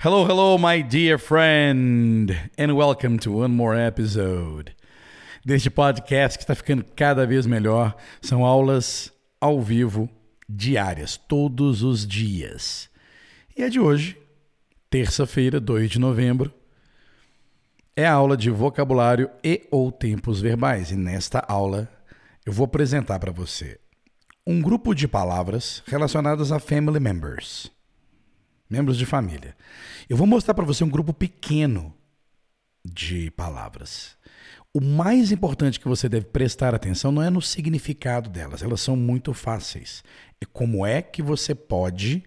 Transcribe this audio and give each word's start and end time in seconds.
Hello, 0.00 0.24
hello, 0.24 0.56
my 0.56 0.80
dear 0.80 1.18
friend, 1.18 2.30
and 2.56 2.76
welcome 2.76 3.18
to 3.18 3.32
one 3.32 3.52
more 3.52 3.74
episode 3.74 4.72
deste 5.44 5.70
podcast 5.70 6.38
que 6.38 6.44
está 6.44 6.54
ficando 6.54 6.84
cada 6.94 7.26
vez 7.26 7.46
melhor. 7.46 7.96
São 8.22 8.44
aulas 8.44 9.12
ao 9.40 9.60
vivo 9.60 10.08
diárias, 10.48 11.16
todos 11.16 11.82
os 11.82 12.06
dias. 12.06 12.88
E 13.56 13.64
a 13.64 13.68
de 13.68 13.80
hoje, 13.80 14.16
terça-feira, 14.88 15.58
2 15.58 15.90
de 15.90 15.98
novembro, 15.98 16.54
é 17.96 18.06
a 18.06 18.12
aula 18.12 18.36
de 18.36 18.50
vocabulário 18.50 19.28
e 19.42 19.66
ou 19.68 19.90
tempos 19.90 20.40
verbais. 20.40 20.92
E 20.92 20.96
nesta 20.96 21.40
aula 21.40 21.88
eu 22.46 22.52
vou 22.52 22.66
apresentar 22.66 23.18
para 23.18 23.32
você 23.32 23.80
um 24.46 24.62
grupo 24.62 24.94
de 24.94 25.08
palavras 25.08 25.82
relacionadas 25.88 26.52
a 26.52 26.60
family 26.60 27.00
members 27.00 27.76
membros 28.68 28.96
de 28.96 29.06
família. 29.06 29.56
Eu 30.08 30.16
vou 30.16 30.26
mostrar 30.26 30.54
para 30.54 30.64
você 30.64 30.84
um 30.84 30.90
grupo 30.90 31.12
pequeno 31.12 31.94
de 32.84 33.30
palavras. 33.32 34.16
O 34.72 34.80
mais 34.80 35.32
importante 35.32 35.80
que 35.80 35.88
você 35.88 36.08
deve 36.08 36.26
prestar 36.26 36.74
atenção 36.74 37.10
não 37.10 37.22
é 37.22 37.30
no 37.30 37.40
significado 37.40 38.28
delas, 38.28 38.62
elas 38.62 38.80
são 38.80 38.94
muito 38.94 39.32
fáceis. 39.32 40.04
É 40.40 40.44
como 40.44 40.86
é 40.86 41.00
que 41.00 41.22
você 41.22 41.54
pode 41.54 42.22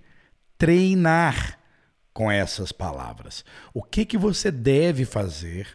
treinar 0.57 1.59
com 2.13 2.29
essas 2.31 2.71
palavras. 2.71 3.45
O 3.73 3.81
que 3.81 4.05
que 4.05 4.17
você 4.17 4.51
deve 4.51 5.05
fazer 5.05 5.67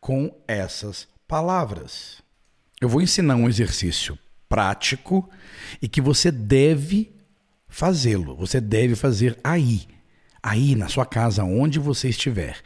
com 0.00 0.34
essas 0.46 1.06
palavras? 1.26 2.22
Eu 2.80 2.88
vou 2.88 3.02
ensinar 3.02 3.36
um 3.36 3.48
exercício 3.48 4.18
prático 4.48 5.28
e 5.80 5.88
que 5.88 6.00
você 6.00 6.30
deve 6.30 7.14
fazê-lo. 7.68 8.34
Você 8.36 8.60
deve 8.60 8.96
fazer 8.96 9.38
aí 9.44 9.86
aí 10.42 10.74
na 10.74 10.88
sua 10.88 11.04
casa, 11.04 11.44
onde 11.44 11.78
você 11.78 12.08
estiver. 12.08 12.56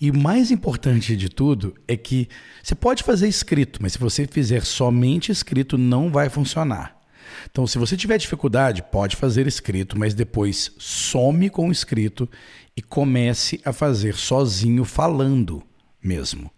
E 0.00 0.10
mais 0.12 0.50
importante 0.50 1.16
de 1.16 1.28
tudo 1.28 1.74
é 1.86 1.96
que 1.96 2.28
você 2.62 2.74
pode 2.74 3.02
fazer 3.02 3.28
escrito, 3.28 3.80
mas 3.82 3.92
se 3.92 3.98
você 3.98 4.26
fizer 4.26 4.64
somente 4.64 5.30
escrito, 5.30 5.78
não 5.78 6.10
vai 6.10 6.28
funcionar. 6.28 7.00
Então, 7.50 7.66
se 7.66 7.78
você 7.78 7.96
tiver 7.96 8.18
dificuldade, 8.18 8.82
pode 8.82 9.16
fazer 9.16 9.46
escrito, 9.46 9.98
mas 9.98 10.14
depois 10.14 10.72
some 10.78 11.48
com 11.48 11.68
o 11.68 11.72
escrito 11.72 12.28
e 12.76 12.82
comece 12.82 13.60
a 13.64 13.72
fazer 13.72 14.14
sozinho, 14.14 14.84
falando 14.84 15.62
mesmo. 16.02 16.50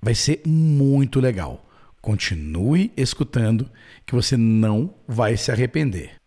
Vai 0.00 0.14
ser 0.14 0.42
muito 0.46 1.20
legal. 1.20 1.68
Continue 2.00 2.92
escutando, 2.96 3.68
que 4.04 4.14
você 4.14 4.36
não 4.36 4.94
vai 5.08 5.36
se 5.36 5.50
arrepender. 5.50 6.20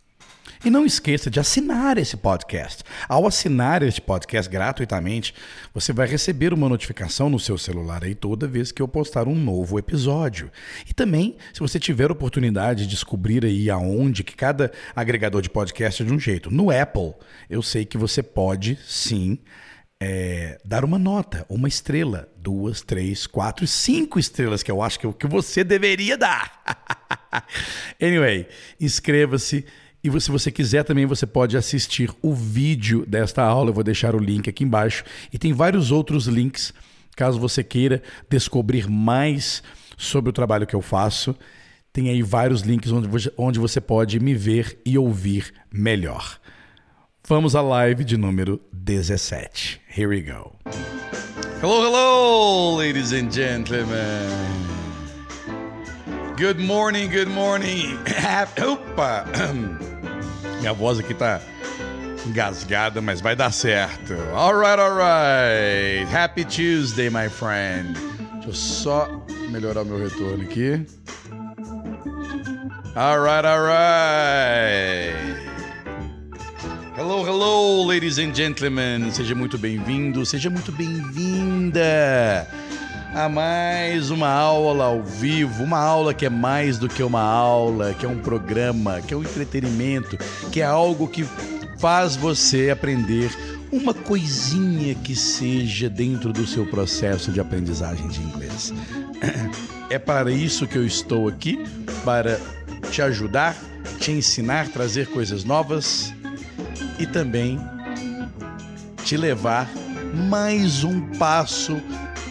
E 0.64 0.70
não 0.70 0.86
esqueça 0.86 1.30
de 1.30 1.40
assinar 1.40 1.98
esse 1.98 2.18
podcast. 2.18 2.84
Ao 3.08 3.26
assinar 3.26 3.82
este 3.82 4.02
podcast 4.02 4.52
gratuitamente, 4.52 5.34
você 5.74 5.94
vai 5.94 6.06
receber 6.06 6.54
uma 6.54 6.68
notificação 6.68 7.30
no 7.30 7.40
seu 7.40 7.58
celular 7.58 8.04
aí 8.04 8.14
toda 8.14 8.46
vez 8.46 8.70
que 8.70 8.82
eu 8.82 8.88
postar 8.88 9.30
um 9.30 9.36
novo 9.36 9.80
episódio. 9.80 10.52
E 10.86 10.94
também, 10.94 11.38
se 11.54 11.62
você 11.62 11.80
tiver 11.80 12.12
oportunidade 12.12 12.84
de 12.84 12.90
descobrir 12.90 13.46
aí 13.46 13.70
aonde 13.70 14.22
que 14.22 14.36
cada 14.36 14.70
agregador 14.94 15.42
de 15.42 15.50
podcast 15.50 16.04
é 16.04 16.06
de 16.06 16.14
um 16.14 16.20
jeito. 16.20 16.52
No 16.52 16.70
Apple, 16.70 17.14
eu 17.50 17.62
sei 17.62 17.86
que 17.86 17.98
você 17.98 18.22
pode 18.22 18.78
sim 18.86 19.40
é, 19.98 20.60
dar 20.66 20.84
uma 20.84 21.00
nota, 21.00 21.46
uma 21.48 21.70
estrela, 21.70 22.28
duas, 22.38 22.82
três, 22.82 23.26
quatro, 23.26 23.66
cinco 23.66 24.20
estrelas, 24.20 24.62
que 24.62 24.72
eu 24.72 24.82
acho 24.82 25.00
que 25.00 25.06
é 25.06 25.10
o 25.10 25.14
que 25.14 25.26
você 25.26 25.64
deveria 25.64 26.18
dar. 26.18 26.62
anyway, 28.02 28.46
inscreva-se 28.78 29.66
e 30.04 30.22
se 30.22 30.32
você 30.32 30.52
quiser 30.52 30.84
também, 30.84 31.06
você 31.06 31.26
pode 31.26 31.58
assistir 31.58 32.10
o 32.22 32.34
vídeo 32.34 33.06
desta 33.06 33.44
aula. 33.44 33.70
Eu 33.70 33.74
vou 33.74 33.84
deixar 33.84 34.16
o 34.16 34.20
link 34.20 34.50
aqui 34.50 34.64
embaixo. 34.64 35.04
E 35.32 35.38
tem 35.38 35.52
vários 35.52 35.92
outros 35.92 36.26
links, 36.26 36.74
caso 37.16 37.40
você 37.40 37.64
queira 37.64 38.02
descobrir 38.30 38.90
mais 38.90 39.62
sobre 39.98 40.30
o 40.30 40.34
trabalho 40.34 40.66
que 40.66 40.76
eu 40.76 40.82
faço. 40.82 41.36
Tem 41.92 42.10
aí 42.10 42.22
vários 42.22 42.62
links 42.62 42.92
onde 43.38 43.60
você 43.60 43.82
pode 43.82 44.20
me 44.20 44.34
ver 44.34 44.80
e 44.86 44.98
ouvir 44.98 45.54
melhor. 45.72 46.40
Vamos 47.28 47.56
à 47.56 47.62
live 47.62 48.04
de 48.04 48.16
número 48.16 48.62
17. 48.72 49.82
Here 49.96 50.08
we 50.08 50.22
go. 50.22 50.56
Hello, 51.62 51.84
hello, 51.84 52.78
ladies 52.78 53.12
and 53.12 53.30
gentlemen. 53.32 54.30
Good 56.38 56.58
morning, 56.58 57.10
good 57.10 57.28
morning. 57.28 57.98
Opa! 58.58 59.89
Minha 60.60 60.74
voz 60.74 61.00
aqui 61.00 61.14
tá 61.14 61.42
engasgada, 62.26 63.02
mas 63.02 63.22
vai 63.22 63.36
dar 63.36 63.52
certo. 63.52 64.14
Alright, 64.34 64.80
alright. 64.80 66.16
Happy 66.16 66.44
Tuesday, 66.44 67.10
my 67.10 67.30
friend. 67.30 67.94
Deixa 68.34 68.50
eu 68.50 68.54
só 68.54 69.26
melhorar 69.50 69.84
meu 69.86 69.98
retorno 69.98 70.44
aqui. 70.44 70.86
Alright, 72.96 73.46
alright. 73.48 75.16
Hello, 76.98 77.26
hello, 77.26 77.86
ladies 77.88 78.20
and 78.20 78.36
gentlemen. 78.36 79.10
Seja 79.12 79.34
muito 79.34 79.58
bem-vindo, 79.58 80.26
seja 80.26 80.50
muito 80.50 80.72
bem-vinda 80.74 82.59
a 83.14 83.28
mais 83.28 84.12
uma 84.12 84.30
aula 84.30 84.86
ao 84.86 85.04
vivo, 85.04 85.64
uma 85.64 85.80
aula 85.80 86.14
que 86.14 86.26
é 86.26 86.30
mais 86.30 86.78
do 86.78 86.88
que 86.88 87.02
uma 87.02 87.22
aula, 87.22 87.94
que 87.94 88.06
é 88.06 88.10
um 88.10 88.20
programa, 88.20 89.02
que 89.02 89.14
é 89.14 89.18
um 89.18 89.22
entretenimento, 89.22 90.18
que 90.52 90.62
é 90.62 90.66
algo 90.66 91.08
que 91.08 91.26
faz 91.80 92.16
você 92.16 92.70
aprender 92.70 93.32
uma 93.72 93.94
coisinha 93.94 94.96
que 94.96 95.16
seja 95.16 95.90
dentro 95.90 96.32
do 96.32 96.46
seu 96.46 96.66
processo 96.66 97.32
de 97.32 97.40
aprendizagem 97.40 98.08
de 98.08 98.22
inglês. 98.22 98.74
É 99.90 99.98
para 99.98 100.32
isso 100.32 100.68
que 100.68 100.78
eu 100.78 100.86
estou 100.86 101.28
aqui, 101.28 101.64
para 102.06 102.40
te 102.92 103.02
ajudar, 103.02 103.56
te 104.00 104.12
ensinar, 104.12 104.68
trazer 104.70 105.08
coisas 105.08 105.44
novas 105.44 106.14
e 107.00 107.08
também 107.08 107.60
te 109.04 109.18
levar 109.18 109.68
mais 110.30 110.84
um 110.84 111.02
passo 111.18 111.82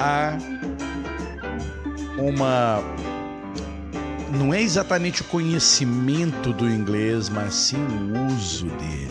a 0.01 0.37
uma. 2.19 2.83
Não 4.33 4.53
é 4.53 4.61
exatamente 4.61 5.23
o 5.23 5.25
conhecimento 5.25 6.53
do 6.53 6.69
inglês, 6.69 7.29
mas 7.29 7.55
sim 7.55 7.79
o 7.79 8.27
uso 8.27 8.67
dele. 8.67 9.09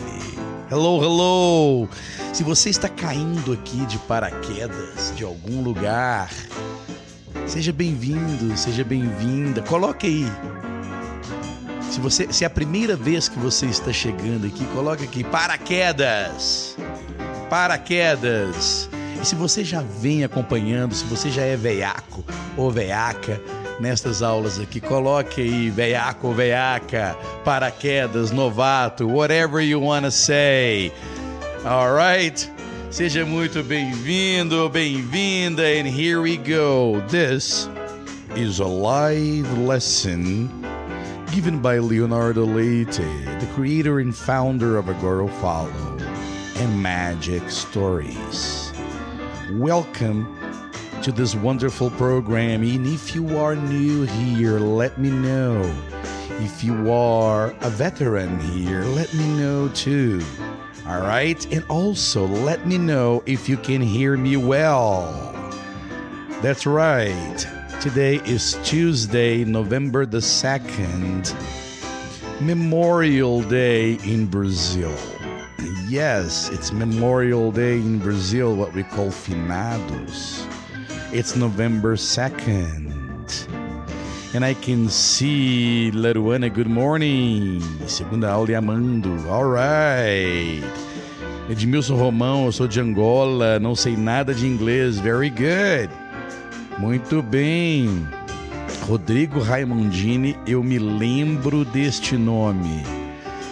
Hello, 0.70 1.02
hello! 1.02 1.88
Se 2.32 2.44
você 2.44 2.70
está 2.70 2.88
caindo 2.88 3.52
aqui 3.52 3.84
de 3.86 3.98
paraquedas 4.00 5.12
de 5.16 5.24
algum 5.24 5.62
lugar, 5.62 6.30
seja 7.46 7.72
bem-vindo, 7.72 8.56
seja 8.56 8.84
bem-vinda. 8.84 9.62
Coloque 9.62 10.06
aí. 10.06 10.26
Se, 11.90 12.00
você, 12.00 12.32
se 12.32 12.44
é 12.44 12.46
a 12.46 12.50
primeira 12.50 12.94
vez 12.94 13.28
que 13.28 13.38
você 13.38 13.66
está 13.66 13.92
chegando 13.92 14.46
aqui, 14.46 14.64
coloque 14.66 15.04
aqui 15.04 15.24
paraquedas. 15.24 16.76
Paraquedas. 17.48 18.90
E 19.20 19.24
se 19.26 19.34
você 19.34 19.64
já 19.64 19.82
vem 19.82 20.22
acompanhando, 20.24 20.94
se 20.94 21.04
você 21.04 21.30
já 21.30 21.42
é 21.42 21.56
veiaco 21.56 22.24
ou 22.56 22.70
veiaca 22.70 23.40
nestas 23.80 24.22
aulas 24.22 24.58
aqui, 24.58 24.80
coloque 24.80 25.40
aí 25.40 25.70
veiaco 25.70 26.32
veiaca, 26.32 27.16
paraquedas, 27.44 28.30
novato, 28.30 29.08
whatever 29.08 29.60
you 29.60 29.82
wanna 29.82 30.10
say. 30.10 30.92
Alright? 31.64 32.50
Seja 32.90 33.26
muito 33.26 33.62
bem-vindo, 33.62 34.68
bem-vinda, 34.70 35.62
and 35.62 35.86
here 35.86 36.22
we 36.22 36.38
go. 36.38 37.02
This 37.08 37.68
is 38.34 38.60
a 38.60 38.66
live 38.66 39.46
lesson 39.58 40.48
given 41.30 41.58
by 41.58 41.78
Leonardo 41.78 42.46
Leite, 42.46 43.02
the 43.40 43.46
creator 43.54 43.98
and 43.98 44.14
founder 44.14 44.78
of 44.78 44.86
Agoro 44.86 45.28
Follow 45.40 45.98
and 46.56 46.82
Magic 46.82 47.50
Stories. 47.50 48.67
Welcome 49.52 50.36
to 51.02 51.10
this 51.10 51.34
wonderful 51.34 51.88
program. 51.92 52.62
And 52.62 52.86
if 52.86 53.14
you 53.14 53.38
are 53.38 53.56
new 53.56 54.02
here, 54.02 54.58
let 54.58 54.98
me 54.98 55.10
know. 55.10 55.62
If 56.40 56.62
you 56.62 56.92
are 56.92 57.54
a 57.62 57.70
veteran 57.70 58.38
here, 58.40 58.82
let 58.82 59.12
me 59.14 59.26
know 59.38 59.68
too. 59.68 60.20
All 60.86 61.00
right? 61.00 61.42
And 61.50 61.64
also 61.70 62.26
let 62.26 62.66
me 62.66 62.76
know 62.76 63.22
if 63.24 63.48
you 63.48 63.56
can 63.56 63.80
hear 63.80 64.18
me 64.18 64.36
well. 64.36 65.10
That's 66.42 66.66
right. 66.66 67.46
Today 67.80 68.16
is 68.26 68.58
Tuesday, 68.64 69.46
November 69.46 70.04
the 70.04 70.18
2nd, 70.18 71.34
Memorial 72.42 73.40
Day 73.42 73.94
in 74.04 74.26
Brazil. 74.26 74.94
Yes, 75.88 76.50
it's 76.50 76.70
Memorial 76.70 77.50
Day 77.50 77.76
in 77.78 77.98
Brazil, 77.98 78.54
what 78.54 78.74
we 78.74 78.82
call 78.82 79.08
finados. 79.08 80.44
It's 81.14 81.34
November 81.34 81.96
2nd. 81.96 82.92
And 84.34 84.44
I 84.44 84.52
can 84.52 84.90
see 84.90 85.90
Leruana, 85.94 86.52
good 86.52 86.68
morning. 86.68 87.62
Segunda 87.86 88.28
aula 88.28 88.50
e 88.50 88.54
amando. 88.54 89.16
All 89.30 89.46
right. 89.46 90.62
Edmilson 91.48 91.96
Romão, 91.96 92.44
eu 92.44 92.52
sou 92.52 92.68
de 92.68 92.78
Angola, 92.78 93.58
não 93.58 93.74
sei 93.74 93.96
nada 93.96 94.34
de 94.34 94.46
inglês. 94.46 94.98
Very 94.98 95.30
good. 95.30 95.88
Muito 96.78 97.22
bem. 97.22 98.06
Rodrigo 98.86 99.40
Raimondini, 99.40 100.38
eu 100.46 100.62
me 100.62 100.78
lembro 100.78 101.64
deste 101.64 102.14
nome. 102.18 102.97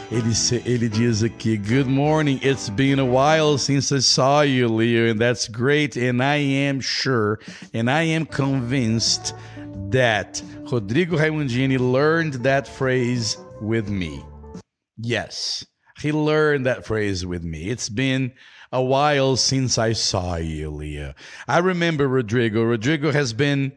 Ele, 0.08 0.32
ele 0.64 0.88
diz 0.88 1.25
aqui: 1.25 1.56
Good 1.56 1.88
morning. 1.88 2.38
It's 2.41 2.70
been 2.70 3.00
a 3.00 3.05
while 3.05 3.58
since 3.58 3.91
I 3.91 3.99
saw 3.99 4.43
you, 4.43 4.69
Leo, 4.69 5.11
and 5.11 5.19
that's 5.20 5.49
great. 5.49 5.97
And 5.97 6.23
I 6.23 6.37
am 6.37 6.81
sure 6.81 7.41
and 7.75 7.91
I 7.91 8.03
am 8.03 8.25
convinced 8.25 9.35
that 9.91 10.41
Rodrigo 10.70 11.17
Raimondini 11.17 11.81
learned 11.81 12.35
that 12.44 12.69
phrase 12.69 13.37
with 13.61 13.88
me. 13.88 14.25
Yes, 14.97 15.67
he 15.99 16.12
learned 16.12 16.67
that 16.67 16.87
phrase 16.87 17.26
with 17.26 17.43
me. 17.43 17.69
It's 17.69 17.88
been 17.88 18.32
a 18.70 18.82
while 18.82 19.37
since 19.37 19.76
I 19.76 19.93
saw 19.93 20.37
you, 20.37 20.70
Leo. 20.70 21.14
I 21.49 21.58
remember 21.58 22.06
Rodrigo. 22.06 22.62
Rodrigo 22.62 23.11
has 23.11 23.32
been 23.32 23.73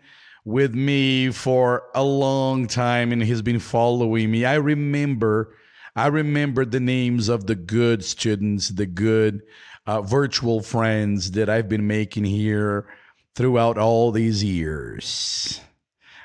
with 0.45 0.75
me 0.75 1.31
for 1.31 1.83
a 1.95 2.03
long 2.03 2.67
time 2.67 3.11
and 3.11 3.23
he's 3.23 3.41
been 3.41 3.59
following 3.59 4.29
me. 4.29 4.45
I 4.45 4.55
remember 4.55 5.55
I 5.95 6.07
remember 6.07 6.65
the 6.65 6.79
names 6.79 7.29
of 7.29 7.47
the 7.47 7.55
good 7.55 8.03
students, 8.03 8.69
the 8.69 8.85
good 8.85 9.41
uh, 9.85 10.01
virtual 10.01 10.61
friends 10.61 11.31
that 11.31 11.49
I've 11.49 11.69
been 11.69 11.87
making 11.87 12.25
here 12.25 12.87
throughout 13.35 13.77
all 13.77 14.11
these 14.11 14.43
years. 14.43 15.61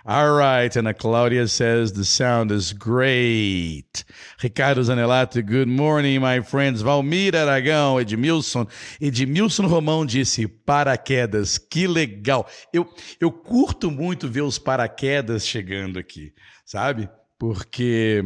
All 0.06 0.34
right, 0.34 0.76
and 0.76 0.98
Claudia 0.98 1.48
says 1.48 1.94
the 1.94 2.04
sound 2.04 2.50
is 2.50 2.74
great. 2.74 4.04
Ricardo 4.42 4.82
Zanelato, 4.82 5.40
good 5.40 5.66
morning, 5.66 6.20
my 6.20 6.40
friends. 6.40 6.82
Valmir 6.82 7.32
Aragão, 7.32 7.98
Edmilson. 7.98 8.68
Edmilson 9.00 9.66
Romão 9.66 10.04
disse 10.04 10.46
paraquedas, 10.46 11.56
que 11.56 11.86
legal. 11.86 12.46
Eu, 12.70 12.86
eu 13.18 13.32
curto 13.32 13.90
muito 13.90 14.28
ver 14.28 14.42
os 14.42 14.58
paraquedas 14.58 15.46
chegando 15.46 15.98
aqui, 15.98 16.34
sabe? 16.66 17.08
Porque 17.38 18.22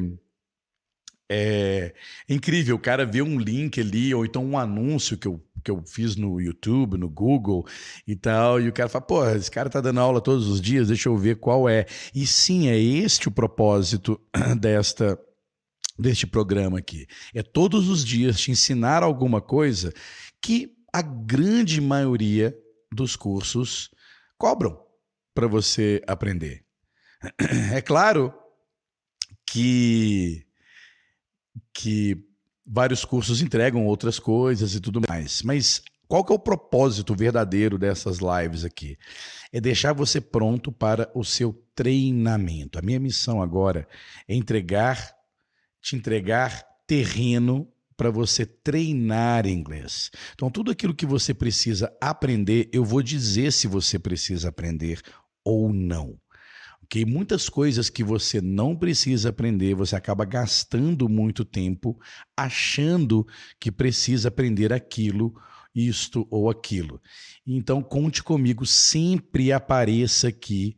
é 1.31 1.95
incrível, 2.29 2.77
o 2.77 2.81
cara 2.81 3.05
vê 3.05 3.21
um 3.21 3.39
link 3.39 3.81
ali, 3.81 4.15
ou 4.15 4.25
então 4.25 4.45
um 4.45 4.59
anúncio 4.59 5.19
que 5.19 5.29
eu, 5.29 5.43
que 5.63 5.71
eu 5.71 5.83
fiz 5.85 6.17
no 6.17 6.41
YouTube, 6.41 6.97
no 6.97 7.09
Google 7.09 7.67
e 8.07 8.17
tal, 8.17 8.61
e 8.61 8.69
o 8.69 8.73
cara 8.73 8.89
fala, 8.89 9.05
pô, 9.05 9.29
esse 9.29 9.51
cara 9.51 9.69
tá 9.69 9.81
dando 9.81 10.01
aula 10.01 10.21
todos 10.21 10.49
os 10.49 10.61
dias, 10.61 10.89
deixa 10.89 11.09
eu 11.09 11.17
ver 11.17 11.37
qual 11.37 11.69
é. 11.69 11.87
E 12.15 12.27
sim, 12.27 12.69
é 12.69 12.79
este 12.79 13.29
o 13.29 13.31
propósito 13.31 14.21
desta 14.59 15.19
deste 15.99 16.29
programa 16.29 16.79
aqui. 16.79 17.09
É 17.35 17.43
todos 17.43 17.89
os 17.89 18.05
dias 18.05 18.39
te 18.39 18.53
ensinar 18.53 19.03
alguma 19.03 19.41
coisa 19.41 19.93
que 20.41 20.73
a 20.93 21.03
grande 21.03 21.81
maioria 21.81 22.57
dos 22.93 23.17
cursos 23.17 23.91
cobram 24.39 24.81
para 25.35 25.49
você 25.49 26.01
aprender. 26.07 26.65
É 27.75 27.81
claro 27.81 28.33
que 29.45 30.48
que 31.79 32.21
vários 32.67 33.05
cursos 33.05 33.41
entregam 33.41 33.87
outras 33.87 34.19
coisas 34.19 34.75
e 34.75 34.81
tudo 34.81 35.01
mais. 35.09 35.43
Mas 35.45 35.81
qual 36.09 36.25
que 36.25 36.33
é 36.33 36.35
o 36.35 36.41
propósito 36.41 37.15
verdadeiro 37.15 37.79
dessas 37.79 38.19
lives 38.19 38.65
aqui? 38.65 38.99
É 39.53 39.61
deixar 39.61 39.93
você 39.93 40.21
pronto 40.21 40.73
para 40.73 41.09
o 41.15 41.25
seu 41.25 41.53
treinamento. 41.77 42.81
A 42.81 42.83
minha 42.83 42.99
missão 42.99 43.41
agora 43.41 43.87
é 44.27 44.35
entregar, 44.35 45.15
te 45.81 45.95
entregar 45.95 46.67
terreno 46.85 47.69
para 47.97 48.11
você 48.11 48.45
treinar 48.45 49.47
inglês. 49.47 50.11
Então, 50.35 50.51
tudo 50.51 50.73
aquilo 50.73 50.95
que 50.95 51.07
você 51.07 51.33
precisa 51.33 51.93
aprender, 52.01 52.69
eu 52.73 52.85
vou 52.85 53.03
dizer 53.03 53.53
se 53.53 53.69
você 53.69 54.01
precisa 54.01 54.49
aprender 54.49 55.01
ou 55.45 55.73
não 55.73 56.19
que 56.89 57.05
muitas 57.05 57.49
coisas 57.49 57.91
que 57.91 58.03
você 58.03 58.41
não 58.41 58.75
precisa 58.75 59.29
aprender, 59.29 59.75
você 59.75 59.95
acaba 59.95 60.25
gastando 60.25 61.09
muito 61.09 61.45
tempo 61.45 61.99
achando 62.37 63.27
que 63.61 63.71
precisa 63.71 64.29
aprender 64.29 64.73
aquilo, 64.73 65.35
isto 65.75 66.27
ou 66.31 66.49
aquilo. 66.49 67.01
Então, 67.47 67.83
conte 67.83 68.23
comigo, 68.23 68.65
sempre 68.65 69.53
apareça 69.53 70.29
aqui 70.29 70.77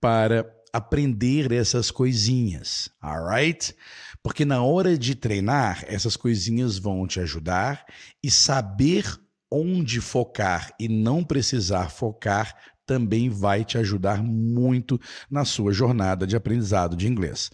para 0.00 0.44
aprender 0.72 1.52
essas 1.52 1.90
coisinhas, 1.90 2.90
alright? 3.00 3.74
Porque 4.22 4.44
na 4.44 4.62
hora 4.62 4.98
de 4.98 5.14
treinar, 5.14 5.84
essas 5.86 6.16
coisinhas 6.16 6.76
vão 6.76 7.06
te 7.06 7.20
ajudar 7.20 7.86
e 8.22 8.30
saber 8.30 9.06
onde 9.50 10.00
focar 10.00 10.74
e 10.78 10.88
não 10.88 11.22
precisar 11.22 11.88
focar 11.88 12.54
também 12.86 13.28
vai 13.28 13.64
te 13.64 13.76
ajudar 13.76 14.22
muito 14.22 14.98
na 15.30 15.44
sua 15.44 15.72
jornada 15.72 16.26
de 16.26 16.36
aprendizado 16.36 16.96
de 16.96 17.08
inglês. 17.08 17.50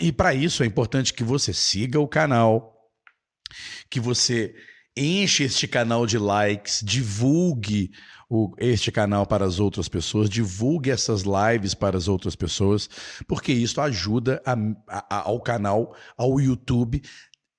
E 0.00 0.10
para 0.10 0.34
isso 0.34 0.62
é 0.62 0.66
importante 0.66 1.12
que 1.12 1.22
você 1.22 1.52
siga 1.52 2.00
o 2.00 2.08
canal, 2.08 2.74
que 3.90 4.00
você 4.00 4.54
enche 4.96 5.44
este 5.44 5.68
canal 5.68 6.06
de 6.06 6.18
likes, 6.18 6.80
divulgue 6.84 7.90
o, 8.28 8.54
este 8.58 8.92
canal 8.92 9.26
para 9.26 9.44
as 9.44 9.58
outras 9.58 9.88
pessoas, 9.88 10.30
divulgue 10.30 10.90
essas 10.90 11.22
lives 11.22 11.74
para 11.74 11.96
as 11.96 12.08
outras 12.08 12.36
pessoas, 12.36 12.88
porque 13.26 13.52
isso 13.52 13.80
ajuda 13.80 14.42
a, 14.46 14.54
a, 14.88 15.28
ao 15.28 15.40
canal, 15.40 15.94
ao 16.16 16.40
YouTube, 16.40 17.02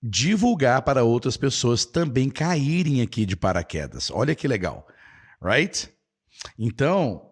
divulgar 0.01 0.81
para 0.81 1.03
outras 1.03 1.37
pessoas 1.37 1.85
também 1.85 2.29
caírem 2.29 3.01
aqui 3.01 3.25
de 3.25 3.35
paraquedas. 3.35 4.09
Olha 4.11 4.33
que 4.33 4.47
legal, 4.47 4.87
right? 5.41 5.89
Então, 6.57 7.29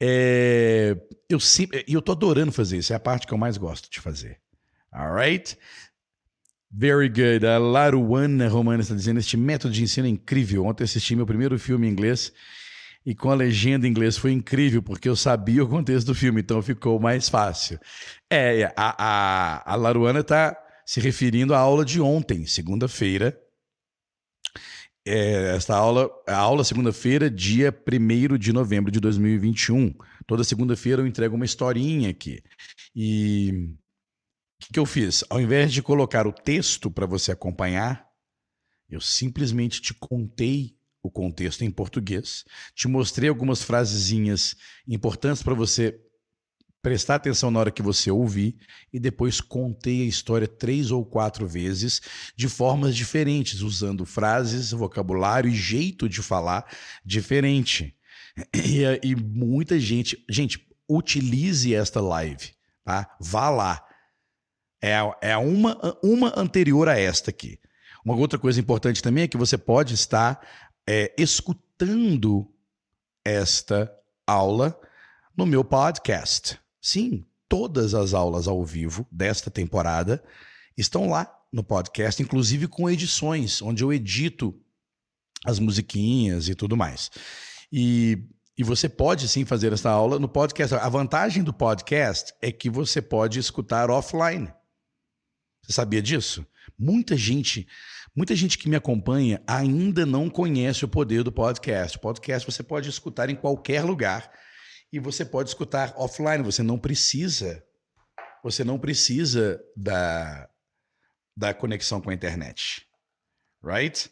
é, 0.00 0.96
eu 1.28 1.40
sempre, 1.40 1.84
eu 1.88 2.00
tô 2.00 2.12
adorando 2.12 2.52
fazer 2.52 2.78
isso, 2.78 2.92
é 2.92 2.96
a 2.96 3.00
parte 3.00 3.26
que 3.26 3.34
eu 3.34 3.38
mais 3.38 3.56
gosto 3.56 3.90
de 3.90 4.00
fazer. 4.00 4.38
Alright? 4.92 5.56
Very 6.70 7.08
good. 7.08 7.46
A 7.46 7.58
Laruana 7.58 8.48
Romana 8.48 8.82
está 8.82 8.94
dizendo: 8.94 9.18
este 9.18 9.36
método 9.36 9.72
de 9.72 9.82
ensino 9.82 10.06
é 10.06 10.10
incrível. 10.10 10.66
Ontem 10.66 10.84
assisti 10.84 11.16
meu 11.16 11.26
primeiro 11.26 11.58
filme 11.58 11.86
em 11.86 11.90
inglês 11.90 12.32
e 13.06 13.14
com 13.14 13.30
a 13.30 13.34
legenda 13.34 13.86
em 13.86 13.90
inglês 13.90 14.18
foi 14.18 14.32
incrível, 14.32 14.82
porque 14.82 15.08
eu 15.08 15.16
sabia 15.16 15.64
o 15.64 15.68
contexto 15.68 16.08
do 16.08 16.14
filme, 16.14 16.42
então 16.42 16.60
ficou 16.60 17.00
mais 17.00 17.28
fácil. 17.28 17.78
É, 18.30 18.70
a, 18.76 18.94
a, 18.98 19.72
a 19.72 19.76
Laruana 19.76 20.20
está 20.20 20.54
se 20.84 21.00
referindo 21.00 21.54
à 21.54 21.58
aula 21.58 21.84
de 21.84 22.00
ontem, 22.00 22.44
segunda-feira, 22.46 23.38
é, 25.08 25.56
esta 25.56 25.74
aula, 25.76 26.10
a 26.26 26.36
aula 26.36 26.62
segunda-feira, 26.62 27.30
dia 27.30 27.72
1 27.72 28.36
de 28.36 28.52
novembro 28.52 28.90
de 28.92 29.00
2021. 29.00 29.94
Toda 30.26 30.44
segunda-feira 30.44 31.02
eu 31.02 31.06
entrego 31.06 31.34
uma 31.34 31.44
historinha 31.44 32.10
aqui. 32.10 32.42
E 32.94 33.50
o 34.60 34.66
que, 34.66 34.72
que 34.74 34.78
eu 34.78 34.86
fiz? 34.86 35.24
Ao 35.30 35.40
invés 35.40 35.72
de 35.72 35.82
colocar 35.82 36.26
o 36.26 36.32
texto 36.32 36.90
para 36.90 37.06
você 37.06 37.32
acompanhar, 37.32 38.06
eu 38.88 39.00
simplesmente 39.00 39.80
te 39.80 39.94
contei 39.94 40.76
o 41.02 41.10
contexto 41.10 41.62
em 41.62 41.70
português, 41.70 42.44
te 42.74 42.88
mostrei 42.88 43.28
algumas 43.28 43.62
frasezinhas 43.62 44.56
importantes 44.86 45.42
para 45.42 45.54
você 45.54 45.98
prestar 46.82 47.16
atenção 47.16 47.50
na 47.50 47.60
hora 47.60 47.70
que 47.70 47.82
você 47.82 48.10
ouvir 48.10 48.56
e 48.92 48.98
depois 48.98 49.40
contei 49.40 50.02
a 50.02 50.06
história 50.06 50.46
três 50.46 50.90
ou 50.90 51.04
quatro 51.04 51.46
vezes 51.46 52.00
de 52.36 52.48
formas 52.48 52.94
diferentes, 52.94 53.60
usando 53.60 54.06
frases, 54.06 54.70
vocabulário 54.70 55.50
e 55.50 55.54
jeito 55.54 56.08
de 56.08 56.22
falar 56.22 56.64
diferente. 57.04 57.94
E, 58.54 58.84
e 59.02 59.16
muita 59.16 59.80
gente, 59.80 60.24
gente, 60.30 60.64
utilize 60.88 61.74
esta 61.74 62.00
live, 62.00 62.52
tá? 62.84 63.16
Vá 63.20 63.50
lá. 63.50 63.84
É, 64.80 64.94
é 65.20 65.36
uma, 65.36 65.76
uma 66.02 66.32
anterior 66.38 66.88
a 66.88 66.96
esta 66.96 67.30
aqui. 67.30 67.58
Uma 68.04 68.14
outra 68.14 68.38
coisa 68.38 68.60
importante 68.60 69.02
também 69.02 69.24
é 69.24 69.28
que 69.28 69.36
você 69.36 69.58
pode 69.58 69.94
estar 69.94 70.40
é, 70.88 71.12
escutando 71.18 72.48
esta 73.24 73.92
aula 74.26 74.78
no 75.36 75.44
meu 75.44 75.64
podcast. 75.64 76.58
Sim, 76.80 77.24
todas 77.48 77.94
as 77.94 78.14
aulas 78.14 78.46
ao 78.46 78.64
vivo 78.64 79.06
desta 79.10 79.50
temporada 79.50 80.22
estão 80.76 81.08
lá 81.08 81.34
no 81.52 81.64
podcast, 81.64 82.22
inclusive 82.22 82.68
com 82.68 82.88
edições, 82.88 83.62
onde 83.62 83.82
eu 83.82 83.92
edito 83.92 84.54
as 85.44 85.58
musiquinhas 85.58 86.48
e 86.48 86.54
tudo 86.54 86.76
mais. 86.76 87.10
E, 87.72 88.22
e 88.56 88.62
você 88.62 88.88
pode 88.88 89.28
sim 89.28 89.44
fazer 89.44 89.72
essa 89.72 89.90
aula 89.90 90.18
no 90.18 90.28
podcast. 90.28 90.74
A 90.74 90.88
vantagem 90.88 91.42
do 91.42 91.52
podcast 91.52 92.34
é 92.42 92.52
que 92.52 92.68
você 92.68 93.00
pode 93.00 93.38
escutar 93.38 93.90
offline. 93.90 94.52
Você 95.64 95.72
sabia 95.72 96.02
disso? 96.02 96.46
Muita 96.78 97.16
gente, 97.16 97.66
muita 98.14 98.36
gente 98.36 98.58
que 98.58 98.68
me 98.68 98.76
acompanha 98.76 99.42
ainda 99.46 100.04
não 100.04 100.28
conhece 100.28 100.84
o 100.84 100.88
poder 100.88 101.22
do 101.22 101.32
podcast. 101.32 101.96
O 101.96 102.00
podcast 102.00 102.50
você 102.50 102.62
pode 102.62 102.88
escutar 102.88 103.30
em 103.30 103.36
qualquer 103.36 103.84
lugar 103.84 104.30
e 104.92 104.98
você 104.98 105.24
pode 105.24 105.50
escutar 105.50 105.94
offline, 105.96 106.42
você 106.42 106.62
não 106.62 106.78
precisa 106.78 107.62
você 108.42 108.64
não 108.64 108.78
precisa 108.78 109.62
da, 109.76 110.48
da 111.36 111.52
conexão 111.54 112.00
com 112.00 112.10
a 112.10 112.14
internet. 112.14 112.86
Right? 113.62 114.10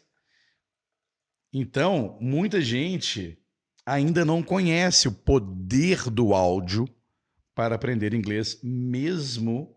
Então, 1.53 2.17
muita 2.21 2.61
gente 2.61 3.41
ainda 3.85 4.25
não 4.25 4.43
conhece 4.43 5.07
o 5.07 5.13
poder 5.13 6.09
do 6.09 6.33
áudio 6.33 6.87
para 7.55 7.75
aprender 7.75 8.13
inglês, 8.13 8.59
mesmo 8.61 9.75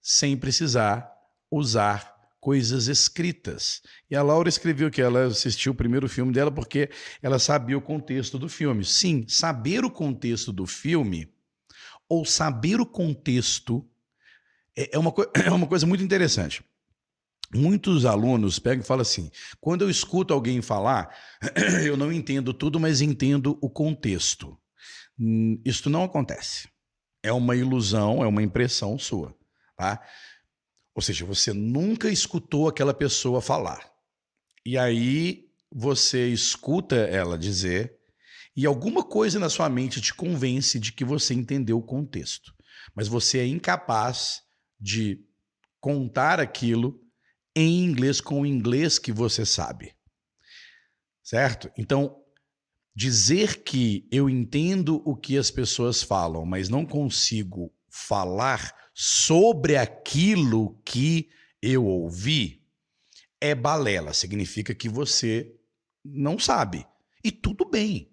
sem 0.00 0.36
precisar 0.36 1.12
usar 1.50 2.15
coisas 2.46 2.86
escritas. 2.86 3.82
E 4.08 4.14
a 4.14 4.22
Laura 4.22 4.48
escreveu 4.48 4.88
que 4.88 5.02
ela 5.02 5.24
assistiu 5.24 5.72
o 5.72 5.74
primeiro 5.74 6.08
filme 6.08 6.32
dela 6.32 6.48
porque 6.48 6.88
ela 7.20 7.40
sabia 7.40 7.76
o 7.76 7.82
contexto 7.82 8.38
do 8.38 8.48
filme. 8.48 8.84
Sim, 8.84 9.26
saber 9.26 9.84
o 9.84 9.90
contexto 9.90 10.52
do 10.52 10.64
filme 10.64 11.28
ou 12.08 12.24
saber 12.24 12.80
o 12.80 12.86
contexto 12.86 13.84
é, 14.76 14.94
é 14.94 14.98
uma, 14.98 15.12
é 15.44 15.50
uma 15.50 15.66
coisa 15.66 15.88
muito 15.88 16.04
interessante. 16.04 16.62
Muitos 17.52 18.04
alunos 18.04 18.60
pegam 18.60 18.84
e 18.84 18.86
falam 18.86 19.02
assim: 19.02 19.28
quando 19.60 19.82
eu 19.82 19.90
escuto 19.90 20.32
alguém 20.32 20.62
falar, 20.62 21.12
eu 21.84 21.96
não 21.96 22.12
entendo 22.12 22.54
tudo, 22.54 22.78
mas 22.78 23.00
entendo 23.00 23.58
o 23.60 23.68
contexto. 23.68 24.56
Hum, 25.18 25.60
Isso 25.64 25.90
não 25.90 26.04
acontece. 26.04 26.68
É 27.24 27.32
uma 27.32 27.56
ilusão, 27.56 28.22
é 28.22 28.26
uma 28.28 28.40
impressão 28.44 28.96
sua. 28.96 29.34
Tá? 29.76 30.00
Ou 30.96 31.02
seja, 31.02 31.26
você 31.26 31.52
nunca 31.52 32.08
escutou 32.08 32.66
aquela 32.66 32.94
pessoa 32.94 33.42
falar. 33.42 33.92
E 34.64 34.78
aí 34.78 35.44
você 35.70 36.28
escuta 36.28 36.96
ela 36.96 37.36
dizer, 37.36 37.94
e 38.56 38.64
alguma 38.64 39.04
coisa 39.04 39.38
na 39.38 39.50
sua 39.50 39.68
mente 39.68 40.00
te 40.00 40.14
convence 40.14 40.80
de 40.80 40.92
que 40.92 41.04
você 41.04 41.34
entendeu 41.34 41.76
o 41.76 41.82
contexto. 41.82 42.54
Mas 42.94 43.08
você 43.08 43.40
é 43.40 43.46
incapaz 43.46 44.40
de 44.80 45.22
contar 45.78 46.40
aquilo 46.40 46.98
em 47.54 47.84
inglês 47.84 48.18
com 48.18 48.40
o 48.40 48.46
inglês 48.46 48.98
que 48.98 49.12
você 49.12 49.44
sabe. 49.44 49.94
Certo? 51.22 51.70
Então, 51.76 52.16
dizer 52.94 53.62
que 53.62 54.08
eu 54.10 54.30
entendo 54.30 55.02
o 55.04 55.14
que 55.14 55.36
as 55.36 55.50
pessoas 55.50 56.02
falam, 56.02 56.46
mas 56.46 56.70
não 56.70 56.86
consigo 56.86 57.70
falar 57.90 58.74
sobre 58.98 59.76
aquilo 59.76 60.80
que 60.82 61.28
eu 61.60 61.84
ouvi, 61.84 62.66
é 63.38 63.54
balela. 63.54 64.14
Significa 64.14 64.74
que 64.74 64.88
você 64.88 65.54
não 66.02 66.38
sabe. 66.38 66.86
E 67.22 67.30
tudo 67.30 67.66
bem. 67.66 68.10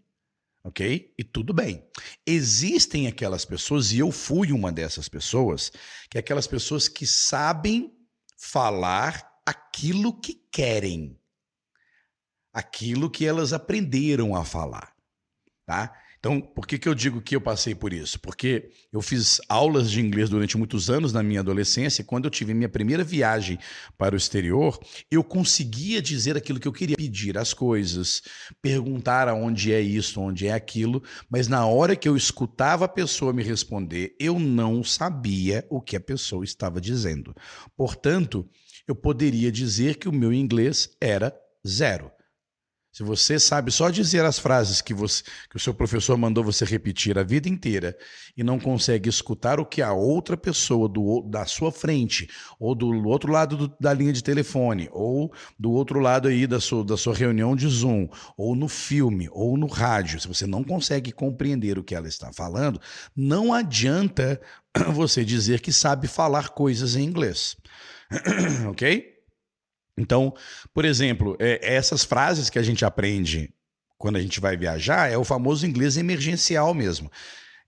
Ok? 0.62 1.14
E 1.18 1.24
tudo 1.24 1.54
bem. 1.54 1.88
Existem 2.26 3.08
aquelas 3.08 3.46
pessoas, 3.46 3.94
e 3.94 4.00
eu 4.00 4.12
fui 4.12 4.52
uma 4.52 4.74
dessas 4.74 5.08
pessoas, 5.08 5.72
que 6.10 6.18
é 6.18 6.20
aquelas 6.20 6.48
pessoas 6.48 6.90
que 6.90 7.08
sabem 7.08 7.98
falar 8.38 9.42
aquilo 9.46 10.20
que 10.20 10.34
querem, 10.52 11.18
aquilo 12.52 13.10
que 13.10 13.26
elas 13.26 13.54
aprenderam 13.54 14.36
a 14.36 14.44
falar, 14.44 14.94
tá? 15.66 15.98
Então, 16.26 16.40
por 16.40 16.66
que, 16.66 16.78
que 16.80 16.88
eu 16.88 16.96
digo 16.96 17.22
que 17.22 17.36
eu 17.36 17.42
passei 17.42 17.76
por 17.76 17.92
isso? 17.92 18.18
Porque 18.18 18.70
eu 18.94 19.02
fiz 19.02 19.42
aulas 19.50 19.92
de 19.92 20.00
inglês 20.00 20.30
durante 20.30 20.58
muitos 20.58 20.90
anos 20.90 21.12
na 21.12 21.22
minha 21.22 21.42
adolescência. 21.42 22.02
E 22.02 22.06
quando 22.06 22.24
eu 22.24 22.32
tive 22.32 22.54
minha 22.54 22.70
primeira 22.70 23.04
viagem 23.04 23.60
para 23.98 24.16
o 24.16 24.18
exterior, 24.18 24.80
eu 25.12 25.22
conseguia 25.22 26.02
dizer 26.02 26.38
aquilo 26.38 26.62
que 26.62 26.68
eu 26.68 26.72
queria, 26.72 26.96
pedir 26.96 27.38
as 27.38 27.54
coisas, 27.54 28.22
perguntar 28.62 29.28
aonde 29.28 29.74
é 29.74 29.82
isso, 29.82 30.22
onde 30.22 30.48
é 30.48 30.54
aquilo, 30.54 31.04
mas 31.30 31.50
na 31.50 31.66
hora 31.66 31.94
que 31.94 32.08
eu 32.08 32.16
escutava 32.16 32.86
a 32.86 32.88
pessoa 32.88 33.34
me 33.34 33.44
responder, 33.44 34.16
eu 34.18 34.40
não 34.40 34.82
sabia 34.82 35.68
o 35.70 35.82
que 35.82 35.98
a 35.98 36.00
pessoa 36.00 36.46
estava 36.46 36.80
dizendo. 36.80 37.36
Portanto, 37.76 38.50
eu 38.88 38.96
poderia 38.96 39.52
dizer 39.52 39.98
que 39.98 40.08
o 40.08 40.14
meu 40.14 40.32
inglês 40.32 40.96
era 41.02 41.36
zero. 41.68 42.10
Se 42.94 43.02
você 43.02 43.40
sabe 43.40 43.72
só 43.72 43.90
dizer 43.90 44.24
as 44.24 44.38
frases 44.38 44.80
que, 44.80 44.94
você, 44.94 45.24
que 45.50 45.58
o 45.58 45.60
seu 45.60 45.74
professor 45.74 46.16
mandou 46.16 46.44
você 46.44 46.64
repetir 46.64 47.18
a 47.18 47.24
vida 47.24 47.50
inteira 47.50 47.98
e 48.38 48.44
não 48.44 48.60
consegue 48.60 49.10
escutar 49.10 49.60
o 49.60 49.66
que 49.66 49.82
a 49.82 49.92
outra 49.92 50.38
pessoa 50.38 50.88
do, 50.88 51.24
da 51.24 51.44
sua 51.48 51.72
frente, 51.72 52.30
ou 52.60 52.76
do 52.76 53.08
outro 53.08 53.32
lado 53.32 53.58
do, 53.58 53.76
da 53.82 53.92
linha 53.92 54.14
de 54.14 54.24
telefone, 54.24 54.90
ou 54.92 55.34
do 55.58 55.72
outro 55.72 56.00
lado 56.00 56.28
aí 56.28 56.46
da 56.46 56.60
sua, 56.60 56.86
da 56.86 56.96
sua 56.96 57.16
reunião 57.16 57.56
de 57.56 57.68
Zoom, 57.68 58.08
ou 58.38 58.56
no 58.56 58.68
filme, 58.68 59.28
ou 59.32 59.58
no 59.58 59.66
rádio, 59.66 60.20
se 60.20 60.28
você 60.28 60.46
não 60.46 60.64
consegue 60.64 61.12
compreender 61.12 61.80
o 61.80 61.84
que 61.84 61.96
ela 61.96 62.08
está 62.08 62.32
falando, 62.32 62.80
não 63.16 63.52
adianta 63.52 64.40
você 64.94 65.26
dizer 65.26 65.62
que 65.62 65.74
sabe 65.74 66.08
falar 66.08 66.50
coisas 66.50 66.96
em 66.96 67.06
inglês. 67.06 67.58
ok? 68.70 69.13
Então, 69.98 70.34
por 70.74 70.86
exemplo, 70.86 71.36
é, 71.40 71.60
essas 71.76 72.04
frases 72.04 72.50
que 72.50 72.60
a 72.60 72.64
gente 72.64 72.84
aprende 72.84 73.54
quando 73.98 74.18
a 74.18 74.22
gente 74.22 74.40
vai 74.40 74.58
viajar 74.58 75.12
é 75.12 75.18
o 75.18 75.24
famoso 75.24 75.66
inglês 75.66 75.98
emergencial 75.98 76.74
mesmo. 76.74 77.12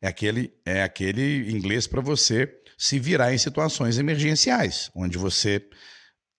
É 0.01 0.07
aquele, 0.07 0.53
é 0.65 0.83
aquele 0.83 1.51
inglês 1.51 1.87
para 1.87 2.01
você 2.01 2.51
se 2.77 2.99
virar 2.99 3.33
em 3.33 3.37
situações 3.37 3.97
emergenciais, 3.97 4.91
onde 4.93 5.17
você 5.17 5.65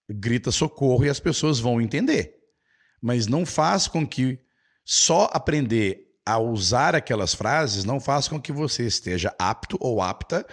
grita 0.09 0.53
socorro 0.53 1.05
e 1.05 1.09
as 1.09 1.19
pessoas 1.19 1.59
vão 1.59 1.81
entender. 1.81 2.35
Mas 3.01 3.27
não 3.27 3.47
faz 3.47 3.89
com 3.89 4.07
que 4.07 4.39
só 4.85 5.31
aprender 5.33 6.07
a 6.25 6.39
usar 6.39 6.95
aquelas 6.95 7.35
frases 7.35 7.85
não 7.85 8.01
faz 8.01 8.27
com 8.27 8.41
que 8.41 8.53
você 8.53 8.85
esteja 8.85 9.35
apto 9.39 9.77
ou 9.81 10.03
apta 10.03 10.45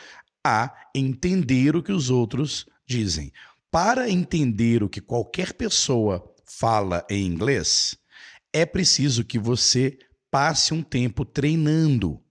a 0.45 0.73
entender 0.95 1.75
o 1.75 1.81
que 1.81 1.91
os 1.91 2.09
outros 2.09 2.67
dizem 2.85 3.31
para 3.73 4.07
entender 4.07 4.83
o 4.83 4.87
que 4.87 5.01
qualquer 5.01 5.51
pessoa 5.53 6.31
fala 6.45 7.03
em 7.09 7.25
inglês, 7.25 7.97
é 8.53 8.67
preciso 8.67 9.25
que 9.25 9.39
você 9.39 9.97
passe 10.29 10.75
um 10.75 10.83
tempo 10.83 11.25
treinando. 11.25 12.21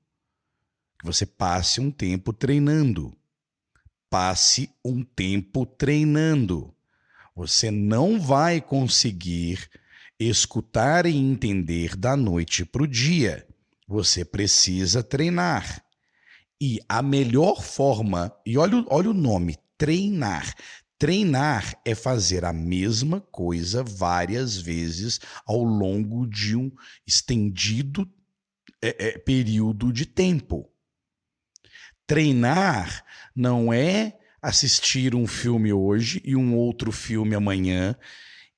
Que 1.01 1.05
você 1.05 1.27
passe 1.27 1.81
um 1.81 1.91
tempo 1.91 2.33
treinando. 2.33 3.13
Passe 4.09 4.71
um 4.85 5.03
tempo 5.03 5.67
treinando. 5.67 6.73
Você 7.35 7.73
não 7.73 8.21
vai 8.21 8.61
conseguir 8.61 9.69
escutar 10.21 11.07
e 11.07 11.17
entender 11.17 11.97
da 11.97 12.17
noite 12.17 12.65
para 12.65 12.85
o 12.85 12.87
dia. 12.87 13.45
Você 13.89 14.25
precisa 14.25 15.03
treinar. 15.03 15.85
E 16.61 16.79
a 16.89 17.03
melhor 17.03 17.61
forma, 17.61 18.33
e 18.47 18.57
olha, 18.57 18.85
olha 18.87 19.11
o 19.11 19.15
nome, 19.15 19.57
treinar. 19.77 20.55
Treinar 21.03 21.77
é 21.85 21.97
fazer 21.97 22.45
a 22.45 22.53
mesma 22.53 23.21
coisa 23.21 23.83
várias 23.83 24.57
vezes 24.57 25.19
ao 25.45 25.61
longo 25.61 26.29
de 26.29 26.55
um 26.55 26.71
estendido 27.05 28.09
é, 28.81 29.09
é, 29.09 29.19
período 29.19 29.93
de 29.93 30.07
tempo. 30.07 30.71
Treinar 32.07 33.05
não 33.35 33.73
é 33.73 34.17
assistir 34.41 35.13
um 35.17 35.27
filme 35.27 35.73
hoje 35.73 36.23
e 36.25 36.37
um 36.37 36.57
outro 36.57 36.93
filme 36.93 37.35
amanhã 37.35 37.97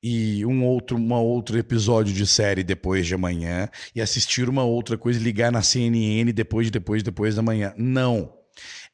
e 0.03 0.45
um 0.45 0.67
outro, 0.67 0.99
uma 0.99 1.19
outro 1.19 1.57
episódio 1.57 2.13
de 2.13 2.27
série 2.27 2.63
depois 2.63 3.07
de 3.07 3.15
amanhã 3.15 3.71
e 3.95 4.03
assistir 4.03 4.51
uma 4.51 4.65
outra 4.65 4.99
coisa 4.99 5.19
ligar 5.19 5.51
na 5.51 5.63
CNN 5.63 6.31
depois, 6.31 6.71
depois, 6.71 7.03
depois 7.03 7.35
da 7.35 7.41
manhã. 7.41 7.73
Não. 7.79 8.35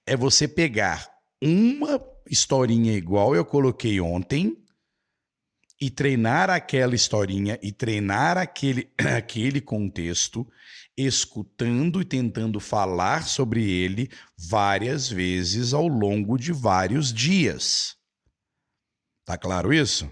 É 0.06 0.16
você 0.16 0.46
pegar 0.46 1.10
uma 1.42 1.98
historinha 2.30 2.92
igual 2.92 3.34
eu 3.34 3.44
coloquei 3.44 4.00
ontem 4.00 4.56
e 5.80 5.90
treinar 5.90 6.48
aquela 6.48 6.94
historinha 6.94 7.58
e 7.60 7.72
treinar 7.72 8.38
aquele, 8.38 8.88
aquele 9.16 9.60
contexto, 9.60 10.46
escutando 10.96 12.00
e 12.00 12.04
tentando 12.04 12.60
falar 12.60 13.26
sobre 13.26 13.68
ele 13.68 14.08
várias 14.38 15.08
vezes 15.08 15.74
ao 15.74 15.88
longo 15.88 16.38
de 16.38 16.52
vários 16.52 17.12
dias. 17.12 17.96
Tá 19.24 19.36
claro 19.36 19.72
isso? 19.72 20.08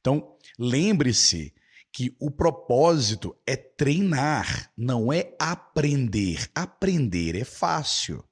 Então, 0.00 0.36
lembre-se 0.58 1.52
que 1.92 2.16
o 2.20 2.30
propósito 2.30 3.36
é 3.46 3.56
treinar, 3.56 4.70
não 4.76 5.12
é 5.12 5.34
aprender. 5.38 6.48
Aprender 6.54 7.34
é 7.34 7.44
fácil 7.44 8.27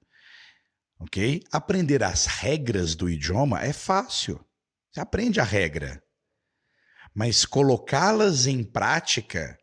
ok? 0.99 1.43
Aprender 1.53 2.03
as 2.03 2.27
regras 2.27 2.95
do 2.95 3.09
idioma 3.09 3.63
é 3.63 3.73
fácil. 3.73 4.45
Você 4.91 5.01
aprende 5.01 5.41
a 5.41 5.45
regra. 5.45 6.03
Mas 7.15 7.45
colocá-las 7.45 8.47
em 8.47 8.63
prática 8.63 9.59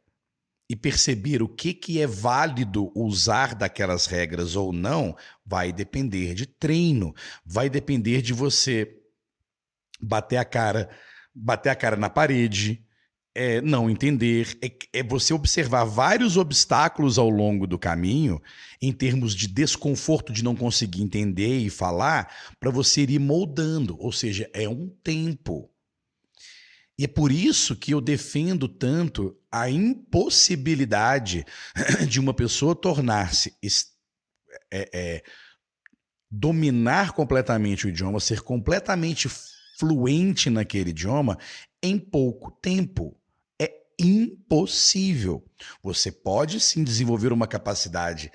e 0.69 0.75
perceber 0.75 1.41
o 1.43 1.47
que, 1.47 1.73
que 1.73 2.01
é 2.01 2.07
válido 2.07 2.91
usar 2.95 3.53
daquelas 3.53 4.05
regras 4.05 4.55
ou 4.55 4.71
não 4.71 5.15
vai 5.45 5.71
depender 5.71 6.33
de 6.33 6.45
treino, 6.45 7.13
vai 7.45 7.69
depender 7.69 8.21
de 8.21 8.33
você 8.33 8.99
bater 10.01 10.37
a 10.37 10.45
cara, 10.45 10.89
bater 11.33 11.69
a 11.69 11.75
cara 11.75 11.95
na 11.95 12.09
parede, 12.09 12.83
é 13.35 13.61
não 13.61 13.89
entender, 13.89 14.57
é, 14.61 14.99
é, 14.99 15.03
você 15.03 15.33
observar 15.33 15.85
vários 15.85 16.37
obstáculos 16.37 17.17
ao 17.17 17.29
longo 17.29 17.65
do 17.65 17.79
caminho, 17.79 18.41
em 18.81 18.91
termos 18.91 19.33
de 19.33 19.47
desconforto 19.47 20.31
de 20.31 20.43
não 20.43 20.55
conseguir 20.55 21.01
entender 21.01 21.59
e 21.59 21.69
falar, 21.69 22.31
para 22.59 22.69
você 22.69 23.01
ir 23.01 23.19
moldando. 23.19 23.97
Ou 23.99 24.11
seja, 24.11 24.49
é 24.53 24.69
um 24.69 24.87
tempo. 25.03 25.69
E 26.97 27.05
é 27.05 27.07
por 27.07 27.31
isso 27.31 27.75
que 27.75 27.93
eu 27.93 27.99
defendo 27.99 28.67
tanto 28.67 29.35
a 29.51 29.69
impossibilidade 29.69 31.43
de 32.07 32.19
uma 32.19 32.33
pessoa 32.33 32.75
tornar-se 32.75 33.55
é, 34.71 34.89
é, 34.93 35.23
dominar 36.29 37.13
completamente 37.13 37.87
o 37.87 37.89
idioma, 37.89 38.19
ser 38.19 38.41
completamente 38.41 39.27
fluente 39.79 40.51
naquele 40.51 40.91
idioma 40.91 41.37
em 41.81 41.97
pouco 41.97 42.51
tempo. 42.51 43.17
Impossível. 44.03 45.43
Você 45.81 46.11
pode 46.11 46.59
sim 46.59 46.83
desenvolver 46.83 47.31
uma 47.31 47.47
capacidade 47.47 48.31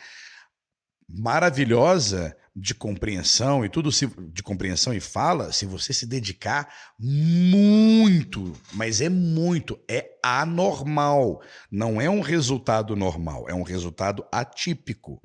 maravilhosa 1.09 2.37
de 2.55 2.75
compreensão 2.75 3.65
e 3.65 3.69
tudo 3.69 3.91
de 4.33 4.43
compreensão 4.43 4.93
e 4.93 5.01
fala, 5.01 5.53
se 5.53 5.65
você 5.65 5.93
se 5.93 6.05
dedicar 6.07 6.69
muito, 6.99 8.53
mas 8.73 9.01
é 9.01 9.09
muito, 9.09 9.79
é 9.89 10.19
anormal. 10.23 11.41
Não 11.71 12.01
é 12.01 12.11
um 12.11 12.21
resultado 12.21 12.97
normal, 12.97 13.49
é 13.49 13.55
um 13.55 13.63
resultado 13.63 14.27
atípico. 14.33 15.23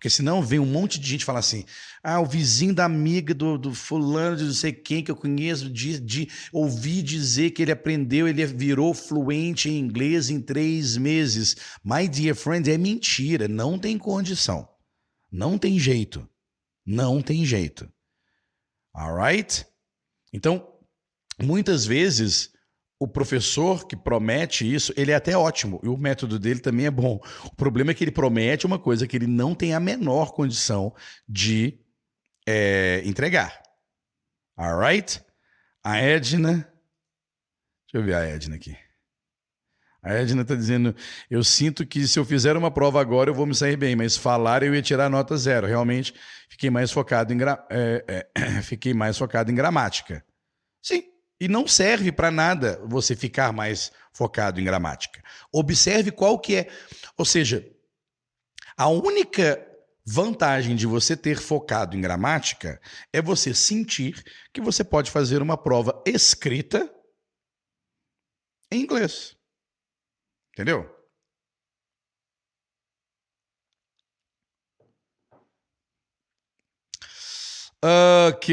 Porque 0.00 0.08
senão 0.08 0.40
vem 0.40 0.58
um 0.58 0.64
monte 0.64 0.98
de 0.98 1.06
gente 1.06 1.26
falar 1.26 1.40
assim: 1.40 1.66
ah, 2.02 2.20
o 2.20 2.24
vizinho 2.24 2.74
da 2.74 2.86
amiga 2.86 3.34
do, 3.34 3.58
do 3.58 3.74
fulano, 3.74 4.34
de 4.34 4.44
não 4.44 4.54
sei 4.54 4.72
quem 4.72 5.04
que 5.04 5.10
eu 5.10 5.14
conheço, 5.14 5.68
de, 5.68 6.00
de 6.00 6.26
ouvir 6.50 7.02
dizer 7.02 7.50
que 7.50 7.60
ele 7.60 7.70
aprendeu, 7.70 8.26
ele 8.26 8.46
virou 8.46 8.94
fluente 8.94 9.68
em 9.68 9.78
inglês 9.78 10.30
em 10.30 10.40
três 10.40 10.96
meses. 10.96 11.54
My 11.84 12.08
dear 12.08 12.34
friend, 12.34 12.70
é 12.70 12.78
mentira, 12.78 13.46
não 13.46 13.78
tem 13.78 13.98
condição. 13.98 14.66
Não 15.30 15.58
tem 15.58 15.78
jeito. 15.78 16.26
Não 16.86 17.20
tem 17.20 17.44
jeito. 17.44 17.86
Alright? 18.94 19.66
Então, 20.32 20.66
muitas 21.38 21.84
vezes 21.84 22.54
o 23.00 23.08
professor 23.08 23.86
que 23.86 23.96
promete 23.96 24.70
isso, 24.70 24.92
ele 24.94 25.10
é 25.10 25.14
até 25.14 25.34
ótimo, 25.34 25.80
e 25.82 25.88
o 25.88 25.96
método 25.96 26.38
dele 26.38 26.60
também 26.60 26.84
é 26.84 26.90
bom. 26.90 27.18
O 27.46 27.56
problema 27.56 27.92
é 27.92 27.94
que 27.94 28.04
ele 28.04 28.10
promete 28.10 28.66
uma 28.66 28.78
coisa 28.78 29.06
que 29.06 29.16
ele 29.16 29.26
não 29.26 29.54
tem 29.54 29.72
a 29.72 29.80
menor 29.80 30.32
condição 30.32 30.94
de 31.26 31.80
é, 32.46 33.00
entregar. 33.06 33.62
Alright? 34.54 35.24
A 35.82 35.96
Edna. 35.96 36.70
Deixa 37.86 37.94
eu 37.94 38.04
ver 38.04 38.14
a 38.14 38.20
Edna 38.20 38.56
aqui. 38.56 38.76
A 40.02 40.12
Edna 40.12 40.42
está 40.42 40.54
dizendo: 40.54 40.94
eu 41.30 41.42
sinto 41.42 41.86
que 41.86 42.06
se 42.06 42.18
eu 42.18 42.24
fizer 42.24 42.54
uma 42.54 42.70
prova 42.70 43.00
agora 43.00 43.30
eu 43.30 43.34
vou 43.34 43.46
me 43.46 43.54
sair 43.54 43.78
bem, 43.78 43.96
mas 43.96 44.14
falar 44.14 44.62
eu 44.62 44.74
ia 44.74 44.82
tirar 44.82 45.08
nota 45.08 45.38
zero. 45.38 45.66
Realmente 45.66 46.14
fiquei 46.50 46.68
mais 46.68 46.90
focado 46.92 47.32
em, 47.32 47.38
gra... 47.38 47.66
é, 47.70 48.26
é, 48.36 48.60
fiquei 48.62 48.92
mais 48.92 49.16
focado 49.16 49.50
em 49.50 49.54
gramática. 49.54 50.22
Sim, 50.82 51.09
e 51.40 51.48
não 51.48 51.66
serve 51.66 52.12
para 52.12 52.30
nada 52.30 52.80
você 52.84 53.16
ficar 53.16 53.52
mais 53.52 53.90
focado 54.12 54.60
em 54.60 54.64
gramática. 54.64 55.22
Observe 55.50 56.10
qual 56.10 56.38
que 56.38 56.56
é, 56.56 56.70
ou 57.16 57.24
seja, 57.24 57.66
a 58.76 58.88
única 58.88 59.66
vantagem 60.04 60.76
de 60.76 60.86
você 60.86 61.16
ter 61.16 61.38
focado 61.38 61.96
em 61.96 62.00
gramática 62.00 62.80
é 63.12 63.22
você 63.22 63.54
sentir 63.54 64.22
que 64.52 64.60
você 64.60 64.84
pode 64.84 65.10
fazer 65.10 65.40
uma 65.40 65.56
prova 65.56 66.02
escrita 66.06 66.92
em 68.70 68.82
inglês. 68.82 69.36
Entendeu? 70.52 70.88
Ok. 77.82 78.50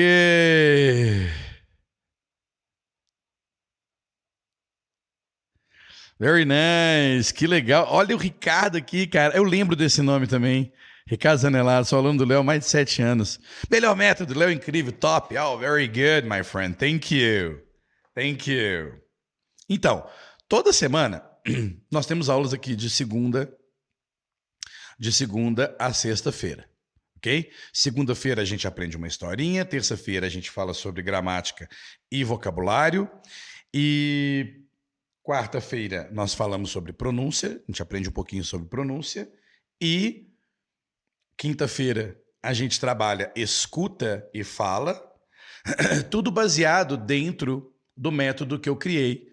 Very 6.19 6.45
nice, 6.45 7.31
que 7.31 7.45
legal. 7.45 7.87
Olha 7.89 8.15
o 8.15 8.19
Ricardo 8.19 8.77
aqui, 8.77 9.05
cara. 9.05 9.35
Eu 9.35 9.43
lembro 9.43 9.75
desse 9.75 10.01
nome 10.01 10.25
também. 10.25 10.73
Ricardo 11.07 11.39
Zanelato, 11.39 11.87
sou 11.87 11.99
aluno 11.99 12.17
do 12.17 12.25
Léo 12.25 12.39
há 12.39 12.43
mais 12.43 12.61
de 12.61 12.65
sete 12.65 13.01
anos. 13.01 13.39
Melhor 13.69 13.95
método, 13.95 14.37
Léo, 14.37 14.51
incrível, 14.51 14.91
top. 14.91 15.37
Oh, 15.37 15.57
very 15.57 15.87
good, 15.87 16.27
my 16.27 16.43
friend. 16.43 16.75
Thank 16.75 17.15
you. 17.15 17.61
Thank 18.15 18.51
you. 18.51 18.99
Então, 19.69 20.09
toda 20.49 20.73
semana 20.73 21.23
nós 21.91 22.05
temos 22.05 22.29
aulas 22.29 22.53
aqui 22.53 22.75
de 22.75 22.89
segunda 22.89 23.49
de 24.99 25.11
segunda 25.11 25.75
a 25.79 25.93
sexta-feira. 25.93 26.67
Ok? 27.17 27.51
Segunda-feira 27.71 28.41
a 28.41 28.45
gente 28.45 28.67
aprende 28.67 28.97
uma 28.97 29.07
historinha, 29.07 29.65
terça-feira 29.65 30.25
a 30.25 30.29
gente 30.29 30.49
fala 30.49 30.73
sobre 30.73 31.01
gramática 31.01 31.69
e 32.11 32.23
vocabulário, 32.23 33.09
e 33.73 34.66
quarta-feira 35.27 36.09
nós 36.13 36.33
falamos 36.33 36.69
sobre 36.69 36.93
pronúncia, 36.93 37.49
a 37.49 37.71
gente 37.71 37.81
aprende 37.81 38.07
um 38.07 38.13
pouquinho 38.13 38.45
sobre 38.45 38.69
pronúncia, 38.69 39.29
e 39.81 40.25
quinta-feira 41.37 42.17
a 42.41 42.53
gente 42.53 42.79
trabalha 42.79 43.29
escuta 43.35 44.25
e 44.33 44.41
fala, 44.41 44.97
tudo 46.09 46.31
baseado 46.31 46.95
dentro 46.95 47.75
do 47.95 48.09
método 48.09 48.57
que 48.57 48.69
eu 48.69 48.77
criei 48.77 49.27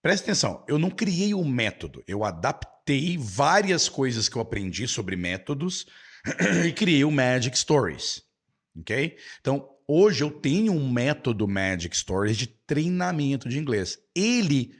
Presta 0.00 0.26
atenção, 0.26 0.62
eu 0.68 0.78
não 0.78 0.90
criei 0.90 1.32
um 1.32 1.48
método, 1.48 2.04
eu 2.06 2.24
adaptei 2.24 3.16
várias 3.18 3.88
coisas 3.88 4.28
que 4.28 4.36
eu 4.36 4.42
aprendi 4.42 4.86
sobre 4.86 5.16
métodos 5.16 5.86
e 6.66 6.72
criei 6.72 7.02
o 7.04 7.10
Magic 7.10 7.58
Stories. 7.58 8.22
Ok? 8.78 9.16
Então, 9.40 9.66
hoje 9.88 10.22
eu 10.22 10.30
tenho 10.30 10.74
um 10.74 10.92
método 10.92 11.48
Magic 11.48 11.96
Stories 11.96 12.36
de 12.36 12.46
treinamento 12.46 13.48
de 13.48 13.58
inglês. 13.58 13.98
Ele 14.14 14.74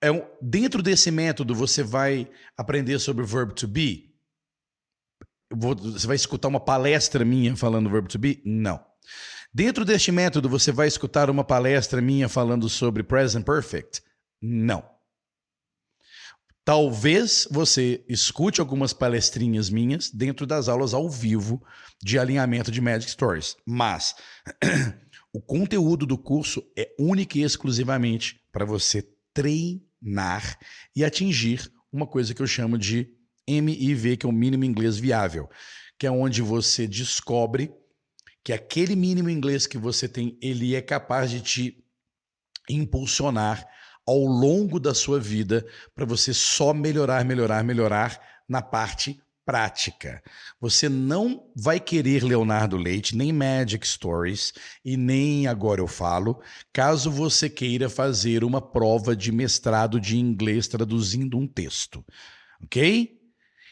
é 0.00 0.10
um, 0.10 0.22
dentro 0.40 0.82
desse 0.82 1.10
método 1.10 1.54
você 1.54 1.82
vai 1.82 2.30
aprender 2.56 2.98
sobre 2.98 3.24
o 3.24 3.26
verb 3.26 3.54
to 3.54 3.66
be. 3.66 4.14
Você 5.50 6.06
vai 6.06 6.16
escutar 6.16 6.48
uma 6.48 6.60
palestra 6.60 7.24
minha 7.24 7.56
falando 7.56 7.90
verb 7.90 8.08
to 8.08 8.18
be? 8.18 8.42
Não. 8.44 8.84
Dentro 9.52 9.84
deste 9.84 10.12
método, 10.12 10.48
você 10.48 10.70
vai 10.70 10.86
escutar 10.86 11.30
uma 11.30 11.42
palestra 11.42 12.02
minha 12.02 12.28
falando 12.28 12.68
sobre 12.68 13.02
present 13.02 13.44
perfect? 13.44 14.02
Não. 14.40 14.84
Talvez 16.64 17.48
você 17.50 18.04
escute 18.06 18.60
algumas 18.60 18.92
palestrinhas 18.92 19.70
minhas 19.70 20.10
dentro 20.10 20.46
das 20.46 20.68
aulas 20.68 20.92
ao 20.92 21.08
vivo 21.08 21.64
de 22.02 22.18
alinhamento 22.18 22.70
de 22.70 22.78
Magic 22.78 23.10
Stories, 23.10 23.56
mas 23.64 24.14
o 25.32 25.40
conteúdo 25.40 26.04
do 26.04 26.18
curso 26.18 26.62
é 26.76 26.94
único 26.98 27.38
e 27.38 27.42
exclusivamente 27.42 28.38
para 28.52 28.66
você 28.66 29.02
treinar 29.32 29.87
e 30.94 31.04
atingir 31.04 31.70
uma 31.92 32.06
coisa 32.06 32.34
que 32.34 32.42
eu 32.42 32.46
chamo 32.46 32.78
de 32.78 33.10
MIV, 33.46 34.16
que 34.16 34.26
é 34.26 34.28
o 34.28 34.32
mínimo 34.32 34.64
inglês 34.64 34.98
viável, 34.98 35.48
que 35.98 36.06
é 36.06 36.10
onde 36.10 36.42
você 36.42 36.86
descobre 36.86 37.72
que 38.44 38.52
aquele 38.52 38.94
mínimo 38.94 39.28
inglês 39.28 39.66
que 39.66 39.78
você 39.78 40.08
tem, 40.08 40.38
ele 40.40 40.74
é 40.74 40.80
capaz 40.80 41.30
de 41.30 41.40
te 41.40 41.84
impulsionar 42.68 43.66
ao 44.06 44.20
longo 44.20 44.80
da 44.80 44.94
sua 44.94 45.20
vida 45.20 45.66
para 45.94 46.06
você 46.06 46.32
só 46.32 46.72
melhorar, 46.72 47.24
melhorar, 47.24 47.62
melhorar 47.62 48.42
na 48.48 48.62
parte 48.62 49.20
prática. 49.48 50.22
Você 50.60 50.90
não 50.90 51.50
vai 51.56 51.80
querer 51.80 52.22
Leonardo 52.22 52.76
Leite, 52.76 53.16
nem 53.16 53.32
Magic 53.32 53.88
Stories 53.88 54.52
e 54.84 54.94
nem 54.94 55.46
Agora 55.46 55.80
Eu 55.80 55.86
Falo, 55.86 56.42
caso 56.70 57.10
você 57.10 57.48
queira 57.48 57.88
fazer 57.88 58.44
uma 58.44 58.60
prova 58.60 59.16
de 59.16 59.32
mestrado 59.32 59.98
de 59.98 60.18
inglês 60.18 60.68
traduzindo 60.68 61.38
um 61.38 61.46
texto. 61.46 62.04
Ok? 62.62 63.18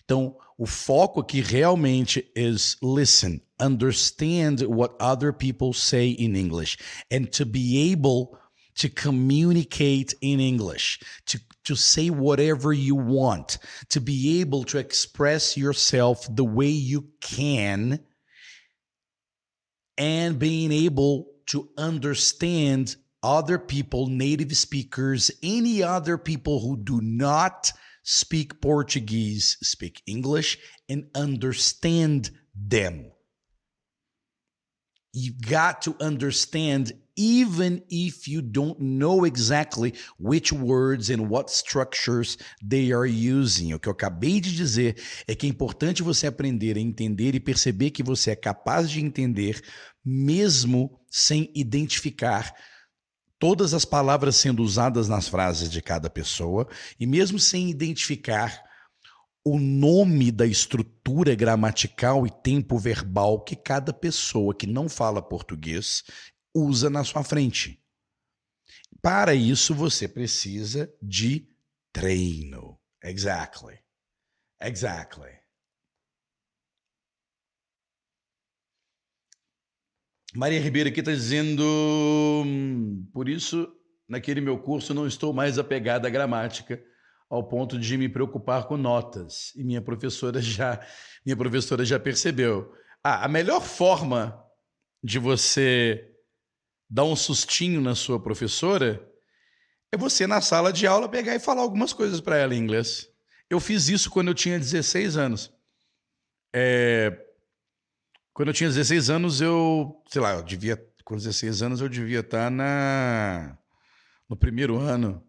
Então, 0.02 0.34
o 0.56 0.64
foco 0.64 1.20
aqui 1.20 1.42
realmente 1.42 2.26
is 2.34 2.78
listen, 2.82 3.42
understand 3.60 4.64
what 4.66 4.94
other 4.98 5.30
people 5.30 5.74
say 5.74 6.16
in 6.18 6.36
English 6.36 6.78
and 7.12 7.24
to 7.26 7.44
be 7.44 7.92
able 7.92 8.30
to 8.76 8.88
communicate 8.88 10.14
in 10.20 10.40
English, 10.40 11.00
to, 11.26 11.40
to 11.64 11.74
say 11.74 12.10
whatever 12.10 12.72
you 12.72 12.94
want, 12.94 13.58
to 13.88 14.00
be 14.00 14.40
able 14.40 14.64
to 14.64 14.78
express 14.78 15.56
yourself 15.56 16.26
the 16.30 16.44
way 16.44 16.68
you 16.68 17.08
can, 17.20 18.00
and 19.98 20.38
being 20.38 20.72
able 20.72 21.26
to 21.46 21.68
understand 21.78 22.96
other 23.22 23.58
people, 23.58 24.06
native 24.06 24.56
speakers, 24.56 25.30
any 25.42 25.82
other 25.82 26.18
people 26.18 26.60
who 26.60 26.76
do 26.76 27.00
not 27.00 27.72
speak 28.02 28.60
Portuguese, 28.60 29.56
speak 29.62 30.02
English, 30.06 30.58
and 30.88 31.08
understand 31.14 32.30
them. 32.54 33.10
You've 35.12 35.40
got 35.40 35.82
to 35.82 35.96
understand, 35.98 36.92
even 37.16 37.82
if 37.90 38.28
you 38.28 38.42
don't 38.42 38.78
know 38.78 39.24
exactly 39.24 39.94
which 40.18 40.52
words 40.52 41.10
and 41.10 41.28
what 41.28 41.50
structures 41.50 42.36
they 42.62 42.92
are 42.92 43.06
using. 43.06 43.72
O 43.72 43.78
que 43.78 43.88
eu 43.88 43.92
acabei 43.92 44.40
de 44.40 44.54
dizer 44.54 44.96
é 45.26 45.34
que 45.34 45.46
é 45.46 45.50
importante 45.50 46.02
você 46.02 46.26
aprender 46.26 46.76
a 46.76 46.80
entender 46.80 47.34
e 47.34 47.40
perceber 47.40 47.90
que 47.90 48.02
você 48.02 48.32
é 48.32 48.36
capaz 48.36 48.90
de 48.90 49.00
entender, 49.00 49.62
mesmo 50.04 51.00
sem 51.10 51.50
identificar 51.54 52.54
todas 53.38 53.74
as 53.74 53.84
palavras 53.84 54.36
sendo 54.36 54.62
usadas 54.62 55.08
nas 55.08 55.28
frases 55.28 55.70
de 55.70 55.80
cada 55.80 56.08
pessoa, 56.08 56.68
e 56.98 57.06
mesmo 57.06 57.38
sem 57.38 57.70
identificar 57.70 58.62
o 59.44 59.60
nome 59.60 60.32
da 60.32 60.44
estrutura 60.44 61.34
gramatical 61.34 62.26
e 62.26 62.30
tempo 62.30 62.76
verbal 62.78 63.40
que 63.44 63.54
cada 63.54 63.92
pessoa 63.92 64.52
que 64.52 64.66
não 64.66 64.88
fala 64.88 65.22
português 65.22 66.02
usa 66.56 66.88
na 66.88 67.04
sua 67.04 67.22
frente. 67.22 67.82
Para 69.02 69.34
isso, 69.34 69.74
você 69.74 70.08
precisa 70.08 70.92
de 71.02 71.48
treino. 71.92 72.78
Exactly. 73.02 73.78
Exactly. 74.60 75.30
Maria 80.34 80.60
Ribeiro 80.60 80.88
aqui 80.88 81.00
está 81.00 81.12
dizendo: 81.12 81.62
hum, 82.44 83.08
por 83.12 83.28
isso, 83.28 83.68
naquele 84.08 84.40
meu 84.40 84.58
curso, 84.58 84.92
não 84.92 85.06
estou 85.06 85.32
mais 85.32 85.58
apegada 85.58 86.08
à 86.08 86.10
gramática 86.10 86.82
ao 87.28 87.46
ponto 87.46 87.78
de 87.78 87.96
me 87.98 88.08
preocupar 88.08 88.66
com 88.66 88.76
notas. 88.76 89.52
E 89.56 89.64
minha 89.64 89.82
professora 89.82 90.40
já, 90.42 90.80
minha 91.24 91.36
professora 91.36 91.84
já 91.84 91.98
percebeu. 91.98 92.72
Ah, 93.02 93.24
a 93.24 93.28
melhor 93.28 93.60
forma 93.60 94.42
de 95.02 95.18
você 95.18 96.15
dar 96.88 97.04
um 97.04 97.16
sustinho 97.16 97.80
na 97.80 97.94
sua 97.94 98.20
professora 98.20 99.04
é 99.92 99.96
você 99.96 100.26
na 100.26 100.40
sala 100.40 100.72
de 100.72 100.86
aula 100.86 101.08
pegar 101.08 101.34
e 101.34 101.40
falar 101.40 101.62
algumas 101.62 101.92
coisas 101.92 102.20
para 102.20 102.36
ela 102.36 102.54
em 102.54 102.58
inglês. 102.58 103.08
Eu 103.48 103.60
fiz 103.60 103.88
isso 103.88 104.10
quando 104.10 104.28
eu 104.28 104.34
tinha 104.34 104.58
16 104.58 105.16
anos. 105.16 105.52
É, 106.54 107.16
quando 108.32 108.48
eu 108.48 108.54
tinha 108.54 108.68
16 108.68 109.10
anos, 109.10 109.40
eu, 109.40 110.02
sei 110.08 110.20
lá, 110.20 110.34
eu 110.34 110.42
devia, 110.42 110.76
com 111.04 111.16
16 111.16 111.62
anos 111.62 111.80
eu 111.80 111.88
devia 111.88 112.20
estar 112.20 112.50
na 112.50 113.56
no 114.28 114.36
primeiro 114.36 114.78
ano, 114.78 115.24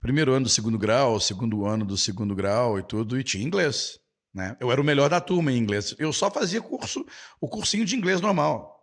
primeiro 0.00 0.32
ano 0.32 0.44
do 0.44 0.48
segundo 0.48 0.78
grau, 0.78 1.18
segundo 1.18 1.66
ano 1.66 1.84
do 1.84 1.96
segundo 1.96 2.34
grau 2.34 2.78
e 2.78 2.82
tudo, 2.82 3.18
e 3.18 3.24
tinha 3.24 3.44
inglês, 3.44 3.98
né? 4.32 4.56
Eu 4.60 4.70
era 4.70 4.80
o 4.80 4.84
melhor 4.84 5.10
da 5.10 5.20
turma 5.20 5.50
em 5.50 5.58
inglês. 5.58 5.94
Eu 5.98 6.12
só 6.12 6.30
fazia 6.30 6.62
curso, 6.62 7.04
o 7.40 7.48
cursinho 7.48 7.84
de 7.84 7.96
inglês 7.96 8.20
normal, 8.20 8.77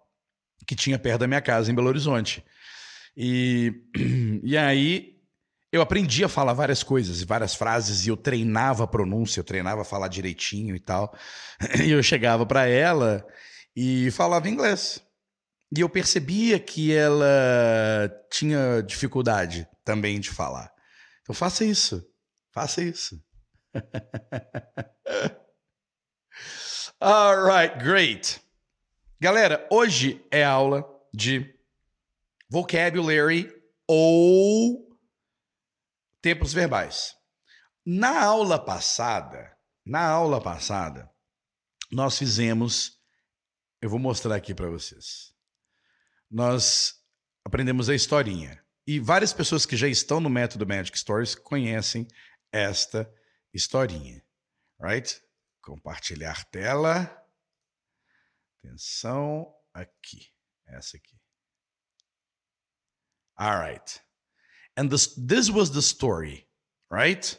que 0.66 0.76
tinha 0.76 1.00
perto 1.00 1.22
da 1.22 1.28
minha 1.28 1.42
casa 1.42 1.72
em 1.72 1.76
Belo 1.76 1.88
Horizonte. 1.88 2.44
E, 3.16 3.74
e 4.44 4.58
aí 4.58 5.16
eu 5.72 5.82
aprendi 5.82 6.24
a 6.24 6.30
falar 6.30 6.54
várias 6.54 6.84
coisas, 6.84 7.22
várias 7.22 7.54
frases, 7.54 8.06
e 8.06 8.10
eu 8.10 8.18
treinava 8.18 8.86
a 8.86 8.88
pronúncia, 8.88 9.40
eu 9.40 9.44
treinava 9.44 9.82
a 9.82 9.86
falar 9.86 10.08
direitinho 10.08 10.76
e 10.76 10.80
tal. 10.80 11.14
E 11.86 11.92
eu 11.92 12.02
chegava 12.04 12.46
para 12.46 12.66
ela 12.68 13.26
e 13.76 14.10
falava 14.12 14.50
inglês. 14.50 15.02
E 15.76 15.82
eu 15.82 15.90
percebia 15.90 16.60
que 16.60 16.94
ela 16.94 18.10
tinha 18.32 18.82
dificuldade 18.82 19.68
também 19.84 20.20
de 20.20 20.30
falar. 20.30 20.72
Então 21.22 21.36
faça 21.36 21.66
isso. 21.66 22.08
Faça 22.52 22.82
isso. 22.82 23.22
All 27.02 27.44
right, 27.44 27.78
great. 27.84 28.40
Galera, 29.18 29.66
hoje 29.72 30.22
é 30.30 30.44
aula 30.44 30.84
de 31.14 31.58
vocabulary 32.50 33.50
ou 33.88 35.00
tempos 36.22 36.52
verbais. 36.52 37.16
Na 37.86 38.22
aula 38.22 38.60
passada, 38.60 39.58
na 39.86 40.06
aula 40.06 40.42
passada, 40.42 41.10
nós 41.90 42.18
fizemos, 42.18 43.00
eu 43.82 43.90
vou 43.90 44.00
mostrar 44.00 44.36
aqui 44.36 44.54
para 44.54 44.70
vocês. 44.70 45.34
Nós 46.30 46.96
aprendemos 47.46 47.88
a 47.88 47.96
historinha. 47.96 48.62
E 48.86 49.00
várias 49.00 49.32
pessoas 49.32 49.66
que 49.66 49.78
já 49.78 49.88
estão 49.88 50.20
no 50.20 50.30
método 50.30 50.68
Magic 50.68 51.00
Stories 51.00 51.36
conhecem 51.36 52.06
esta 52.52 53.10
historinha. 53.54 54.22
Right? 54.78 55.22
Compartilhar 55.62 56.44
tela. 56.50 57.25
Atenção 58.66 59.54
aqui. 59.74 60.28
Essa 60.68 60.98
aqui. 60.98 61.16
All 63.38 63.60
right. 63.60 64.02
And 64.76 64.90
this, 64.90 65.14
this 65.16 65.50
was 65.52 65.70
the 65.70 65.82
story, 65.82 66.48
right? 66.92 67.38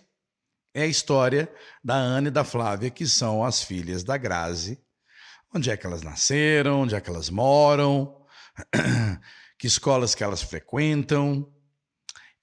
É 0.73 0.83
a 0.83 0.87
história 0.87 1.53
da 1.83 1.95
Ana 1.95 2.29
e 2.29 2.31
da 2.31 2.45
Flávia, 2.45 2.91
que 2.91 3.07
são 3.07 3.43
as 3.43 3.63
filhas 3.63 4.05
da 4.05 4.17
Grazi. 4.17 4.81
Onde 5.53 5.71
é 5.71 5.77
que 5.77 5.87
elas 5.87 6.03
nasceram, 6.03 6.83
onde 6.83 6.95
é 6.95 7.01
que 7.01 7.11
elas 7.11 7.29
moram, 7.29 8.25
que 9.59 9.67
escolas 9.67 10.15
que 10.15 10.23
elas 10.23 10.43
frequentam 10.43 11.53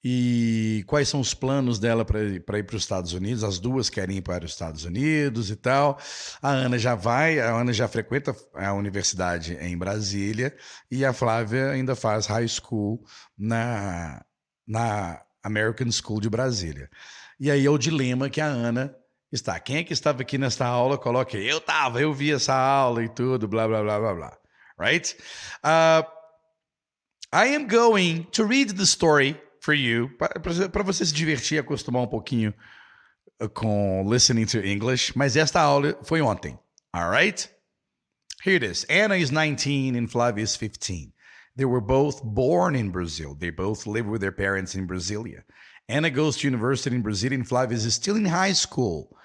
e 0.04 0.84
quais 0.86 1.08
são 1.08 1.22
os 1.22 1.34
planos 1.34 1.80
dela 1.80 2.04
para 2.04 2.22
ir 2.22 2.42
para 2.42 2.76
os 2.76 2.82
Estados 2.82 3.13
Unidos. 3.13 3.44
As 3.44 3.58
duas 3.58 3.89
querem 3.89 4.18
ir 4.18 4.22
para 4.22 4.44
os 4.44 4.52
Estados 4.52 4.84
Unidos 4.84 5.50
e 5.50 5.56
tal. 5.56 5.98
A 6.42 6.50
Ana 6.50 6.78
já 6.78 6.94
vai, 6.94 7.39
a 7.39 7.56
Ana 7.56 7.72
já 7.72 7.88
frequenta 7.88 8.36
a 8.54 8.74
universidade 8.74 9.58
em 9.62 9.78
Brasília 9.78 10.54
e 10.92 11.06
a 11.06 11.13
Flávia 11.13 11.70
ainda 11.70 11.96
faz 11.96 12.26
high 12.26 12.48
school 12.48 13.02
na, 13.38 14.26
na 14.68 15.22
American 15.42 15.89
School 15.89 16.20
de 16.20 16.30
Brasília. 16.30 16.89
E 17.39 17.50
aí 17.50 17.66
é 17.66 17.70
o 17.70 17.78
dilema 17.78 18.30
que 18.30 18.42
a 18.42 18.48
Ana 18.48 18.94
está. 19.32 19.58
Quem 19.58 19.78
é 19.78 19.84
que 19.84 19.94
estava 19.94 20.22
aqui 20.22 20.38
nesta 20.38 20.66
aula? 20.66 20.98
Coloque, 20.98 21.38
eu 21.38 21.60
estava, 21.60 22.02
eu 22.02 22.13
vi 22.13 22.34
essa 22.34 22.54
aula 22.54 23.04
e 23.04 23.10
tudo, 23.10 23.48
blá, 23.48 23.68
blá, 23.68 23.82
blá, 23.82 24.00
blá, 24.00 24.13
blá. 24.13 24.38
Right? 24.78 25.16
Uh, 25.63 26.04
I 27.32 27.56
am 27.56 27.68
going 27.68 28.26
to 28.32 28.44
read 28.44 28.74
the 28.76 28.84
story 28.84 29.39
for 29.63 29.73
you, 29.73 30.10
para 30.17 30.84
você 30.84 31.06
se 31.06 31.13
divertir 31.13 31.56
e 31.56 31.60
acostumar 31.60 32.02
um 32.02 32.08
pouquinho 32.08 32.54
uh, 33.41 33.47
com 33.47 34.06
listening 34.06 34.45
to 34.45 34.60
English, 34.60 35.13
mas 35.15 35.38
esta 35.38 35.62
aula 35.62 35.97
foi 36.04 36.21
ontem. 36.21 36.60
All 36.91 37.10
right? 37.10 37.49
Here 38.43 38.58
it 38.58 38.65
is. 38.65 38.86
Anna 38.89 39.15
is 39.15 39.32
19 39.32 39.95
and 39.95 40.10
Flavia 40.10 40.43
is 40.43 40.58
15. 40.58 41.13
They 41.56 41.65
were 41.65 41.80
both 41.80 42.21
born 42.26 42.76
in 42.76 42.91
Brazil. 42.91 43.36
They 43.36 43.52
both 43.52 43.88
live 43.88 44.06
with 44.06 44.19
their 44.19 44.34
parents 44.34 44.76
in 44.76 44.86
Brasilia. 44.86 45.43
Anna 45.88 46.10
goes 46.10 46.38
to 46.38 46.47
university 46.47 46.93
in 46.97 47.02
Brazil 47.02 47.32
and 47.32 47.47
Flavia 47.47 47.78
is 47.78 47.93
still 47.93 48.17
in 48.17 48.26
high 48.26 48.54
school. 48.54 49.15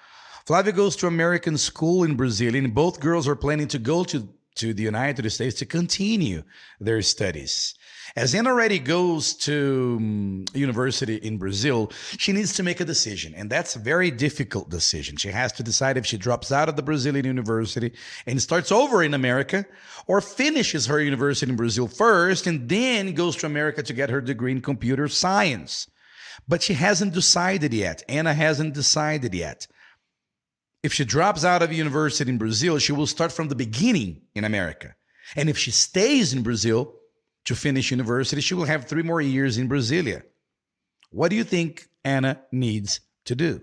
Flavia 0.45 0.71
goes 0.71 0.95
to 0.97 1.07
American 1.07 1.57
school 1.57 2.05
in 2.05 2.15
Brazil 2.15 2.55
and 2.55 2.73
both 2.73 3.01
girls 3.01 3.27
are 3.27 3.35
planning 3.35 3.67
to 3.67 3.77
go 3.77 4.05
to, 4.05 4.25
to 4.55 4.73
the 4.73 4.83
United 4.83 5.29
States 5.31 5.59
to 5.59 5.65
continue 5.65 6.43
their 6.79 7.01
studies. 7.01 7.75
As 8.15 8.33
Anna 8.33 8.49
already 8.49 8.79
goes 8.79 9.33
to 9.35 9.97
um, 9.99 10.45
university 10.53 11.15
in 11.15 11.37
Brazil, 11.37 11.91
she 12.17 12.31
needs 12.31 12.53
to 12.53 12.63
make 12.63 12.79
a 12.79 12.85
decision, 12.85 13.33
and 13.35 13.49
that's 13.49 13.75
a 13.75 13.79
very 13.79 14.11
difficult 14.11 14.69
decision. 14.69 15.17
She 15.17 15.29
has 15.29 15.51
to 15.53 15.63
decide 15.63 15.97
if 15.97 16.05
she 16.05 16.17
drops 16.17 16.51
out 16.51 16.69
of 16.69 16.75
the 16.75 16.81
Brazilian 16.81 17.25
university 17.25 17.93
and 18.25 18.41
starts 18.41 18.71
over 18.71 19.03
in 19.03 19.13
America, 19.13 19.65
or 20.07 20.21
finishes 20.21 20.87
her 20.87 20.99
university 20.99 21.51
in 21.51 21.55
Brazil 21.55 21.87
first 21.87 22.47
and 22.47 22.67
then 22.67 23.13
goes 23.13 23.35
to 23.37 23.45
America 23.45 23.83
to 23.83 23.93
get 23.93 24.09
her 24.09 24.21
degree 24.21 24.51
in 24.51 24.61
computer 24.61 25.07
science. 25.07 25.87
But 26.47 26.63
she 26.63 26.73
hasn't 26.73 27.13
decided 27.13 27.73
yet. 27.73 28.03
Anna 28.09 28.33
hasn't 28.33 28.73
decided 28.73 29.35
yet. 29.35 29.67
If 30.81 30.93
she 30.93 31.05
drops 31.05 31.45
out 31.45 31.61
of 31.61 31.71
university 31.71 32.31
in 32.31 32.37
Brazil, 32.37 32.79
she 32.79 32.91
will 32.91 33.05
start 33.05 33.31
from 33.31 33.49
the 33.49 33.55
beginning 33.55 34.21
in 34.33 34.45
America. 34.45 34.95
And 35.35 35.49
if 35.49 35.57
she 35.57 35.71
stays 35.71 36.33
in 36.33 36.41
Brazil, 36.41 36.95
to 37.45 37.55
finish 37.55 37.91
university, 37.91 38.41
she 38.41 38.53
will 38.53 38.65
have 38.65 38.85
three 38.85 39.03
more 39.03 39.21
years 39.21 39.57
in 39.57 39.67
Brasilia. 39.67 40.23
What 41.11 41.29
do 41.29 41.35
you 41.35 41.43
think 41.43 41.87
Anna 42.03 42.41
needs 42.51 43.01
to 43.25 43.35
do? 43.35 43.61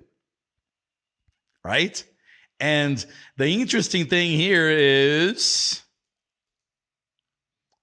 Right? 1.65 2.03
And 2.59 3.05
the 3.37 3.49
interesting 3.49 4.07
thing 4.07 4.31
here 4.31 4.71
is 4.71 5.83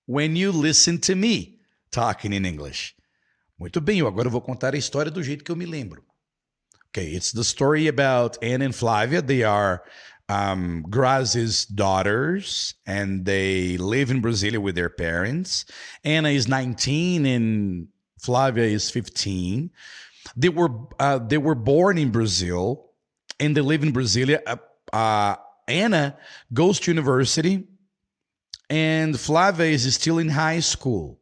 when 0.06 0.36
you 0.36 0.52
listen 0.52 1.00
to 1.02 1.16
me 1.16 1.60
talking 1.92 2.34
in 2.34 2.46
English. 2.46 2.96
Muito 3.60 3.80
bem, 3.80 4.02
agora 4.02 4.28
eu 4.28 4.32
vou 4.32 4.42
contar 4.42 4.74
a 4.74 4.78
história 4.78 5.12
do 5.12 5.24
jeito 5.24 5.44
que 5.44 5.52
eu 5.52 5.56
me 5.56 5.66
lembro. 5.66 6.04
Okay, 6.90 7.16
it's 7.16 7.32
the 7.32 7.44
story 7.44 7.88
about 7.88 8.38
Anna 8.44 8.66
and 8.66 8.76
Flavia. 8.76 9.22
They 9.22 9.44
are 9.44 9.84
um, 10.30 10.86
Grazi's 10.90 11.66
daughters, 11.66 12.76
and 12.86 13.26
they 13.26 13.78
live 13.78 14.10
in 14.10 14.22
Brasilia 14.22 14.60
with 14.60 14.76
their 14.76 14.90
parents. 14.90 15.66
Anna 16.04 16.30
is 16.30 16.48
19 16.48 17.26
and 17.26 17.88
Flavia 18.20 18.66
is 18.66 18.90
15. 18.90 19.72
They 20.38 20.50
were 20.50 20.70
uh, 21.00 21.20
they 21.20 21.38
were 21.38 21.56
born 21.56 21.98
in 21.98 22.10
Brazil, 22.10 22.92
and 23.40 23.56
they 23.56 23.62
live 23.62 23.84
in 23.84 23.92
Brasilia. 23.92 24.40
Uh, 24.48 24.96
uh, 24.96 25.36
Anna 25.68 26.18
goes 26.54 26.80
to 26.82 26.92
university, 26.92 27.68
and 28.70 29.20
Flavia 29.20 29.68
is 29.68 29.94
still 29.94 30.20
in 30.20 30.30
high 30.30 30.62
school. 30.62 31.20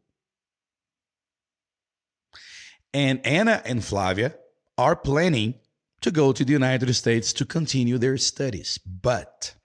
And 2.93 3.25
Anna 3.25 3.61
and 3.65 3.83
Flavia 3.83 4.35
are 4.77 4.95
planning 4.95 5.55
to 6.01 6.11
go 6.11 6.31
to 6.31 6.43
the 6.43 6.53
United 6.53 6.93
States 6.93 7.33
to 7.33 7.45
continue 7.45 7.97
their 7.97 8.17
studies. 8.17 8.79
But 8.79 9.55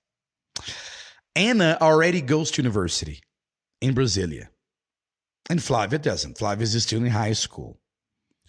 Anna 1.35 1.79
already 1.81 2.21
goes 2.21 2.51
to 2.53 2.63
university 2.63 3.21
in 3.81 3.95
Brasilia. 3.95 4.49
And 5.49 5.63
Flavia 5.63 5.99
doesn't. 5.99 6.39
Flavia 6.39 6.65
is 6.65 6.83
still 6.83 7.05
in 7.05 7.11
high 7.11 7.33
school. 7.33 7.79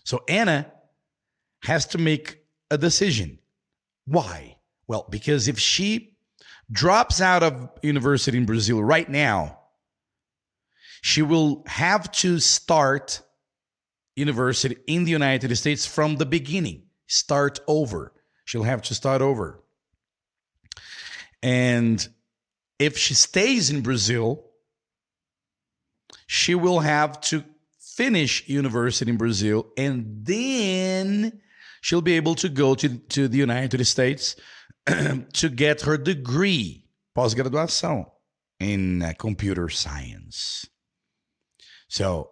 So 0.04 0.24
Anna 0.28 0.72
has 1.64 1.86
to 1.88 1.98
make 1.98 2.40
a 2.72 2.78
decision. 2.78 3.40
Why? 4.06 4.58
Well, 4.88 5.06
because 5.10 5.48
if 5.48 5.60
she 5.60 6.18
drops 6.72 7.22
out 7.22 7.44
of 7.44 7.70
university 7.82 8.38
in 8.38 8.46
Brazil 8.46 8.84
right 8.84 9.08
now, 9.10 9.60
she 11.02 11.22
will 11.22 11.64
have 11.68 12.12
to 12.12 12.40
start 12.40 13.22
university 14.16 14.78
in 14.88 15.04
the 15.04 15.12
United 15.12 15.56
States 15.56 15.86
from 15.86 16.16
the 16.16 16.26
beginning, 16.26 16.87
start 17.08 17.60
over. 17.68 18.14
She'll 18.46 18.64
have 18.64 18.84
to 18.84 18.96
start 18.96 19.22
over. 19.22 19.64
And 21.42 22.08
if 22.80 22.98
she 22.98 23.14
stays 23.14 23.70
in 23.70 23.82
Brazil, 23.82 24.44
she 26.28 26.56
will 26.56 26.80
have 26.80 27.20
to 27.22 27.44
finish 27.80 28.48
university 28.48 29.10
in 29.10 29.18
Brazil 29.18 29.68
and 29.78 30.24
then 30.24 31.42
she'll 31.82 32.02
be 32.02 32.14
able 32.14 32.36
to 32.36 32.50
go 32.50 32.76
to, 32.76 32.98
to 32.98 33.28
the 33.28 33.38
United 33.38 33.86
States 33.86 34.36
to 34.86 35.50
get 35.50 35.82
her 35.82 35.98
degree, 35.98 36.86
pós-graduação, 37.16 38.06
in 38.60 39.02
uh, 39.02 39.14
computer 39.18 39.70
science. 39.70 40.68
So 41.88 42.32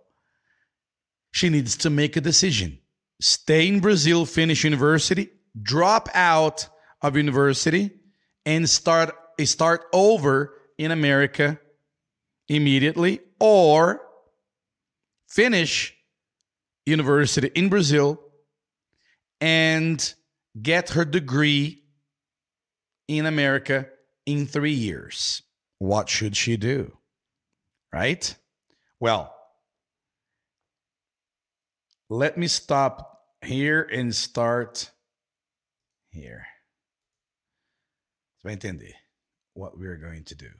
she 1.32 1.50
needs 1.50 1.78
to 1.78 1.90
make 1.90 2.16
a 2.16 2.22
decision. 2.22 2.80
Stay 3.22 3.68
in 3.68 3.80
Brazil, 3.80 4.26
finish 4.26 4.64
university, 4.64 5.30
drop 5.62 6.10
out 6.14 6.68
of 7.02 7.16
university, 7.16 7.92
and 8.46 8.70
start 8.70 9.16
start 9.44 9.86
over 9.94 10.54
in 10.78 10.92
America 10.92 11.60
immediately, 12.48 13.20
or 13.40 14.02
finish 15.28 15.94
university 16.86 17.52
in 17.56 17.70
Brazil 17.70 18.22
and 19.42 20.14
get 20.62 20.92
her 20.92 21.04
degree 21.04 21.84
in 23.08 23.26
America 23.26 23.88
in 24.26 24.46
three 24.46 24.72
years. 24.72 25.42
What 25.80 26.10
should 26.10 26.38
she 26.38 26.58
do? 26.58 26.98
Right? 27.92 28.36
Well, 29.00 29.35
let 32.10 32.38
me 32.38 32.48
stop 32.48 33.22
here 33.42 33.88
and 33.92 34.14
start 34.14 34.92
here. 36.12 36.46
Você 38.38 38.44
vai 38.44 38.54
entender 38.54 38.94
what 39.54 39.78
we're 39.78 39.98
going 39.98 40.24
to 40.24 40.36
do. 40.36 40.52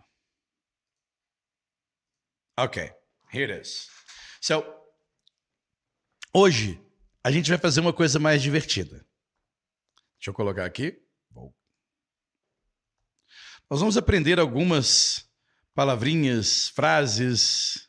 Okay, 2.58 2.92
here 3.32 3.44
it 3.44 3.52
is. 3.52 3.90
So, 4.42 4.64
hoje 6.34 6.80
a 7.24 7.32
gente 7.32 7.50
vai 7.50 7.58
fazer 7.58 7.82
uma 7.82 7.94
coisa 7.94 8.20
mais 8.20 8.42
divertida. 8.42 9.06
Deixa 10.18 10.30
eu 10.30 10.34
colocar 10.34 10.66
aqui. 10.66 11.02
Nós 13.70 13.80
vamos 13.80 13.98
aprender 13.98 14.40
algumas 14.40 15.28
palavrinhas, 15.74 16.70
frases. 16.70 17.85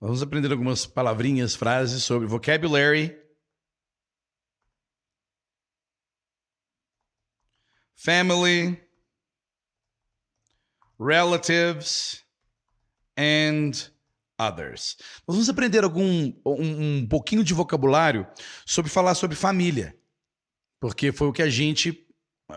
Vamos 0.00 0.22
aprender 0.22 0.50
algumas 0.50 0.86
palavrinhas, 0.86 1.54
frases 1.54 2.02
sobre 2.02 2.26
vocabulary. 2.26 3.20
Family, 7.94 8.82
relatives 10.98 12.24
and 13.14 13.72
others. 14.38 14.96
Nós 15.28 15.36
vamos 15.36 15.50
aprender 15.50 15.84
algum 15.84 16.32
um, 16.46 17.00
um 17.00 17.06
pouquinho 17.06 17.44
de 17.44 17.52
vocabulário 17.52 18.26
sobre 18.64 18.90
falar 18.90 19.14
sobre 19.14 19.36
família, 19.36 19.94
porque 20.80 21.12
foi 21.12 21.28
o 21.28 21.32
que 21.32 21.42
a 21.42 21.50
gente 21.50 22.06
é 22.48 22.54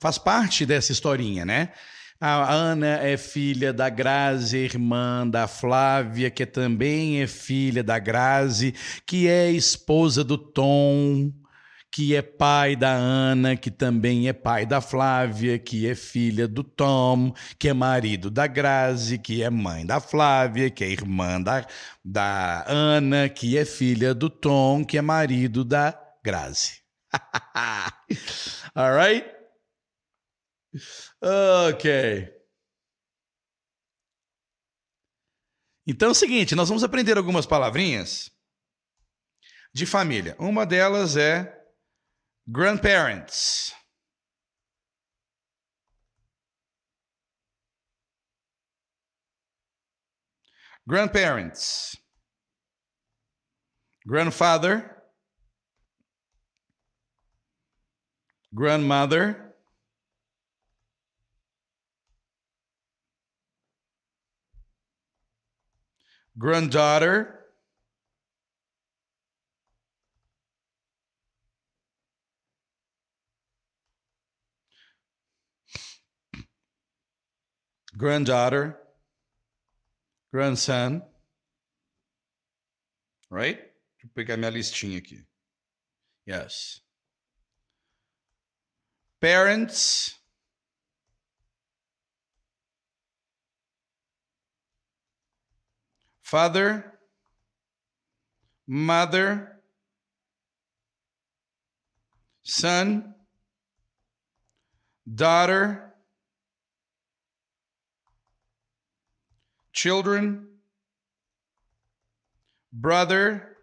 faz 0.00 0.18
parte 0.18 0.66
dessa 0.66 0.90
historinha, 0.90 1.44
né? 1.44 1.72
A 2.18 2.50
Ana 2.50 2.96
é 3.02 3.16
filha 3.18 3.74
da 3.74 3.90
Grazi, 3.90 4.56
irmã 4.56 5.28
da 5.28 5.46
Flávia, 5.46 6.30
que 6.30 6.46
também 6.46 7.20
é 7.20 7.26
filha 7.26 7.82
da 7.82 7.98
Grazi, 7.98 8.74
que 9.06 9.28
é 9.28 9.50
esposa 9.50 10.24
do 10.24 10.38
Tom, 10.38 11.30
que 11.92 12.16
é 12.16 12.22
pai 12.22 12.74
da 12.74 12.90
Ana, 12.90 13.54
que 13.54 13.70
também 13.70 14.28
é 14.28 14.32
pai 14.32 14.64
da 14.64 14.80
Flávia, 14.80 15.58
que 15.58 15.86
é 15.86 15.94
filha 15.94 16.48
do 16.48 16.64
Tom, 16.64 17.34
que 17.58 17.68
é 17.68 17.74
marido 17.74 18.30
da 18.30 18.46
Grazi, 18.46 19.18
que 19.18 19.42
é 19.42 19.50
mãe 19.50 19.84
da 19.84 20.00
Flávia, 20.00 20.70
que 20.70 20.84
é 20.84 20.88
irmã 20.88 21.38
da, 21.40 21.66
da 22.02 22.64
Ana, 22.66 23.28
que 23.28 23.58
é 23.58 23.66
filha 23.66 24.14
do 24.14 24.30
Tom, 24.30 24.86
que 24.86 24.96
é 24.96 25.02
marido 25.02 25.62
da 25.62 25.94
Grazi. 26.24 26.80
All 28.74 28.94
right? 28.94 29.35
Ok. 31.20 32.34
Então 35.86 36.08
é 36.08 36.10
o 36.10 36.14
seguinte, 36.14 36.54
nós 36.54 36.68
vamos 36.68 36.82
aprender 36.82 37.16
algumas 37.16 37.46
palavrinhas 37.46 38.30
de 39.72 39.86
família. 39.86 40.36
Uma 40.38 40.66
delas 40.66 41.16
é 41.16 41.52
grandparents. 42.46 43.74
Grandparents. 50.86 51.96
Grandfather. 54.04 54.96
grandmother, 58.56 59.45
granddaughter, 66.38 67.46
granddaughter, 77.96 78.78
grandson, 80.32 81.02
right? 83.30 83.58
Deixa 83.58 84.06
eu 84.06 84.10
pegar 84.14 84.36
minha 84.36 84.50
listinha 84.50 84.98
aqui. 84.98 85.26
Yes. 86.28 86.86
parents 89.20 90.18
father 96.26 96.92
mother 98.66 99.60
son 102.42 103.14
daughter 105.06 105.94
children 109.72 110.48
brother 112.72 113.56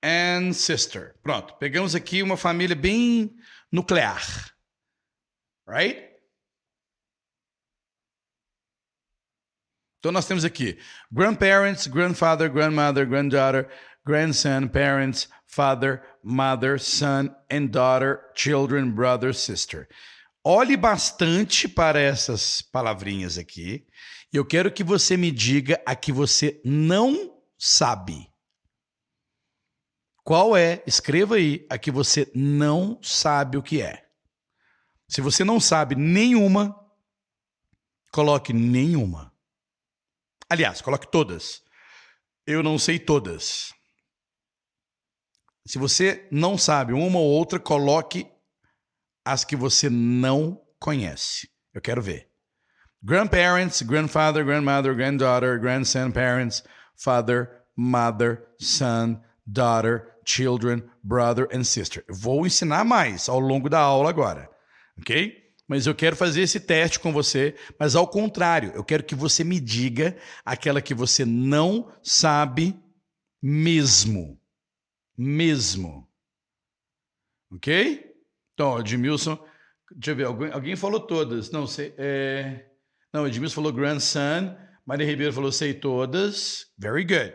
and 0.00 0.54
sister. 0.54 1.16
Pronto, 1.24 1.54
pegamos 1.58 1.96
aqui 1.96 2.22
uma 2.22 2.36
família 2.36 2.76
bem 2.76 3.34
nuclear. 3.72 4.20
Right? 5.66 6.05
Então 10.06 10.12
nós 10.12 10.26
temos 10.26 10.44
aqui 10.44 10.78
grandparents, 11.10 11.88
grandfather, 11.88 12.48
grandmother, 12.48 13.04
granddaughter, 13.04 13.68
grandson, 14.06 14.68
parents, 14.68 15.28
father, 15.48 16.00
mother, 16.22 16.78
son 16.78 17.34
and 17.50 17.66
daughter, 17.72 18.20
children, 18.32 18.92
brother, 18.92 19.34
sister. 19.34 19.88
Olhe 20.44 20.76
bastante 20.76 21.68
para 21.68 21.98
essas 22.00 22.62
palavrinhas 22.62 23.36
aqui. 23.36 23.84
E 24.32 24.36
eu 24.36 24.44
quero 24.44 24.70
que 24.70 24.84
você 24.84 25.16
me 25.16 25.32
diga 25.32 25.82
a 25.84 25.96
que 25.96 26.12
você 26.12 26.60
não 26.64 27.36
sabe. 27.58 28.30
Qual 30.22 30.56
é? 30.56 30.84
Escreva 30.86 31.34
aí 31.34 31.66
a 31.68 31.76
que 31.76 31.90
você 31.90 32.30
não 32.32 33.00
sabe 33.02 33.58
o 33.58 33.62
que 33.62 33.82
é. 33.82 34.06
Se 35.08 35.20
você 35.20 35.42
não 35.42 35.58
sabe 35.58 35.96
nenhuma, 35.96 36.78
coloque 38.12 38.52
nenhuma. 38.52 39.34
Aliás, 40.48 40.80
coloque 40.80 41.10
todas. 41.10 41.62
Eu 42.46 42.62
não 42.62 42.78
sei 42.78 42.98
todas. 42.98 43.74
Se 45.66 45.78
você 45.78 46.28
não 46.30 46.56
sabe 46.56 46.92
uma 46.92 47.18
ou 47.18 47.26
outra, 47.26 47.58
coloque 47.58 48.26
as 49.24 49.44
que 49.44 49.56
você 49.56 49.90
não 49.90 50.62
conhece. 50.78 51.50
Eu 51.74 51.80
quero 51.80 52.00
ver. 52.00 52.30
grandparents, 53.02 53.82
grandfather, 53.82 54.44
grandmother, 54.44 54.94
granddaughter, 54.94 55.60
grandson, 55.60 56.10
parents, 56.10 56.64
father, 56.96 57.48
mother, 57.76 58.48
son, 58.58 59.20
daughter, 59.46 60.16
children, 60.24 60.82
brother 61.04 61.48
and 61.52 61.64
sister. 61.64 62.04
Vou 62.08 62.46
ensinar 62.46 62.84
mais 62.84 63.28
ao 63.28 63.38
longo 63.38 63.68
da 63.68 63.78
aula 63.78 64.10
agora, 64.10 64.50
ok? 64.98 65.45
Mas 65.68 65.86
eu 65.86 65.94
quero 65.94 66.14
fazer 66.14 66.42
esse 66.42 66.60
teste 66.60 67.00
com 67.00 67.12
você, 67.12 67.56
mas 67.78 67.96
ao 67.96 68.06
contrário, 68.06 68.72
eu 68.74 68.84
quero 68.84 69.02
que 69.02 69.14
você 69.14 69.42
me 69.42 69.58
diga 69.58 70.16
aquela 70.44 70.80
que 70.80 70.94
você 70.94 71.24
não 71.24 71.92
sabe 72.02 72.80
mesmo. 73.42 74.40
Mesmo. 75.18 76.08
Ok? 77.52 78.14
Então, 78.54 78.78
Edmilson, 78.78 79.36
deixa 79.90 80.12
eu 80.12 80.16
ver, 80.16 80.24
alguém, 80.24 80.52
alguém 80.52 80.76
falou 80.76 81.00
todas. 81.00 81.50
Não 81.50 81.66
sei. 81.66 81.94
É... 81.98 82.70
Não, 83.12 83.26
Edmilson 83.26 83.54
falou 83.54 83.72
grandson, 83.72 84.56
Maria 84.84 85.06
Ribeiro 85.06 85.32
falou 85.32 85.50
sei 85.50 85.74
todas. 85.74 86.70
Very 86.78 87.04
good. 87.04 87.34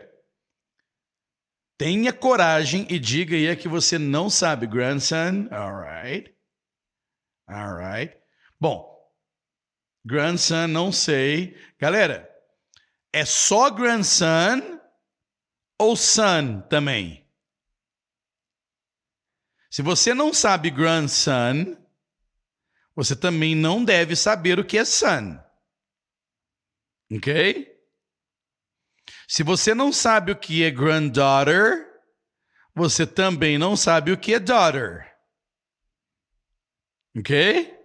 Tenha 1.76 2.12
coragem 2.12 2.86
e 2.88 2.98
diga 2.98 3.34
aí 3.34 3.54
que 3.56 3.68
você 3.68 3.98
não 3.98 4.30
sabe. 4.30 4.66
Grandson, 4.66 5.48
alright. 5.50 6.32
Alright. 7.48 8.21
Bom, 8.62 9.12
grandson, 10.04 10.68
não 10.68 10.92
sei. 10.92 11.60
Galera, 11.80 12.32
é 13.12 13.24
só 13.24 13.68
grandson 13.68 14.80
ou 15.76 15.96
son 15.96 16.60
também? 16.68 17.28
Se 19.68 19.82
você 19.82 20.14
não 20.14 20.32
sabe 20.32 20.70
grandson, 20.70 21.76
você 22.94 23.16
também 23.16 23.56
não 23.56 23.84
deve 23.84 24.14
saber 24.14 24.60
o 24.60 24.64
que 24.64 24.78
é 24.78 24.84
son. 24.84 25.36
Ok? 27.12 27.68
Se 29.26 29.42
você 29.42 29.74
não 29.74 29.92
sabe 29.92 30.30
o 30.30 30.38
que 30.38 30.62
é 30.62 30.70
granddaughter, 30.70 31.84
você 32.72 33.04
também 33.08 33.58
não 33.58 33.76
sabe 33.76 34.12
o 34.12 34.16
que 34.16 34.34
é 34.34 34.38
daughter. 34.38 35.12
Ok? 37.18 37.81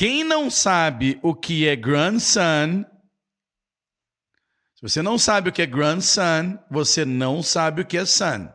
Quem 0.00 0.24
não 0.24 0.50
sabe 0.50 1.20
o 1.22 1.34
que 1.34 1.68
é 1.68 1.76
grandson, 1.76 2.86
se 4.74 4.80
você 4.80 5.02
não 5.02 5.18
sabe 5.18 5.50
o 5.50 5.52
que 5.52 5.60
é 5.60 5.66
grandson, 5.66 6.58
você 6.70 7.04
não 7.04 7.42
sabe 7.42 7.82
o 7.82 7.86
que 7.86 7.98
é 7.98 8.06
son. 8.06 8.48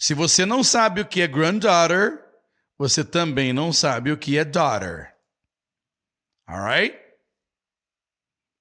Se 0.00 0.14
você 0.14 0.44
não 0.44 0.64
sabe 0.64 1.00
o 1.00 1.06
que 1.06 1.22
é 1.22 1.28
granddaughter, 1.28 2.28
você 2.76 3.04
também 3.04 3.52
não 3.52 3.72
sabe 3.72 4.10
o 4.10 4.18
que 4.18 4.36
é 4.36 4.44
daughter. 4.44 5.16
Alright? 6.48 6.98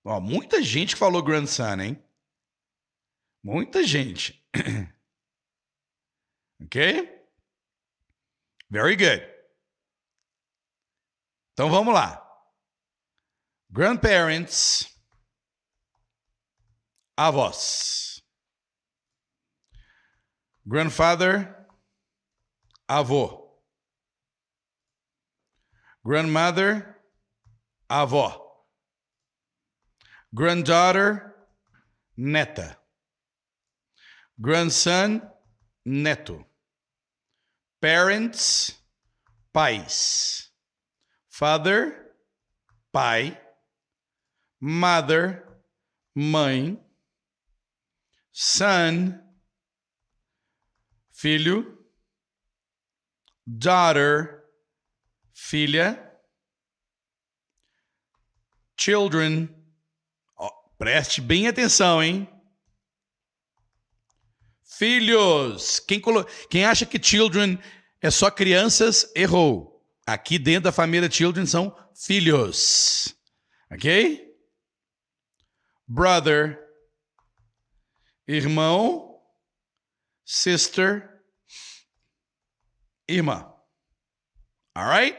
Ó, 0.04 0.22
muita 0.22 0.62
gente 0.62 0.96
falou 0.96 1.24
grandson, 1.24 1.82
hein? 1.82 2.04
Muita 3.44 3.84
gente. 3.84 4.40
ok? 6.62 7.26
Very 8.70 8.96
good. 8.96 9.35
Então 11.56 11.70
vamos 11.70 11.94
lá. 11.94 12.22
Grandparents, 13.70 14.94
avós. 17.16 18.22
Grandfather, 20.66 21.66
avô. 22.86 23.58
Grandmother, 26.04 27.02
avó. 27.88 28.68
Granddaughter, 30.34 31.34
neta. 32.18 32.78
Grandson, 34.38 35.22
neto. 35.86 36.46
Parents, 37.80 38.78
pais. 39.54 40.45
Father, 41.38 42.14
pai. 42.92 43.38
Mother, 44.62 45.46
mãe. 46.16 46.82
Son, 48.32 49.20
filho. 51.12 51.86
Daughter, 53.46 54.44
filha. 55.34 56.02
Children, 58.78 59.50
Preste 60.78 61.22
bem 61.22 61.48
atenção, 61.48 62.04
hein? 62.04 62.28
Filhos. 64.64 65.80
Quem, 65.80 66.00
colo... 66.00 66.26
Quem 66.50 66.66
acha 66.66 66.86
que 66.86 67.02
children 67.02 67.58
é 68.02 68.12
só 68.12 68.30
crianças, 68.30 69.10
errou. 69.16 69.75
Aqui 70.06 70.38
dentro 70.38 70.66
da 70.66 70.72
família 70.72 71.10
children 71.10 71.46
são 71.46 71.76
filhos. 71.96 73.16
Ok? 73.72 74.36
Brother. 75.88 76.60
Irmão. 78.28 79.22
Sister. 80.24 81.24
Irmã. 83.08 83.52
Alright? 84.76 85.18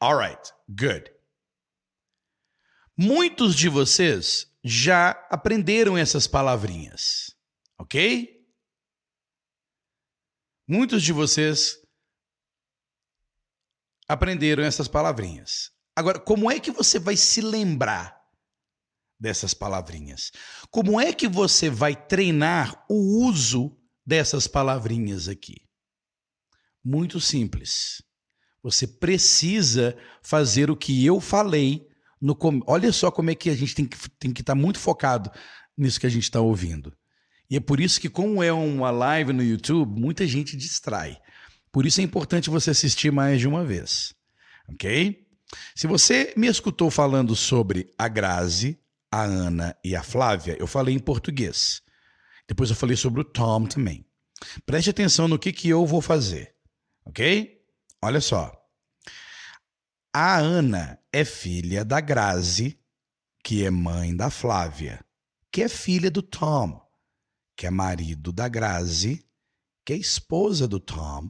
Alright. 0.00 0.52
Good. 0.68 1.12
Muitos 2.96 3.54
de 3.54 3.68
vocês 3.68 4.52
já 4.64 5.10
aprenderam 5.30 5.96
essas 5.96 6.26
palavrinhas, 6.26 7.36
ok? 7.78 8.37
Muitos 10.70 11.02
de 11.02 11.14
vocês 11.14 11.78
aprenderam 14.06 14.62
essas 14.62 14.86
palavrinhas. 14.86 15.70
Agora, 15.96 16.20
como 16.20 16.50
é 16.50 16.60
que 16.60 16.70
você 16.70 16.98
vai 16.98 17.16
se 17.16 17.40
lembrar 17.40 18.14
dessas 19.18 19.54
palavrinhas? 19.54 20.30
Como 20.70 21.00
é 21.00 21.10
que 21.14 21.26
você 21.26 21.70
vai 21.70 21.96
treinar 21.96 22.84
o 22.86 23.24
uso 23.26 23.74
dessas 24.04 24.46
palavrinhas 24.46 25.26
aqui? 25.26 25.56
Muito 26.84 27.18
simples. 27.18 28.02
Você 28.62 28.86
precisa 28.86 29.96
fazer 30.22 30.70
o 30.70 30.76
que 30.76 31.04
eu 31.06 31.18
falei 31.18 31.88
no 32.20 32.36
olha 32.66 32.92
só 32.92 33.10
como 33.10 33.30
é 33.30 33.34
que 33.34 33.48
a 33.48 33.54
gente 33.54 33.74
tem 33.74 33.86
que 33.86 33.96
tem 34.18 34.32
que 34.34 34.42
estar 34.42 34.54
tá 34.54 34.60
muito 34.60 34.78
focado 34.78 35.30
nisso 35.76 35.98
que 35.98 36.06
a 36.06 36.10
gente 36.10 36.24
está 36.24 36.40
ouvindo. 36.42 36.94
E 37.50 37.56
é 37.56 37.60
por 37.60 37.80
isso 37.80 38.00
que, 38.00 38.08
como 38.08 38.42
é 38.42 38.52
uma 38.52 38.90
live 38.90 39.32
no 39.32 39.42
YouTube, 39.42 39.98
muita 39.98 40.26
gente 40.26 40.56
distrai. 40.56 41.18
Por 41.72 41.86
isso 41.86 42.00
é 42.00 42.04
importante 42.04 42.50
você 42.50 42.70
assistir 42.70 43.10
mais 43.10 43.40
de 43.40 43.48
uma 43.48 43.64
vez. 43.64 44.14
Ok? 44.68 45.26
Se 45.74 45.86
você 45.86 46.34
me 46.36 46.46
escutou 46.46 46.90
falando 46.90 47.34
sobre 47.34 47.90
a 47.96 48.06
Grazi, 48.06 48.78
a 49.10 49.22
Ana 49.22 49.76
e 49.82 49.96
a 49.96 50.02
Flávia, 50.02 50.56
eu 50.58 50.66
falei 50.66 50.94
em 50.94 50.98
português. 50.98 51.82
Depois 52.46 52.70
eu 52.70 52.76
falei 52.76 52.96
sobre 52.96 53.22
o 53.22 53.24
Tom 53.24 53.64
também. 53.66 54.04
Preste 54.66 54.90
atenção 54.90 55.26
no 55.26 55.38
que, 55.38 55.52
que 55.52 55.68
eu 55.68 55.86
vou 55.86 56.00
fazer. 56.00 56.54
Ok? 57.04 57.62
Olha 58.02 58.20
só. 58.20 58.52
A 60.12 60.38
Ana 60.38 60.98
é 61.12 61.24
filha 61.24 61.84
da 61.84 62.00
Grazi, 62.00 62.78
que 63.42 63.64
é 63.64 63.70
mãe 63.70 64.14
da 64.14 64.30
Flávia, 64.30 65.04
que 65.50 65.62
é 65.62 65.68
filha 65.68 66.10
do 66.10 66.22
Tom, 66.22 66.80
que 67.58 67.66
é 67.66 67.70
marido 67.70 68.30
da 68.30 68.46
Grazi, 68.46 69.26
que 69.84 69.92
é 69.92 69.96
esposa 69.96 70.68
do 70.68 70.78
Tom, 70.78 71.28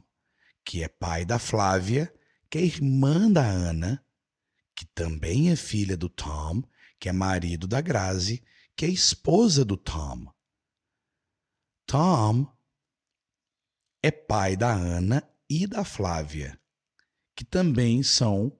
que 0.63 0.83
é 0.83 0.87
pai 0.87 1.25
da 1.25 1.39
Flávia, 1.39 2.13
que 2.47 2.59
é 2.59 2.61
irmã 2.61 3.31
da 3.31 3.43
Ana, 3.43 4.05
que 4.75 4.85
também 4.85 5.49
é 5.49 5.55
filha 5.55 5.97
do 5.97 6.07
Tom, 6.07 6.61
que 6.99 7.09
é 7.09 7.11
marido 7.11 7.67
da 7.67 7.81
Grazi, 7.81 8.43
que 8.75 8.85
é 8.85 8.89
esposa 8.89 9.65
do 9.65 9.75
Tom. 9.75 10.31
Tom 11.87 12.45
é 14.03 14.11
pai 14.11 14.55
da 14.55 14.71
Ana 14.71 15.27
e 15.49 15.65
da 15.65 15.83
Flávia, 15.83 16.61
que 17.35 17.43
também 17.43 18.03
são 18.03 18.55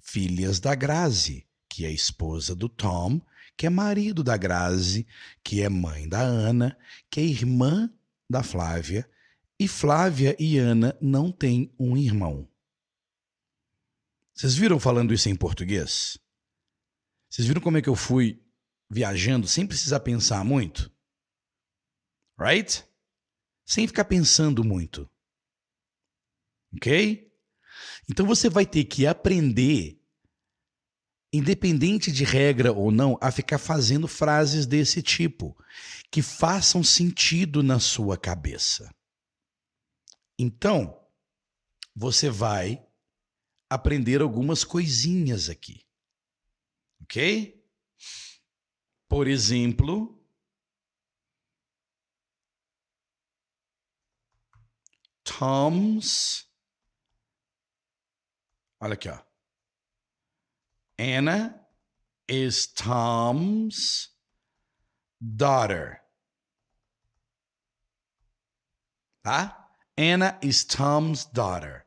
filhas 0.00 0.58
da 0.58 0.74
Grazi, 0.74 1.46
que 1.68 1.84
é 1.84 1.90
esposa 1.90 2.56
do 2.56 2.70
Tom, 2.70 3.20
que 3.56 3.66
é 3.66 3.70
marido 3.70 4.24
da 4.24 4.36
Grazi, 4.36 5.06
que 5.42 5.62
é 5.62 5.68
mãe 5.68 6.08
da 6.08 6.20
Ana, 6.20 6.76
que 7.10 7.20
é 7.20 7.24
irmã 7.24 7.92
da 8.28 8.42
Flávia, 8.42 9.08
e 9.58 9.68
Flávia 9.68 10.34
e 10.38 10.58
Ana 10.58 10.96
não 11.00 11.30
têm 11.30 11.72
um 11.78 11.96
irmão. 11.96 12.48
Vocês 14.34 14.56
viram 14.56 14.80
falando 14.80 15.14
isso 15.14 15.28
em 15.28 15.36
português? 15.36 16.18
Vocês 17.30 17.46
viram 17.46 17.60
como 17.60 17.78
é 17.78 17.82
que 17.82 17.88
eu 17.88 17.94
fui 17.94 18.42
viajando 18.90 19.46
sem 19.46 19.66
precisar 19.66 20.00
pensar 20.00 20.44
muito? 20.44 20.90
Right? 22.38 22.84
Sem 23.64 23.86
ficar 23.86 24.04
pensando 24.06 24.64
muito. 24.64 25.08
Ok? 26.74 27.32
Então 28.10 28.26
você 28.26 28.48
vai 28.48 28.66
ter 28.66 28.84
que 28.84 29.06
aprender, 29.06 30.01
independente 31.32 32.12
de 32.12 32.24
regra 32.24 32.72
ou 32.72 32.90
não, 32.90 33.16
a 33.20 33.32
ficar 33.32 33.58
fazendo 33.58 34.06
frases 34.06 34.66
desse 34.66 35.02
tipo, 35.02 35.56
que 36.10 36.20
façam 36.20 36.84
sentido 36.84 37.62
na 37.62 37.80
sua 37.80 38.18
cabeça. 38.18 38.94
Então, 40.38 41.00
você 41.94 42.28
vai 42.28 42.84
aprender 43.70 44.20
algumas 44.20 44.64
coisinhas 44.64 45.48
aqui. 45.48 45.86
Ok? 47.00 47.64
Por 49.08 49.26
exemplo, 49.26 50.22
Tom's. 55.24 56.46
Olha 58.80 58.94
aqui, 58.94 59.08
ó. 59.08 59.31
Anna 60.98 61.60
is 62.28 62.66
Tom's 62.66 64.10
daughter. 65.20 66.00
Tá? 69.22 69.68
Anna 69.96 70.38
is 70.42 70.64
Tom's 70.64 71.24
daughter. 71.24 71.86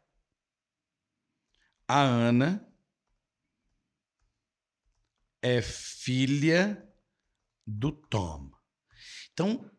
A 1.87 2.01
Ana 2.01 2.65
é 5.41 5.61
filha 5.61 6.83
do 7.65 7.91
Tom. 7.91 8.51
Então, 9.33 9.69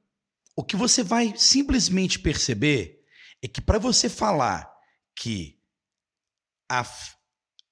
o 0.55 0.63
que 0.63 0.77
você 0.77 1.03
vai 1.03 1.37
simplesmente 1.37 2.19
perceber 2.19 3.05
é 3.43 3.49
que 3.49 3.61
para 3.61 3.79
você 3.79 4.09
falar 4.09 4.73
que 5.15 5.61
a 6.69 6.85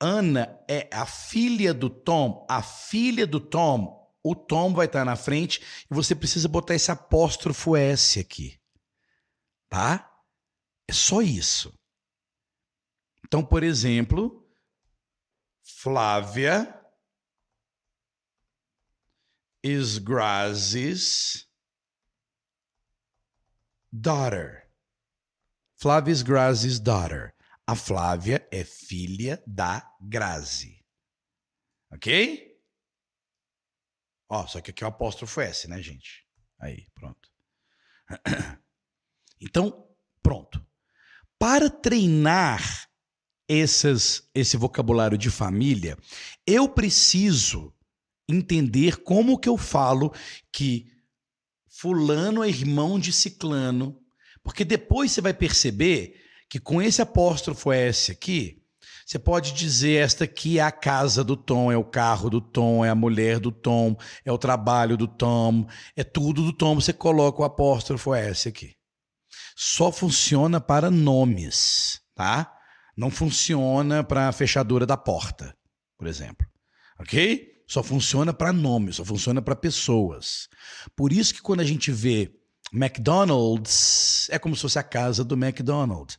Ana 0.05 0.63
é 0.69 0.87
a 0.93 1.07
filha 1.07 1.73
do 1.73 1.89
Tom, 1.89 2.47
a 2.47 2.63
filha 2.63 3.27
do 3.27 3.41
Tom, 3.41 4.13
o 4.23 4.35
Tom 4.35 4.75
vai 4.75 4.85
estar 4.85 5.03
na 5.03 5.17
frente 5.17 5.63
e 5.91 5.95
você 5.95 6.15
precisa 6.15 6.47
botar 6.47 6.75
esse 6.75 6.91
apóstrofo 6.91 7.75
S 7.75 8.21
aqui. 8.21 8.61
Tá? 9.71 10.15
É 10.87 10.93
só 10.93 11.23
isso. 11.23 11.73
Então, 13.25 13.43
por 13.43 13.63
exemplo, 13.63 14.47
Flávia 15.63 16.79
is 19.63 19.99
Grazi's 19.99 21.49
daughter. 23.91 24.71
Flávia 25.77 26.13
is 26.13 26.23
Grazi's 26.23 26.79
daughter. 26.79 27.34
A 27.67 27.75
Flávia 27.75 28.47
é 28.53 28.63
filha 28.63 29.43
da 29.47 29.91
Grazi. 30.01 30.85
Ok? 31.91 32.55
Ó, 34.29 34.47
só 34.47 34.61
que 34.61 34.71
aqui 34.71 34.85
é 34.85 34.87
o 34.87 34.91
apóstrofo 34.91 35.41
S, 35.41 35.69
né, 35.69 35.81
gente? 35.81 36.27
Aí, 36.59 36.87
pronto. 36.95 37.31
Então, 39.41 39.87
pronto. 40.23 40.65
Para 41.39 41.69
treinar 41.69 42.89
esses, 43.47 44.27
esse 44.35 44.57
vocabulário 44.57 45.19
de 45.19 45.29
família, 45.29 45.99
eu 46.47 46.67
preciso 46.67 47.75
entender 48.27 49.03
como 49.03 49.39
que 49.39 49.49
eu 49.49 49.59
falo 49.59 50.15
que 50.51 50.91
fulano 51.69 52.43
é 52.43 52.49
irmão 52.49 52.99
de 52.99 53.13
ciclano, 53.13 54.01
porque 54.43 54.65
depois 54.65 55.13
você 55.13 55.21
vai 55.21 55.35
perceber 55.35 56.24
que 56.49 56.59
com 56.59 56.81
esse 56.81 57.03
apóstrofo 57.03 57.73
S 57.73 58.13
aqui, 58.13 58.63
você 59.07 59.19
pode 59.19 59.53
dizer 59.53 60.03
esta 60.03 60.25
aqui 60.25 60.59
é 60.59 60.63
a 60.63 60.73
casa 60.73 61.23
do 61.23 61.37
Tom, 61.37 61.71
é 61.71 61.77
o 61.77 61.85
carro 61.85 62.31
do 62.31 62.41
Tom, 62.41 62.85
é 62.85 62.89
a 62.89 62.95
mulher 62.95 63.39
do 63.39 63.53
Tom, 63.53 63.97
é 64.25 64.33
o 64.33 64.39
trabalho 64.39 64.97
do 64.97 65.07
Tom, 65.07 65.67
é 65.95 66.03
tudo 66.03 66.43
do 66.43 66.53
Tom, 66.53 66.75
você 66.77 66.93
coloca 66.93 67.43
o 67.43 67.45
apóstrofo 67.45 68.15
S 68.15 68.49
aqui. 68.49 68.75
Só 69.55 69.93
funciona 69.93 70.61
para 70.61 70.91
nomes, 70.91 72.01
tá? 72.15 72.51
Não 72.97 73.11
funciona 73.11 74.03
para 74.03 74.29
a 74.29 74.33
fechadura 74.33 74.87
da 74.87 74.97
porta, 74.97 75.55
por 75.99 76.07
exemplo. 76.07 76.47
OK? 76.99 77.53
Só 77.67 77.83
funciona 77.83 78.33
para 78.33 78.53
nomes, 78.53 78.97
só 78.97 79.05
funciona 79.05 79.43
para 79.43 79.57
pessoas. 79.57 80.49
Por 80.97 81.13
isso 81.13 81.35
que 81.35 81.43
quando 81.43 81.61
a 81.61 81.65
gente 81.65 81.91
vê 81.91 82.33
McDonald's, 82.73 84.29
é 84.31 84.39
como 84.39 84.57
se 84.57 84.63
fosse 84.63 84.79
a 84.79 84.83
casa 84.83 85.25
do 85.25 85.35
McDonald's. 85.35 86.19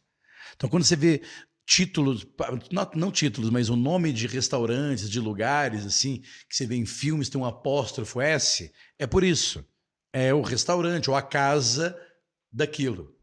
Então 0.55 0.69
quando 0.69 0.83
você 0.83 0.95
vê 0.95 1.21
títulos, 1.65 2.25
não, 2.71 2.91
não, 2.93 3.11
títulos, 3.11 3.49
mas 3.49 3.69
o 3.69 3.75
nome 3.75 4.13
de 4.13 4.27
restaurantes, 4.27 5.09
de 5.09 5.19
lugares 5.19 5.85
assim, 5.85 6.21
que 6.47 6.55
você 6.55 6.65
vê 6.65 6.75
em 6.75 6.85
filmes 6.85 7.29
tem 7.29 7.41
um 7.41 7.45
apóstrofo 7.45 8.21
S, 8.21 8.71
é 8.99 9.07
por 9.07 9.23
isso. 9.23 9.65
É 10.13 10.33
o 10.33 10.41
restaurante 10.41 11.09
ou 11.09 11.15
a 11.15 11.21
casa 11.21 11.99
daquilo. 12.51 13.17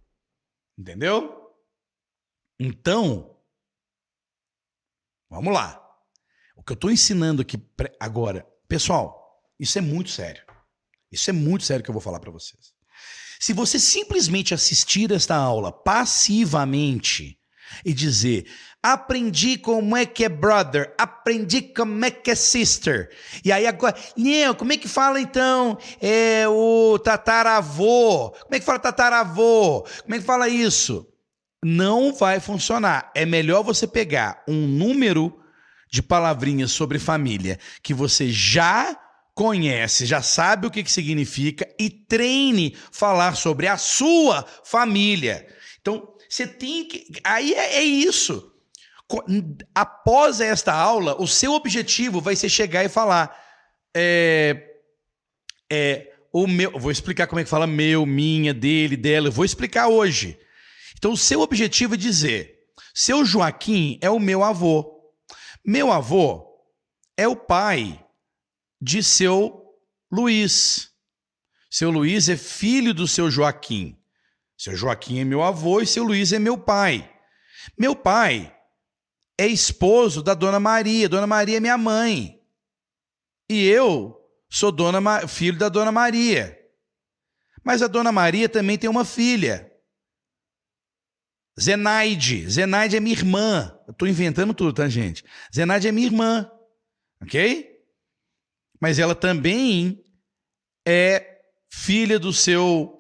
Entendeu? 0.77 1.41
Então, 2.59 3.39
vamos 5.31 5.55
lá. 5.55 5.79
O 6.57 6.63
que 6.63 6.73
eu 6.73 6.75
estou 6.75 6.91
ensinando 6.91 7.43
aqui 7.43 7.57
agora, 7.99 8.47
pessoal, 8.69 9.43
isso 9.59 9.79
é 9.79 9.81
muito 9.81 10.11
sério. 10.11 10.45
Isso 11.11 11.31
é 11.31 11.33
muito 11.33 11.65
sério 11.65 11.85
que 11.85 11.91
eu 11.91 11.95
vou 11.95 12.03
falar 12.03 12.21
para 12.21 12.31
vocês. 12.31 12.72
Se 13.43 13.53
você 13.53 13.77
simplesmente 13.77 14.55
assistir 14.55 15.11
esta 15.11 15.35
aula 15.35 15.73
passivamente 15.73 17.37
e 17.85 17.93
dizer, 17.93 18.47
aprendi 18.81 19.59
como 19.59 19.97
é 19.97 20.07
que 20.07 20.23
é 20.25 20.29
brother, 20.29 20.95
aprendi 20.97 21.61
como 21.61 22.05
é 22.05 22.11
que 22.13 22.31
é 22.31 22.37
sister, 22.37 23.11
e 23.45 23.51
aí 23.51 23.67
agora, 23.67 23.97
não, 24.17 24.55
como 24.55 24.73
é 24.73 24.77
que 24.77 24.87
fala 24.87 25.21
então 25.21 25.77
é, 26.01 26.47
o 26.47 27.01
tataravô? 27.01 28.31
Como 28.31 28.55
é 28.55 28.61
que 28.61 28.65
fala 28.65 28.79
tataravô? 28.79 29.89
Como 30.03 30.15
é 30.15 30.19
que 30.21 30.25
fala 30.25 30.49
isso? 30.49 31.05
Não 31.65 32.15
vai 32.15 32.39
funcionar. 32.39 33.11
É 33.13 33.27
melhor 33.27 33.65
você 33.65 33.89
pegar 33.89 34.45
um 34.47 34.69
número 34.69 35.37
de 35.91 36.01
palavrinhas 36.01 36.71
sobre 36.71 37.01
família 37.01 37.59
que 37.83 37.93
você 37.93 38.31
já 38.31 38.97
conhece, 39.35 40.07
já 40.07 40.21
sabe 40.21 40.67
o 40.67 40.71
que, 40.71 40.83
que 40.83 40.93
significa 40.93 41.67
e 41.79 41.89
treine 41.89 42.77
falar 42.91 43.37
sobre 43.37 43.67
a 43.67 43.77
sua 43.77 44.45
família. 44.65 45.47
Então, 45.81 46.15
você 46.29 46.47
tem 46.47 46.87
que. 46.87 47.07
Aí 47.25 47.55
é, 47.55 47.77
é 47.77 47.83
isso. 47.83 48.51
Após 49.75 50.41
esta 50.41 50.73
aula, 50.73 51.21
o 51.21 51.27
seu 51.27 51.53
objetivo 51.53 52.21
vai 52.21 52.37
ser 52.37 52.49
chegar 52.49 52.85
e 52.85 52.89
falar. 52.89 53.39
É, 53.95 54.69
é, 55.71 56.13
o 56.33 56.47
meu, 56.47 56.79
vou 56.79 56.91
explicar 56.91 57.27
como 57.27 57.41
é 57.41 57.45
que 57.45 57.51
fala 57.51 57.67
meu, 57.67 58.07
minha, 58.07 58.55
dele, 58.55 58.97
dela. 58.97 59.29
Eu 59.29 59.33
vou 59.33 59.45
explicar 59.45 59.89
hoje. 59.89 60.39
Então, 60.97 61.13
o 61.13 61.17
seu 61.17 61.41
objetivo 61.41 61.95
é 61.95 61.99
dizer: 61.99 62.59
seu 62.95 63.25
Joaquim 63.25 63.99
é 64.01 64.09
o 64.09 64.21
meu 64.21 64.43
avô. 64.43 64.91
Meu 65.65 65.93
avô 65.93 66.47
é 67.17 67.29
o 67.29 67.37
pai 67.37 68.02
de 68.83 69.01
seu 69.01 69.65
Luiz. 70.11 70.91
Seu 71.71 71.89
Luiz 71.89 72.29
é 72.29 72.37
filho 72.37 72.93
do 72.93 73.07
seu 73.07 73.31
Joaquim. 73.31 73.97
Seu 74.59 74.75
Joaquim 74.75 75.21
é 75.21 75.25
meu 75.25 75.41
avô 75.41 75.81
e 75.81 75.87
seu 75.87 76.03
Luiz 76.03 76.33
é 76.33 76.39
meu 76.41 76.59
pai. 76.59 77.09
Meu 77.79 77.95
pai 77.95 78.55
é 79.39 79.47
esposo 79.47 80.21
da 80.21 80.35
dona 80.35 80.59
Maria. 80.59 81.09
Dona 81.09 81.29
Maria 81.29 81.59
é 81.59 81.61
minha 81.61 81.79
mãe. 81.79 82.43
E 83.49 83.65
eu 83.69 84.21
sou 84.51 84.73
dona 84.73 85.29
filho 85.29 85.59
da 85.59 85.69
dona 85.69 85.93
Maria. 85.93 86.59
Mas 87.65 87.83
a 87.83 87.87
dona 87.87 88.11
Maria 88.11 88.49
também 88.49 88.77
tem 88.77 88.91
uma 88.91 89.05
filha. 89.05 89.73
Zenaide. 91.59 92.51
Zenaide 92.51 92.97
é 92.97 93.01
minha 93.01 93.15
irmã. 93.15 93.79
Eu 93.87 93.93
estou 93.93 94.09
inventando 94.09 94.53
tudo, 94.53 94.73
tá, 94.73 94.89
gente? 94.89 95.25
Zenaide 95.55 95.87
é 95.87 95.93
minha 95.93 96.09
irmã. 96.09 96.51
Ok? 97.23 97.72
Mas 98.83 98.99
ela 98.99 99.15
também 99.15 100.03
é 100.85 101.39
filha 101.71 102.19
do 102.19 102.33
seu 102.33 102.99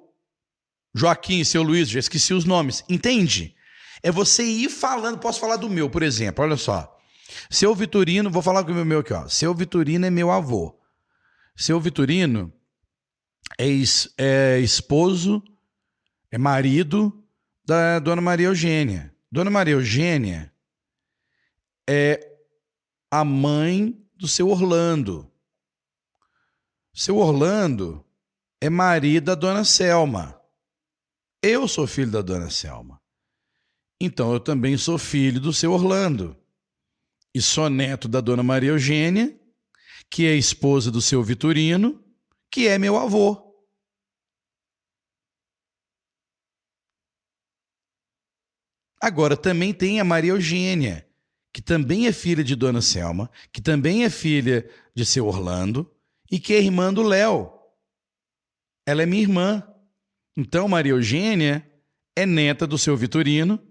Joaquim, 0.95 1.43
seu 1.43 1.61
Luiz, 1.61 1.89
já 1.89 1.99
esqueci 1.99 2.33
os 2.33 2.45
nomes. 2.45 2.85
Entende? 2.89 3.57
É 4.01 4.13
você 4.13 4.45
ir 4.45 4.71
falando. 4.71 5.19
Posso 5.19 5.41
falar 5.41 5.57
do 5.57 5.69
meu, 5.69 5.91
por 5.91 6.05
exemplo. 6.05 6.45
Olha 6.45 6.57
só. 6.57 6.97
Seu 7.51 7.75
Vitorino, 7.75 8.31
vou 8.31 8.43
falar 8.43 8.63
com 8.63 8.71
o 8.71 8.85
meu 8.85 9.01
aqui, 9.01 9.13
ó. 9.13 9.27
Seu 9.27 9.53
Vitorino 9.53 10.07
é 10.07 10.11
meu 10.11 10.31
avô. 10.31 10.79
Seu 11.57 11.81
Vitorino 11.81 12.53
é, 13.59 13.67
es, 13.67 14.15
é 14.17 14.61
esposo, 14.61 15.43
é 16.31 16.39
marido 16.39 17.25
da 17.65 17.99
Dona 17.99 18.23
Maria 18.23 18.47
Eugênia. 18.47 19.13
Dona 19.33 19.51
Maria 19.51 19.75
Eugênia 19.75 20.53
é 21.91 22.21
a 23.11 23.25
mãe 23.25 24.01
do 24.15 24.29
seu 24.29 24.49
Orlando. 24.49 25.32
Seu 26.95 27.17
Orlando 27.17 28.05
é 28.61 28.69
marido 28.69 29.25
da 29.25 29.35
Dona 29.35 29.65
Selma. 29.65 30.39
Eu 31.43 31.67
sou 31.67 31.87
filho 31.87 32.11
da 32.11 32.21
Dona 32.21 32.51
Selma. 32.51 33.01
Então 33.99 34.33
eu 34.33 34.39
também 34.39 34.77
sou 34.77 34.99
filho 34.99 35.41
do 35.41 35.55
seu 35.55 35.73
Orlando. 35.73 36.37
E 37.35 37.41
sou 37.41 37.71
neto 37.71 38.09
da 38.09 38.21
dona 38.21 38.43
Maria 38.43 38.71
Eugênia, 38.71 39.41
que 40.11 40.27
é 40.27 40.35
esposa 40.35 40.91
do 40.91 41.01
seu 41.01 41.23
Vitorino, 41.23 42.05
que 42.51 42.69
é 42.69 42.77
meu 42.77 42.99
avô. 42.99 43.51
Agora 49.01 49.35
também 49.35 49.73
tem 49.73 49.99
a 49.99 50.05
Maria 50.05 50.33
Eugênia, 50.33 51.09
que 51.53 51.63
também 51.63 52.07
é 52.07 52.13
filha 52.13 52.45
de 52.45 52.55
Dona 52.55 52.83
Selma, 52.83 53.31
que 53.51 53.63
também 53.63 54.05
é 54.05 54.11
filha 54.11 54.71
de 54.95 55.07
seu 55.07 55.27
Orlando 55.27 55.91
e 56.33 56.41
que 56.41 56.55
é 56.55 56.59
irmã 56.59 56.93
do 56.93 57.03
Léo. 57.03 57.53
Ela 58.87 59.03
é 59.03 59.07
minha 59.07 59.21
irmã. 59.21 59.63
Então, 60.35 60.67
Maria 60.67 60.93
Eugênia 60.93 61.71
é 62.17 62.25
neta 62.25 62.67
do 62.67 62.79
seu 62.79 62.97
Vitorino, 62.97 63.63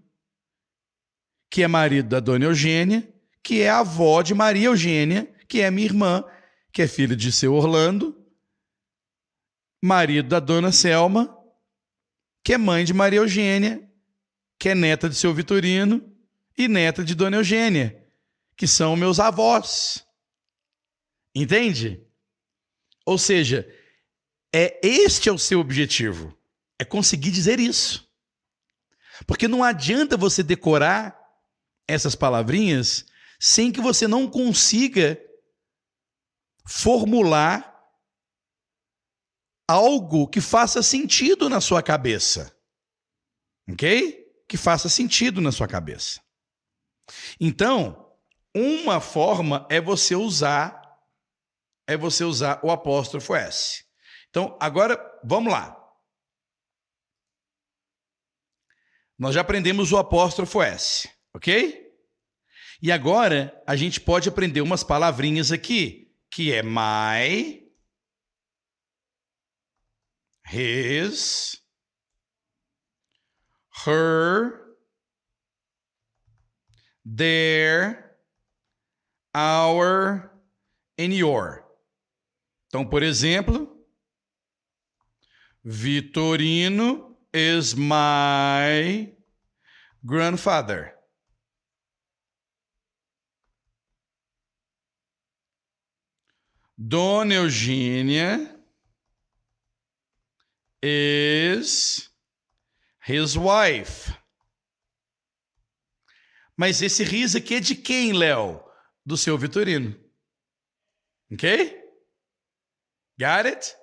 que 1.49 1.63
é 1.63 1.67
marido 1.67 2.07
da 2.07 2.19
Dona 2.19 2.45
Eugênia, 2.45 3.11
que 3.43 3.61
é 3.61 3.69
avó 3.71 4.21
de 4.21 4.35
Maria 4.35 4.67
Eugênia, 4.67 5.25
que 5.49 5.59
é 5.59 5.71
minha 5.71 5.87
irmã, 5.87 6.23
que 6.71 6.83
é 6.83 6.87
filha 6.87 7.15
de 7.15 7.31
seu 7.31 7.55
Orlando, 7.55 8.15
marido 9.83 10.29
da 10.29 10.39
Dona 10.39 10.71
Selma, 10.71 11.35
que 12.43 12.53
é 12.53 12.59
mãe 12.59 12.85
de 12.85 12.93
Maria 12.93 13.19
Eugênia, 13.19 13.91
que 14.59 14.69
é 14.69 14.75
neta 14.75 15.09
de 15.09 15.15
seu 15.15 15.33
Vitorino 15.33 16.15
e 16.55 16.67
neta 16.67 17.03
de 17.03 17.15
Dona 17.15 17.37
Eugênia, 17.37 18.07
que 18.55 18.67
são 18.67 18.95
meus 18.95 19.19
avós. 19.19 20.05
Entende? 21.33 22.10
Ou 23.05 23.17
seja, 23.17 23.67
é 24.53 24.79
este 24.85 25.29
é 25.29 25.31
o 25.31 25.37
seu 25.37 25.59
objetivo, 25.59 26.37
é 26.79 26.85
conseguir 26.85 27.31
dizer 27.31 27.59
isso. 27.59 28.09
Porque 29.25 29.47
não 29.47 29.63
adianta 29.63 30.17
você 30.17 30.41
decorar 30.41 31.19
essas 31.87 32.15
palavrinhas 32.15 33.05
sem 33.39 33.71
que 33.71 33.81
você 33.81 34.07
não 34.07 34.29
consiga 34.29 35.19
formular 36.67 37.69
algo 39.67 40.27
que 40.27 40.41
faça 40.41 40.81
sentido 40.81 41.49
na 41.49 41.61
sua 41.61 41.81
cabeça. 41.81 42.55
OK? 43.69 44.21
que 44.51 44.57
faça 44.57 44.89
sentido 44.89 45.39
na 45.39 45.49
sua 45.49 45.65
cabeça. 45.65 46.19
Então, 47.39 48.11
uma 48.53 48.99
forma 48.99 49.65
é 49.69 49.79
você 49.79 50.13
usar 50.13 50.80
é 51.87 51.97
você 51.97 52.23
usar 52.23 52.59
o 52.63 52.71
apóstrofo 52.71 53.35
S. 53.35 53.83
Então, 54.29 54.57
agora 54.59 54.97
vamos 55.23 55.51
lá. 55.51 55.77
Nós 59.19 59.35
já 59.35 59.41
aprendemos 59.41 59.91
o 59.91 59.97
apóstrofo 59.97 60.61
S, 60.61 61.09
OK? 61.33 61.91
E 62.81 62.91
agora 62.91 63.61
a 63.67 63.75
gente 63.75 64.01
pode 64.01 64.27
aprender 64.27 64.61
umas 64.61 64.83
palavrinhas 64.83 65.51
aqui, 65.51 66.11
que 66.31 66.51
é 66.51 66.63
my, 66.63 67.69
his, 70.51 71.61
her, 73.85 74.75
their, 77.05 78.17
our 79.35 80.31
and 80.97 81.13
your. 81.13 81.60
Então, 82.71 82.87
por 82.87 83.03
exemplo, 83.03 83.85
Vitorino 85.61 87.17
is 87.33 87.73
my 87.73 89.13
grandfather. 90.01 90.97
Dona 96.77 97.33
Eugênia 97.33 98.57
is 100.81 102.09
his 103.05 103.35
wife. 103.35 104.13
Mas 106.55 106.81
esse 106.81 107.03
riso 107.03 107.37
aqui 107.37 107.55
é 107.55 107.59
de 107.59 107.75
quem, 107.75 108.13
Léo? 108.13 108.63
Do 109.05 109.17
seu 109.17 109.37
Vitorino. 109.37 109.93
Ok? 111.29 111.80
Got 113.21 113.45
it? 113.45 113.75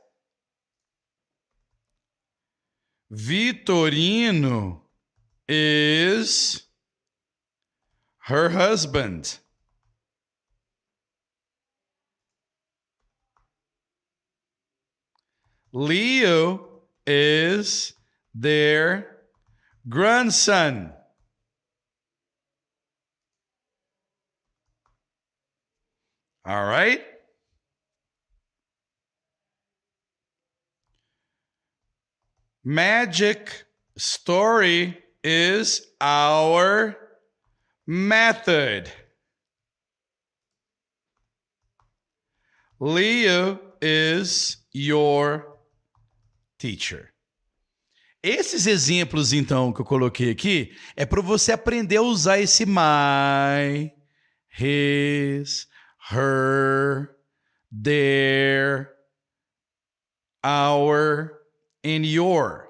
Vitorino 3.13 4.81
is 5.49 6.67
her 8.25 8.49
husband. 8.49 9.39
Leo 15.73 16.81
is 17.07 17.93
their 18.35 19.19
grandson. 19.89 20.93
All 26.45 26.65
right? 26.65 27.05
Magic 32.71 33.65
story 33.97 34.99
is 35.25 35.81
our 36.03 36.99
method. 37.87 38.93
Leo 42.79 43.59
is 43.81 44.59
your 44.75 45.57
teacher. 46.59 47.09
Esses 48.23 48.67
exemplos, 48.67 49.33
então, 49.33 49.73
que 49.73 49.81
eu 49.81 49.87
coloquei 49.87 50.31
aqui, 50.31 50.77
é 50.95 51.07
para 51.07 51.23
você 51.23 51.53
aprender 51.53 51.97
a 51.97 52.03
usar 52.03 52.39
esse 52.39 52.67
my, 52.67 53.91
his, 54.61 55.67
her, 56.11 57.17
their, 57.73 58.91
our, 60.45 61.38
and 61.89 62.05
your. 62.05 62.69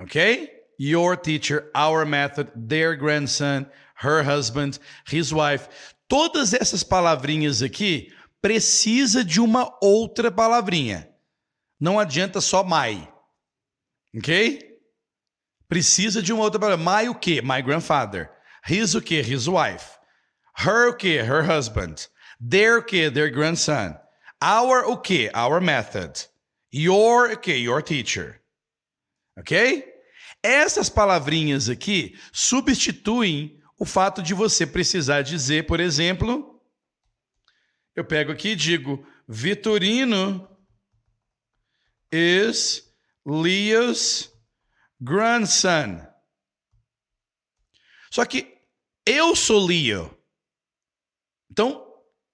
Ok? 0.00 0.50
Your 0.78 1.16
teacher, 1.16 1.70
our 1.74 2.04
method, 2.04 2.50
their 2.56 2.96
grandson, 2.96 3.66
her 3.96 4.22
husband, 4.22 4.78
his 5.06 5.32
wife. 5.32 5.68
Todas 6.08 6.52
essas 6.52 6.82
palavrinhas 6.82 7.62
aqui 7.62 8.12
precisa 8.42 9.24
de 9.24 9.40
uma 9.40 9.76
outra 9.80 10.30
palavrinha. 10.30 11.08
Não 11.80 11.98
adianta 11.98 12.40
só 12.40 12.64
my. 12.64 13.08
Ok? 14.16 14.60
Precisa 15.68 16.22
de 16.22 16.32
uma 16.32 16.42
outra 16.42 16.60
palavra. 16.60 16.84
My 16.84 17.08
o 17.08 17.14
quê? 17.14 17.40
My 17.42 17.62
grandfather. 17.62 18.30
His 18.66 18.94
o 18.94 19.00
quê? 19.00 19.20
His 19.20 19.46
wife. 19.46 19.98
Her 20.56 20.88
o 20.88 20.96
quê? 20.96 21.20
Her 21.22 21.42
husband. 21.42 22.08
Their 22.40 22.78
o 22.78 22.82
quê? 22.82 23.10
Their 23.10 23.30
grandson. 23.30 23.96
Our 24.42 24.84
o 24.86 24.96
quê? 24.96 25.30
Our 25.34 25.60
method. 25.60 26.28
Your 26.74 27.30
o 27.30 27.38
quê? 27.38 27.56
Your 27.56 27.82
teacher. 27.82 28.42
Ok? 29.38 29.84
Essas 30.42 30.88
palavrinhas 30.88 31.68
aqui 31.68 32.18
substituem 32.32 33.62
o 33.78 33.84
fato 33.84 34.22
de 34.22 34.34
você 34.34 34.66
precisar 34.66 35.22
dizer, 35.22 35.66
por 35.66 35.78
exemplo, 35.78 36.60
eu 37.94 38.04
pego 38.04 38.32
aqui 38.32 38.50
e 38.50 38.56
digo 38.56 39.06
Vitorino 39.28 40.48
is 42.12 42.92
Leo's 43.24 44.32
grandson. 45.00 46.06
Só 48.10 48.24
que 48.24 48.58
eu 49.06 49.34
sou 49.34 49.66
Leo. 49.66 50.16
Então, 51.50 51.83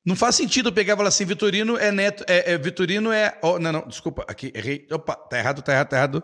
não 0.05 0.17
faz 0.17 0.35
sentido 0.35 0.71
eu 0.71 0.73
pegar 0.73 0.95
e 0.95 0.97
falar 0.97 1.09
assim, 1.09 1.25
Vitorino 1.25 1.77
é 1.77 1.93
neto, 1.93 2.25
é, 2.27 2.53
é 2.53 2.59
Vitorino 2.59 3.13
é, 3.13 3.39
oh, 3.43 3.59
não, 3.59 3.73
não, 3.73 3.87
desculpa, 3.87 4.25
aqui 4.27 4.51
errei. 4.55 4.87
Opa, 4.91 5.15
tá 5.15 5.39
errado, 5.39 5.63
tá 5.63 5.73
errado, 5.73 5.89
tá 5.89 5.97
errado. 5.97 6.23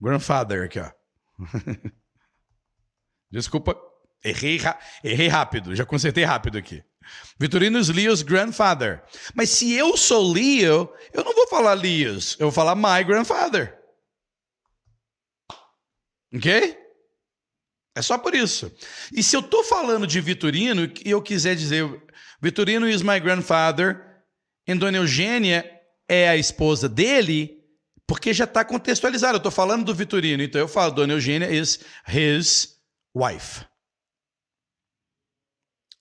Grandfather 0.00 0.64
aqui, 0.64 0.78
ó. 0.78 0.90
desculpa, 3.30 3.76
errei, 4.24 4.60
errei 5.02 5.28
rápido, 5.28 5.74
já 5.74 5.84
consertei 5.84 6.24
rápido 6.24 6.56
aqui. 6.56 6.82
Vitorino 7.38 7.78
is 7.78 7.88
Leo's 7.88 8.22
grandfather. 8.22 9.02
Mas 9.34 9.50
se 9.50 9.72
eu 9.72 9.96
sou 9.96 10.32
Leo, 10.32 10.92
eu 11.12 11.24
não 11.24 11.34
vou 11.34 11.48
falar 11.48 11.74
Leo's, 11.74 12.36
eu 12.38 12.50
vou 12.50 12.52
falar 12.52 12.76
my 12.76 13.04
grandfather. 13.04 13.78
Ok? 16.34 16.78
É 17.94 18.00
só 18.00 18.16
por 18.16 18.34
isso. 18.34 18.72
E 19.12 19.22
se 19.22 19.36
eu 19.36 19.40
estou 19.40 19.62
falando 19.64 20.06
de 20.06 20.20
Vitorino 20.20 20.90
e 21.04 21.10
eu 21.10 21.20
quiser 21.20 21.54
dizer 21.54 21.84
Vitorino 22.42 22.88
is 22.88 23.02
my 23.02 23.20
grandfather, 23.20 24.24
e 24.66 24.74
Dona 24.74 24.98
Eugênia 24.98 25.80
é 26.08 26.28
a 26.28 26.36
esposa 26.36 26.88
dele, 26.88 27.62
porque 28.06 28.34
já 28.34 28.44
está 28.44 28.64
contextualizado. 28.64 29.34
Eu 29.34 29.38
estou 29.38 29.52
falando 29.52 29.84
do 29.84 29.94
Vitorino, 29.94 30.42
então 30.42 30.60
eu 30.60 30.66
falo 30.66 30.92
Dona 30.92 31.12
Eugênia 31.12 31.48
is 31.48 31.78
his 32.08 32.80
wife. 33.14 33.64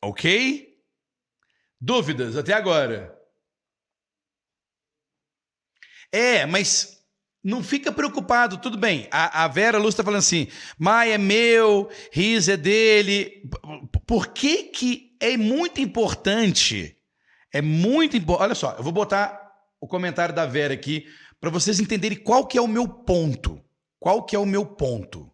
Ok? 0.03 0.67
Dúvidas 1.79 2.35
até 2.35 2.53
agora? 2.53 3.15
É, 6.11 6.45
mas 6.47 7.05
não 7.43 7.63
fica 7.63 7.91
preocupado, 7.91 8.57
tudo 8.57 8.79
bem. 8.79 9.07
A, 9.11 9.43
a 9.43 9.47
Vera 9.47 9.77
Luz 9.77 9.93
está 9.93 10.03
falando 10.03 10.19
assim: 10.19 10.47
Mai 10.77 11.11
é 11.11 11.17
meu, 11.19 11.89
Riz 12.11 12.49
é 12.49 12.57
dele. 12.57 13.47
Por 14.07 14.29
que, 14.33 14.63
que 14.65 15.10
é 15.21 15.37
muito 15.37 15.79
importante? 15.79 16.97
É 17.53 17.61
muito 17.61 18.17
importante. 18.17 18.43
Olha 18.43 18.55
só, 18.55 18.75
eu 18.77 18.83
vou 18.83 18.91
botar 18.91 19.39
o 19.79 19.87
comentário 19.87 20.33
da 20.33 20.45
Vera 20.45 20.73
aqui 20.73 21.05
para 21.39 21.49
vocês 21.49 21.79
entenderem 21.79 22.17
qual 22.17 22.45
que 22.45 22.57
é 22.57 22.61
o 22.61 22.67
meu 22.67 22.87
ponto. 22.87 23.63
Qual 23.99 24.23
que 24.23 24.35
é 24.35 24.39
o 24.39 24.45
meu 24.45 24.65
ponto? 24.65 25.31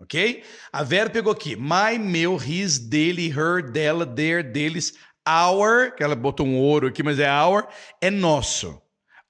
Ok? 0.00 0.42
A 0.72 0.82
Vera 0.82 1.08
pegou 1.08 1.32
aqui: 1.32 1.56
my, 1.56 1.98
meu, 1.98 2.36
his, 2.36 2.78
dele, 2.78 3.28
her, 3.28 3.70
dela, 3.70 4.04
their, 4.04 4.42
deles, 4.42 4.94
our, 5.26 5.94
que 5.94 6.02
ela 6.02 6.16
botou 6.16 6.46
um 6.46 6.58
ouro 6.58 6.88
aqui, 6.88 7.02
mas 7.02 7.18
é 7.18 7.30
our, 7.30 7.68
é 8.00 8.10
nosso. 8.10 8.82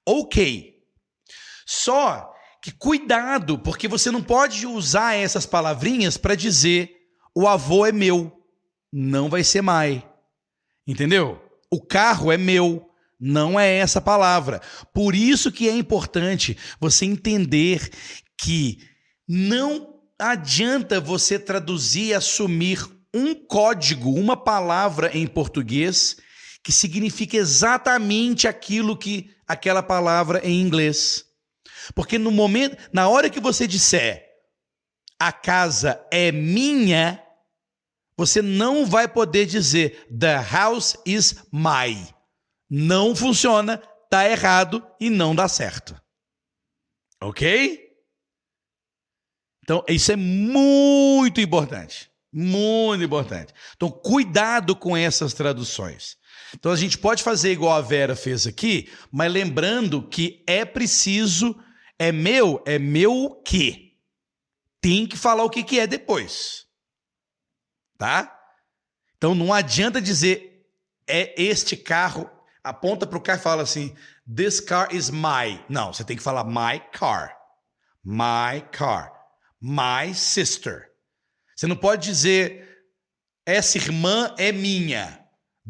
Ok. 0.05 0.73
Só 1.65 2.31
que 2.61 2.71
cuidado, 2.71 3.59
porque 3.59 3.87
você 3.87 4.09
não 4.09 4.23
pode 4.23 4.65
usar 4.65 5.13
essas 5.15 5.45
palavrinhas 5.45 6.17
para 6.17 6.35
dizer 6.35 6.91
o 7.35 7.47
avô 7.47 7.85
é 7.85 7.91
meu. 7.91 8.44
Não 8.91 9.29
vai 9.29 9.43
ser 9.43 9.61
my. 9.61 10.03
Entendeu? 10.87 11.41
O 11.71 11.81
carro 11.81 12.31
é 12.31 12.37
meu. 12.37 12.89
Não 13.19 13.59
é 13.59 13.77
essa 13.77 14.01
palavra. 14.01 14.61
Por 14.93 15.15
isso 15.15 15.51
que 15.51 15.69
é 15.69 15.75
importante 15.75 16.57
você 16.79 17.05
entender 17.05 17.89
que 18.37 18.79
não 19.27 19.95
adianta 20.19 20.99
você 20.99 21.39
traduzir 21.39 22.07
e 22.07 22.13
assumir 22.13 22.85
um 23.13 23.33
código, 23.33 24.11
uma 24.11 24.35
palavra 24.35 25.09
em 25.17 25.25
português 25.25 26.17
que 26.61 26.71
significa 26.71 27.37
exatamente 27.37 28.47
aquilo 28.47 28.97
que 28.97 29.29
aquela 29.47 29.83
palavra 29.83 30.41
em 30.43 30.59
inglês. 30.59 31.23
Porque 31.93 32.17
no 32.17 32.31
momento, 32.31 32.75
na 32.91 33.07
hora 33.07 33.29
que 33.29 33.39
você 33.39 33.67
disser 33.67 34.25
a 35.19 35.31
casa 35.31 36.03
é 36.11 36.31
minha, 36.31 37.21
você 38.17 38.41
não 38.41 38.85
vai 38.85 39.07
poder 39.07 39.45
dizer 39.45 40.07
the 40.07 40.41
house 40.41 40.97
is 41.05 41.43
my. 41.51 42.07
Não 42.69 43.15
funciona, 43.15 43.77
tá 44.09 44.29
errado 44.29 44.85
e 44.99 45.09
não 45.09 45.35
dá 45.35 45.47
certo. 45.47 45.99
OK? 47.21 47.85
Então, 49.63 49.83
isso 49.87 50.11
é 50.11 50.15
muito 50.15 51.41
importante. 51.41 52.09
Muito 52.31 53.03
importante. 53.03 53.53
Então, 53.75 53.89
cuidado 53.89 54.75
com 54.75 54.95
essas 54.95 55.33
traduções. 55.33 56.17
Então, 56.53 56.71
a 56.71 56.75
gente 56.75 56.97
pode 56.97 57.23
fazer 57.23 57.51
igual 57.51 57.73
a 57.73 57.81
Vera 57.81 58.15
fez 58.15 58.45
aqui, 58.45 58.91
mas 59.11 59.31
lembrando 59.31 60.07
que 60.07 60.43
é 60.45 60.63
preciso, 60.63 61.57
é 61.97 62.11
meu, 62.11 62.61
é 62.65 62.77
meu 62.77 63.11
o 63.13 63.41
quê? 63.41 63.93
Tem 64.81 65.07
que 65.07 65.17
falar 65.17 65.43
o 65.43 65.49
que, 65.49 65.63
que 65.63 65.79
é 65.79 65.87
depois. 65.87 66.64
Tá? 67.97 68.37
Então, 69.17 69.33
não 69.33 69.53
adianta 69.53 70.01
dizer 70.01 70.67
é 71.07 71.41
este 71.41 71.77
carro, 71.77 72.29
aponta 72.63 73.05
para 73.05 73.17
o 73.17 73.21
carro 73.21 73.39
e 73.39 73.43
fala 73.43 73.63
assim: 73.63 73.95
This 74.35 74.59
car 74.59 74.93
is 74.93 75.09
my. 75.09 75.63
Não, 75.69 75.93
você 75.93 76.03
tem 76.03 76.17
que 76.17 76.23
falar 76.23 76.43
my 76.43 76.79
car. 76.91 77.35
My 78.03 78.61
car 78.71 79.15
my 79.65 80.13
sister. 80.13 80.91
Você 81.55 81.65
não 81.65 81.75
pode 81.75 82.05
dizer 82.05 82.67
essa 83.45 83.77
irmã 83.77 84.33
é 84.37 84.51
minha. 84.51 85.19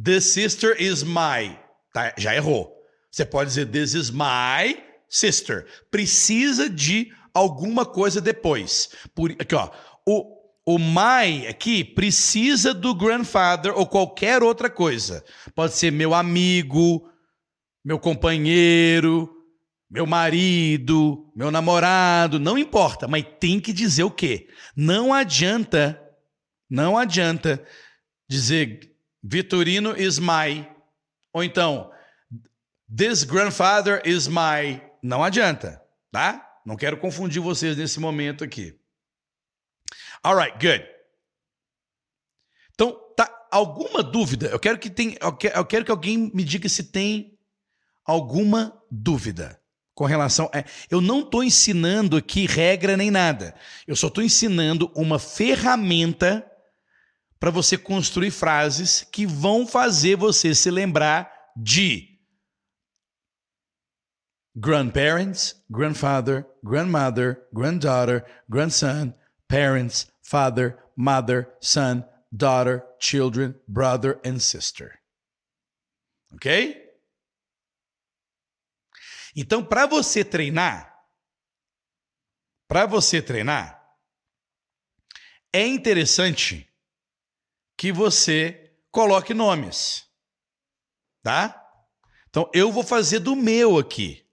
This 0.01 0.33
sister 0.33 0.75
is 0.81 1.03
my. 1.03 1.57
Tá, 1.93 2.13
já 2.17 2.35
errou. 2.35 2.75
Você 3.09 3.25
pode 3.25 3.49
dizer 3.49 3.67
this 3.67 3.93
is 3.93 4.09
my 4.09 4.83
sister. 5.07 5.65
Precisa 5.89 6.69
de 6.69 7.13
alguma 7.33 7.85
coisa 7.85 8.19
depois. 8.19 8.89
Por, 9.13 9.31
aqui, 9.31 9.55
ó. 9.55 9.71
O, 10.05 10.34
o 10.65 10.79
my 10.79 11.45
aqui 11.47 11.83
precisa 11.83 12.73
do 12.73 12.95
grandfather 12.95 13.77
ou 13.77 13.85
qualquer 13.85 14.41
outra 14.41 14.69
coisa. 14.69 15.23
Pode 15.53 15.73
ser 15.73 15.91
meu 15.91 16.13
amigo, 16.13 17.07
meu 17.83 17.99
companheiro, 17.99 19.29
meu 19.89 20.07
marido, 20.07 21.31
meu 21.35 21.51
namorado, 21.51 22.39
não 22.39 22.57
importa, 22.57 23.07
mas 23.07 23.23
tem 23.39 23.59
que 23.59 23.71
dizer 23.71 24.03
o 24.03 24.11
quê? 24.11 24.47
Não 24.75 25.13
adianta, 25.13 26.01
não 26.67 26.97
adianta 26.97 27.63
dizer 28.27 28.91
Vitorino 29.23 29.95
is 29.95 30.17
my, 30.17 30.67
ou 31.31 31.43
então 31.43 31.91
this 32.93 33.23
grandfather 33.23 34.01
is 34.03 34.27
my. 34.27 34.81
Não 35.01 35.23
adianta, 35.23 35.79
tá? 36.11 36.43
Não 36.65 36.75
quero 36.75 36.97
confundir 36.97 37.39
vocês 37.39 37.77
nesse 37.77 37.99
momento 37.99 38.43
aqui. 38.43 38.75
Alright, 40.25 40.53
good. 40.53 40.83
Então, 42.73 42.99
tá 43.15 43.29
alguma 43.51 44.01
dúvida? 44.01 44.47
Eu 44.47 44.59
quero 44.59 44.79
que 44.79 44.89
tem, 44.89 45.15
eu 45.21 45.65
quero 45.65 45.85
que 45.85 45.91
alguém 45.91 46.31
me 46.33 46.43
diga 46.43 46.67
se 46.67 46.85
tem 46.85 47.37
alguma 48.03 48.75
dúvida 48.89 49.61
com 49.93 50.03
relação. 50.05 50.49
A... 50.51 50.65
Eu 50.89 50.99
não 50.99 51.19
estou 51.19 51.43
ensinando 51.43 52.17
aqui 52.17 52.47
regra 52.47 52.97
nem 52.97 53.11
nada. 53.11 53.53
Eu 53.85 53.95
só 53.95 54.07
estou 54.07 54.23
ensinando 54.23 54.91
uma 54.95 55.19
ferramenta 55.19 56.43
para 57.39 57.51
você 57.51 57.77
construir 57.77 58.31
frases 58.31 59.07
que 59.11 59.27
vão 59.27 59.67
fazer 59.67 60.17
você 60.17 60.55
se 60.55 60.71
lembrar 60.71 61.31
de 61.55 62.17
grandparents, 64.55 65.63
grandfather, 65.69 66.47
grandmother, 66.63 67.47
granddaughter, 67.53 68.25
grandson, 68.49 69.13
parents, 69.47 70.07
father, 70.25 70.83
mother, 70.95 71.55
son, 71.61 72.03
daughter, 72.31 72.83
children, 72.99 73.55
brother 73.67 74.19
and 74.25 74.39
sister. 74.39 74.99
Ok? 76.33 76.81
Então, 79.35 79.63
para 79.63 79.85
você 79.85 80.25
treinar, 80.25 80.93
para 82.67 82.85
você 82.85 83.21
treinar, 83.21 83.79
é 85.53 85.65
interessante 85.67 86.67
que 87.77 87.91
você 87.91 88.75
coloque 88.89 89.33
nomes, 89.33 90.09
tá? 91.21 91.61
Então, 92.29 92.49
eu 92.53 92.71
vou 92.71 92.83
fazer 92.83 93.19
do 93.19 93.35
meu 93.35 93.77
aqui. 93.77 94.25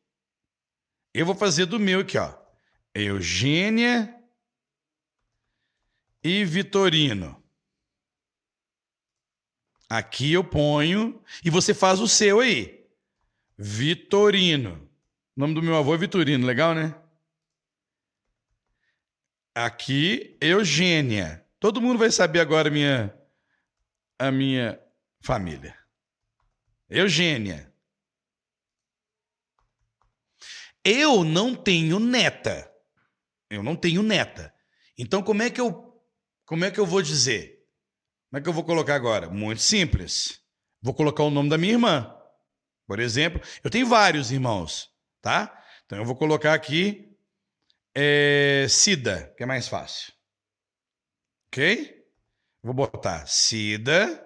Eu 1.12 1.26
vou 1.26 1.34
fazer 1.34 1.66
do 1.66 1.78
meu 1.78 2.00
aqui, 2.00 2.16
ó. 2.16 2.34
Eugênia 2.94 4.21
e 6.22 6.44
Vitorino. 6.44 7.42
Aqui 9.88 10.32
eu 10.32 10.42
ponho 10.42 11.22
e 11.44 11.50
você 11.50 11.74
faz 11.74 12.00
o 12.00 12.08
seu 12.08 12.40
aí. 12.40 12.86
Vitorino. 13.58 14.90
O 15.36 15.40
nome 15.40 15.54
do 15.54 15.62
meu 15.62 15.76
avô 15.76 15.94
é 15.94 15.98
Vitorino, 15.98 16.46
legal, 16.46 16.74
né? 16.74 16.94
Aqui, 19.54 20.36
Eugênia. 20.40 21.46
Todo 21.60 21.80
mundo 21.80 21.98
vai 21.98 22.10
saber 22.10 22.40
agora 22.40 22.68
a 22.68 22.72
minha, 22.72 23.14
a 24.18 24.30
minha 24.30 24.80
família. 25.20 25.76
Eugênia. 26.88 27.72
Eu 30.84 31.22
não 31.22 31.54
tenho 31.54 31.98
neta. 31.98 32.70
Eu 33.48 33.62
não 33.62 33.76
tenho 33.76 34.02
neta. 34.02 34.54
Então 34.96 35.22
como 35.22 35.42
é 35.42 35.50
que 35.50 35.60
eu 35.60 35.91
como 36.52 36.66
é 36.66 36.70
que 36.70 36.78
eu 36.78 36.84
vou 36.84 37.00
dizer? 37.00 37.66
Como 38.28 38.38
é 38.38 38.42
que 38.42 38.48
eu 38.50 38.52
vou 38.52 38.62
colocar 38.62 38.94
agora? 38.94 39.30
Muito 39.30 39.62
simples. 39.62 40.38
Vou 40.82 40.92
colocar 40.92 41.22
o 41.22 41.30
nome 41.30 41.48
da 41.48 41.56
minha 41.56 41.72
irmã. 41.72 42.14
Por 42.86 43.00
exemplo, 43.00 43.40
eu 43.64 43.70
tenho 43.70 43.86
vários 43.86 44.30
irmãos 44.30 44.92
tá? 45.22 45.64
Então 45.86 45.96
eu 45.96 46.04
vou 46.04 46.16
colocar 46.16 46.52
aqui 46.52 47.16
é, 47.94 48.66
Cida, 48.68 49.32
que 49.36 49.44
é 49.44 49.46
mais 49.46 49.68
fácil. 49.68 50.12
Ok? 51.46 52.04
Vou 52.62 52.74
botar 52.74 53.26
Cida, 53.26 54.22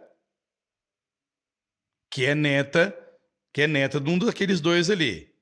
que 2.10 2.24
é 2.24 2.34
neta, 2.34 2.92
que 3.52 3.62
é 3.62 3.66
neta 3.68 4.00
de 4.00 4.10
um 4.10 4.18
daqueles 4.18 4.60
dois 4.60 4.90
ali. 4.90 5.32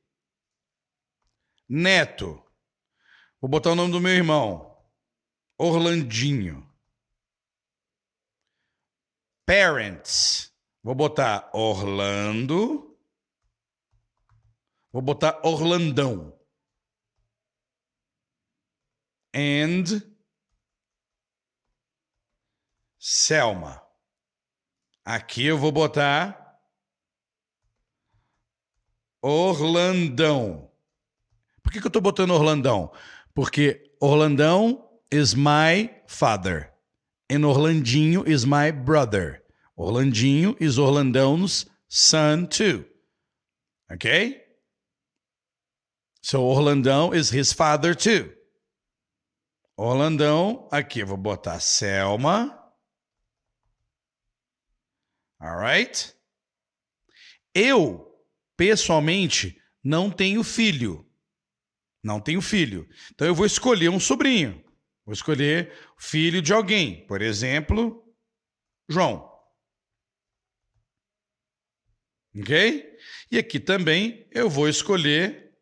Neto. 1.67 2.45
Vou 3.41 3.49
botar 3.49 3.73
o 3.73 3.75
nome 3.75 3.93
do 3.93 4.01
meu 4.01 4.13
irmão. 4.13 4.75
Orlandinho. 5.57 6.74
Parents. 9.47 10.53
Vou 10.83 10.95
botar 10.95 11.51
Orlando. 11.53 12.97
Vou 14.93 15.03
botar 15.03 15.41
Orlandão. 15.43 16.39
And 19.35 19.85
Selma. 22.99 23.83
Aqui 25.05 25.47
eu 25.47 25.59
vou 25.59 25.73
botar 25.73 26.61
Orlandão. 29.23 30.71
Por 31.63 31.73
que, 31.73 31.81
que 31.81 31.87
eu 31.87 31.89
estou 31.89 32.03
botando 32.03 32.31
Orlandão? 32.33 32.93
Porque 33.35 33.97
Orlandão 33.99 35.01
is 35.11 35.35
my 35.35 35.91
father. 36.07 36.74
And 37.31 37.45
Orlandinho 37.45 38.27
is 38.27 38.45
my 38.45 38.71
brother. 38.71 39.43
Orlandinho 39.79 40.57
is 40.61 40.79
Orlandão's 40.79 41.67
son 41.89 42.47
too. 42.47 42.85
Okay? 43.93 44.43
So 46.23 46.43
Orlandão 46.43 47.15
is 47.15 47.31
his 47.31 47.53
father 47.53 47.95
too. 47.95 48.33
Orlandão, 49.77 50.69
aqui 50.71 51.01
eu 51.01 51.07
vou 51.07 51.17
botar 51.17 51.59
Selma. 51.61 52.59
Alright? 55.41 56.15
Eu, 57.55 58.07
pessoalmente, 58.57 59.61
não 59.83 60.11
tenho 60.11 60.43
filho. 60.43 61.07
Não 62.03 62.21
tenho 62.21 62.41
filho. 62.41 62.89
Então 63.13 63.27
eu 63.27 63.35
vou 63.35 63.47
escolher 63.47 63.89
um 63.89 64.01
sobrinho. 64.01 64.65
Vou 65.05 65.13
escolher 65.13 65.73
filho 65.99 66.43
de 66.43 66.53
alguém. 66.53 67.07
Por 67.07 67.23
exemplo, 67.23 68.05
João. 68.89 69.33
Ok? 72.37 72.99
E 73.31 73.39
aqui 73.39 73.61
também 73.61 74.29
eu 74.31 74.51
vou 74.51 74.69
escolher. 74.69 75.57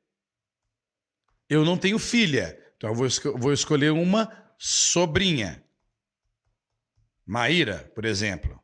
Eu 1.49 1.65
não 1.65 1.77
tenho 1.77 1.99
filha. 1.99 2.59
Então 2.77 2.91
eu 2.91 2.95
vou, 2.95 3.09
vou 3.39 3.53
escolher 3.53 3.91
uma 3.91 4.55
sobrinha. 4.59 5.65
Maíra, 7.27 7.91
por 7.95 8.05
exemplo. 8.05 8.63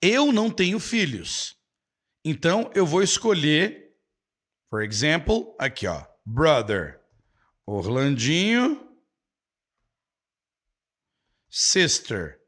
Eu 0.00 0.32
não 0.32 0.50
tenho 0.50 0.78
filhos. 0.78 1.56
Então 2.24 2.70
eu 2.74 2.86
vou 2.86 3.02
escolher, 3.02 3.96
por 4.70 4.82
exemplo, 4.82 5.54
aqui 5.58 5.86
ó, 5.86 6.04
brother, 6.24 7.00
Orlandinho, 7.66 8.83
sister, 11.56 12.40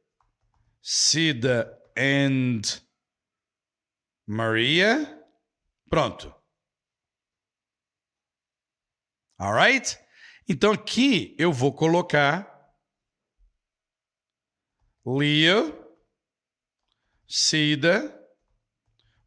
Cida 0.82 1.70
and 1.96 2.80
Maria. 4.26 5.22
Pronto. 5.88 6.34
Alright? 9.40 9.96
Então 10.48 10.72
aqui 10.72 11.36
eu 11.38 11.52
vou 11.52 11.72
colocar 11.72 12.52
Leo 15.06 15.72
Cida, 17.28 18.12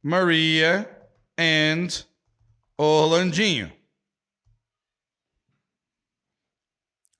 Maria 0.03 0.89
and 1.37 1.87
Orlandinho. 2.77 3.71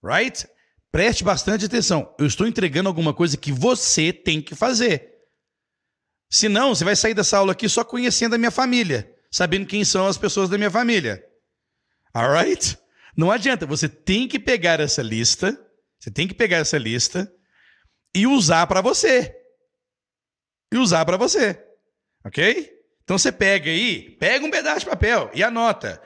Right? 0.03 0.45
Preste 0.91 1.23
bastante 1.23 1.65
atenção. 1.65 2.13
Eu 2.17 2.25
estou 2.25 2.47
entregando 2.47 2.89
alguma 2.89 3.13
coisa 3.13 3.37
que 3.37 3.51
você 3.51 4.11
tem 4.11 4.41
que 4.41 4.55
fazer. 4.55 5.09
Senão, 6.31 6.73
você 6.73 6.83
vai 6.83 6.95
sair 6.95 7.13
dessa 7.13 7.37
aula 7.37 7.51
aqui 7.51 7.67
só 7.67 7.83
conhecendo 7.83 8.35
a 8.35 8.37
minha 8.37 8.51
família, 8.51 9.11
sabendo 9.31 9.65
quem 9.65 9.83
são 9.83 10.07
as 10.07 10.17
pessoas 10.17 10.49
da 10.49 10.57
minha 10.57 10.71
família. 10.71 11.23
Alright? 12.13 12.77
Não 13.15 13.31
adianta, 13.31 13.65
você 13.65 13.89
tem 13.89 14.27
que 14.27 14.39
pegar 14.39 14.79
essa 14.79 15.01
lista, 15.01 15.59
você 15.99 16.09
tem 16.09 16.27
que 16.27 16.33
pegar 16.33 16.57
essa 16.57 16.77
lista 16.77 17.31
e 18.15 18.25
usar 18.25 18.65
para 18.67 18.81
você 18.81 19.35
e 20.71 20.77
usar 20.77 21.05
para 21.05 21.17
você. 21.17 21.61
Ok? 22.23 22.71
Então 23.03 23.17
você 23.17 23.31
pega 23.31 23.69
aí, 23.69 24.11
pega 24.17 24.45
um 24.45 24.51
pedaço 24.51 24.81
de 24.81 24.85
papel 24.85 25.31
e 25.33 25.43
anota. 25.43 26.01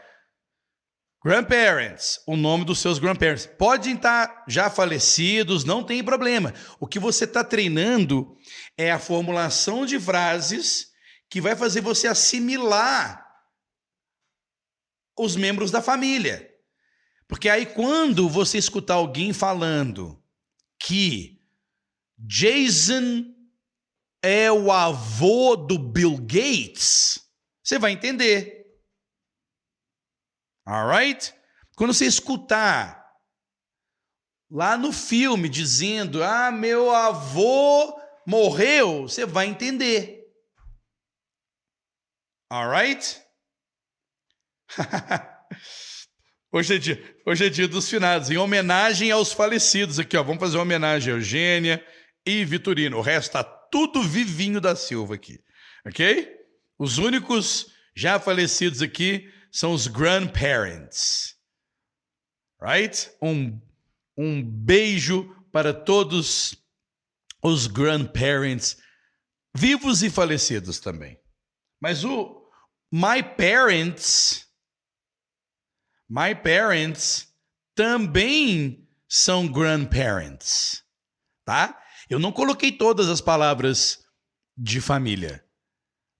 Grandparents, 1.25 2.19
o 2.27 2.35
nome 2.35 2.65
dos 2.65 2.79
seus 2.79 2.99
grandparents. 2.99 3.45
Podem 3.45 3.95
estar 3.95 4.43
já 4.45 4.69
falecidos, 4.69 5.63
não 5.63 5.81
tem 5.81 6.03
problema. 6.03 6.53
O 6.81 6.85
que 6.85 6.99
você 6.99 7.23
está 7.23 7.45
treinando 7.45 8.35
é 8.77 8.91
a 8.91 8.99
formulação 8.99 9.85
de 9.85 9.97
frases 9.97 10.91
que 11.29 11.39
vai 11.39 11.55
fazer 11.55 11.79
você 11.79 12.07
assimilar 12.07 13.25
os 15.17 15.37
membros 15.37 15.71
da 15.71 15.81
família. 15.81 16.49
Porque 17.25 17.47
aí, 17.47 17.65
quando 17.65 18.27
você 18.27 18.57
escutar 18.57 18.95
alguém 18.95 19.31
falando 19.31 20.21
que 20.77 21.39
Jason 22.17 23.23
é 24.21 24.51
o 24.51 24.69
avô 24.71 25.55
do 25.55 25.79
Bill 25.79 26.17
Gates, 26.17 27.19
você 27.63 27.79
vai 27.79 27.93
entender. 27.93 28.62
Alright? 30.65 31.33
Quando 31.75 31.93
você 31.93 32.05
escutar 32.05 33.03
lá 34.49 34.77
no 34.77 34.93
filme 34.93 35.49
dizendo: 35.49 36.23
Ah, 36.23 36.51
meu 36.51 36.91
avô 36.91 37.99
morreu, 38.25 39.03
você 39.03 39.25
vai 39.25 39.47
entender. 39.47 40.23
Alright? 42.51 43.21
hoje, 46.51 46.75
é 46.75 46.77
dia, 46.77 47.17
hoje 47.25 47.45
é 47.45 47.49
dia 47.49 47.67
dos 47.67 47.89
finados, 47.89 48.29
em 48.29 48.37
homenagem 48.37 49.11
aos 49.11 49.33
falecidos 49.33 49.99
aqui, 49.99 50.15
ó. 50.15 50.23
Vamos 50.23 50.39
fazer 50.39 50.57
uma 50.57 50.63
homenagem 50.63 51.11
a 51.11 51.17
Eugênia 51.17 51.85
e 52.25 52.45
Vitorino. 52.45 52.97
O 52.97 53.01
resto 53.01 53.29
está 53.29 53.43
tudo 53.43 54.03
vivinho 54.03 54.61
da 54.61 54.75
Silva 54.75 55.15
aqui, 55.15 55.39
ok? 55.85 56.31
Os 56.77 56.99
únicos 56.99 57.73
já 57.95 58.19
falecidos 58.19 58.81
aqui 58.81 59.31
são 59.53 59.71
os 59.71 59.85
grandparents, 59.85 61.37
right? 62.59 63.11
Um, 63.21 63.61
um 64.17 64.43
beijo 64.43 65.29
para 65.51 65.71
todos 65.71 66.55
os 67.43 67.67
grandparents, 67.67 68.77
vivos 69.55 70.01
e 70.01 70.09
falecidos 70.09 70.79
também. 70.79 71.19
Mas 71.79 72.03
o 72.03 72.41
my 72.91 73.21
parents, 73.21 74.47
my 76.09 76.33
parents 76.33 77.31
também 77.75 78.89
são 79.07 79.47
grandparents, 79.47 80.83
tá? 81.45 81.79
Eu 82.09 82.17
não 82.17 82.31
coloquei 82.31 82.71
todas 82.71 83.07
as 83.07 83.21
palavras 83.21 84.03
de 84.57 84.81
família. 84.81 85.45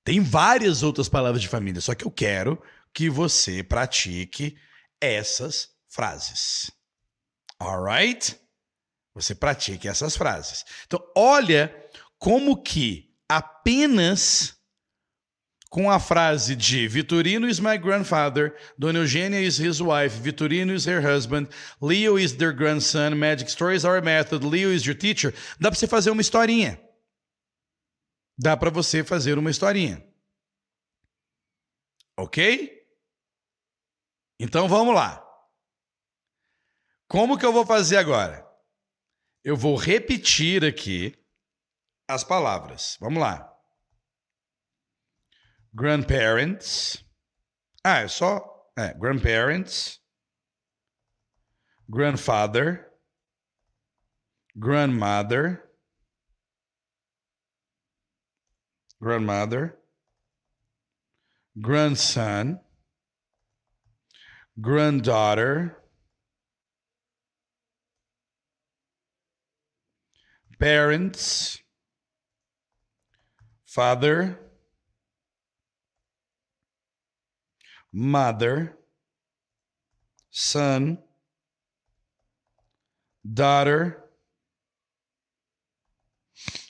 Tem 0.03 0.19
várias 0.19 0.83
outras 0.83 1.09
palavras 1.09 1.41
de 1.41 1.47
família, 1.47 1.81
só 1.81 1.95
que 1.95 2.05
eu 2.05 2.11
quero 2.11 2.61
que 2.93 3.09
você 3.09 3.63
pratique 3.63 4.57
essas 5.01 5.69
frases. 5.87 6.71
Alright? 7.59 8.39
Você 9.13 9.35
pratique 9.35 9.87
essas 9.87 10.15
frases. 10.15 10.65
Então, 10.85 10.99
olha 11.15 11.73
como 12.17 12.61
que 12.61 13.13
apenas 13.27 14.55
com 15.69 15.89
a 15.89 15.99
frase 15.99 16.55
de 16.55 16.87
Vitorino 16.87 17.49
is 17.49 17.59
my 17.59 17.75
grandfather, 17.79 18.55
Dona 18.77 18.99
Eugênia 18.99 19.41
is 19.41 19.57
his 19.57 19.81
wife, 19.81 20.21
Vitorino 20.21 20.71
is 20.71 20.85
her 20.85 21.01
husband, 21.01 21.49
Leo 21.81 22.15
is 22.15 22.33
their 22.33 22.53
grandson, 22.53 23.15
Magic 23.15 23.49
Stories 23.49 23.83
are 23.83 23.97
a 23.97 24.01
method, 24.01 24.45
Leo 24.45 24.71
is 24.71 24.85
your 24.85 24.95
teacher, 24.95 25.33
dá 25.59 25.71
para 25.71 25.79
você 25.79 25.87
fazer 25.87 26.11
uma 26.11 26.21
historinha. 26.21 26.79
Dá 28.37 28.55
para 28.55 28.69
você 28.69 29.03
fazer 29.03 29.39
uma 29.39 29.49
historinha. 29.49 30.05
Ok? 32.17 32.82
Então 34.39 34.67
vamos 34.67 34.93
lá. 34.95 35.21
Como 37.07 37.37
que 37.37 37.45
eu 37.45 37.53
vou 37.53 37.65
fazer 37.65 37.97
agora? 37.97 38.47
Eu 39.43 39.55
vou 39.55 39.75
repetir 39.75 40.63
aqui 40.63 41.17
as 42.07 42.23
palavras. 42.23 42.97
Vamos 42.99 43.21
lá 43.21 43.53
grandparents. 45.73 47.03
Ah, 47.83 47.99
é 47.99 48.07
só. 48.07 48.49
É, 48.77 48.93
grandparents. 48.93 49.99
Grandfather. 51.89 52.91
Grandmother. 54.55 55.69
Grandmother. 59.01 59.77
Grandson. 61.55 62.59
Granddaughter. 64.61 65.77
Parents. 70.59 71.59
Father 73.65 74.39
mother, 77.93 78.75
son, 80.31 80.97
daughter, 83.31 84.03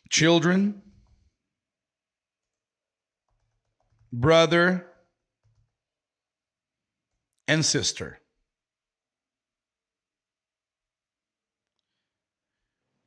children, 0.09 0.81
brother, 4.11 4.85
and 7.47 7.63
sister. 7.63 8.19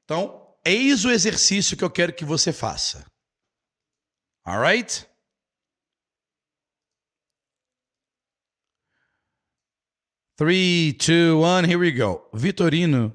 Então, 0.04 0.56
eis 0.64 1.04
o 1.04 1.10
exercício 1.10 1.76
que 1.76 1.82
eu 1.82 1.90
quero 1.90 2.12
que 2.12 2.24
você 2.24 2.52
faça. 2.52 3.04
Alright? 4.46 5.06
Three, 10.38 10.92
two, 10.92 11.40
one, 11.40 11.64
here 11.64 11.78
we 11.78 11.90
go. 11.90 12.28
Vitorino 12.34 13.12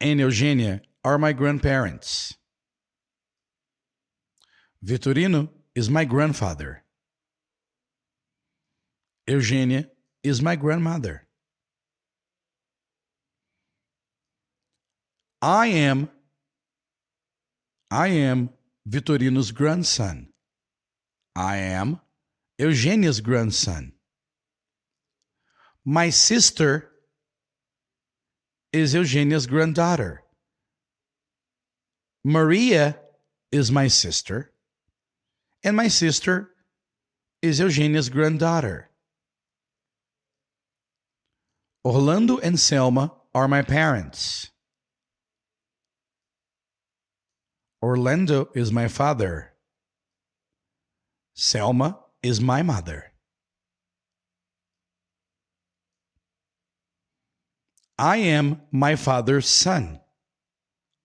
and 0.00 0.20
Eugenia 0.20 0.82
are 1.02 1.18
my 1.18 1.32
grandparents. 1.32 2.36
Vitorino 4.84 5.48
is 5.74 5.88
my 5.88 6.04
grandfather. 6.04 6.81
Eugenia 9.26 9.88
is 10.22 10.42
my 10.42 10.56
grandmother. 10.56 11.26
I 15.40 15.66
am 15.66 16.10
I 17.90 18.08
am 18.08 18.50
Vitorino's 18.88 19.52
grandson. 19.52 20.28
I 21.36 21.56
am 21.56 22.00
Eugenia's 22.58 23.20
grandson. 23.20 23.92
My 25.84 26.10
sister 26.10 26.90
is 28.72 28.94
Eugenia's 28.94 29.46
granddaughter. 29.46 30.22
Maria 32.24 32.98
is 33.50 33.70
my 33.70 33.88
sister, 33.88 34.52
and 35.64 35.76
my 35.76 35.88
sister 35.88 36.50
is 37.42 37.58
Eugenia's 37.58 38.08
granddaughter. 38.08 38.88
Orlando 41.84 42.38
and 42.38 42.60
Selma 42.60 43.12
are 43.34 43.48
my 43.48 43.62
parents. 43.62 44.50
Orlando 47.82 48.48
is 48.54 48.70
my 48.70 48.86
father. 48.86 49.52
Selma 51.34 51.98
is 52.22 52.40
my 52.40 52.62
mother. 52.62 53.12
I 57.98 58.18
am 58.18 58.60
my 58.70 58.94
father's 58.94 59.48
son. 59.48 60.00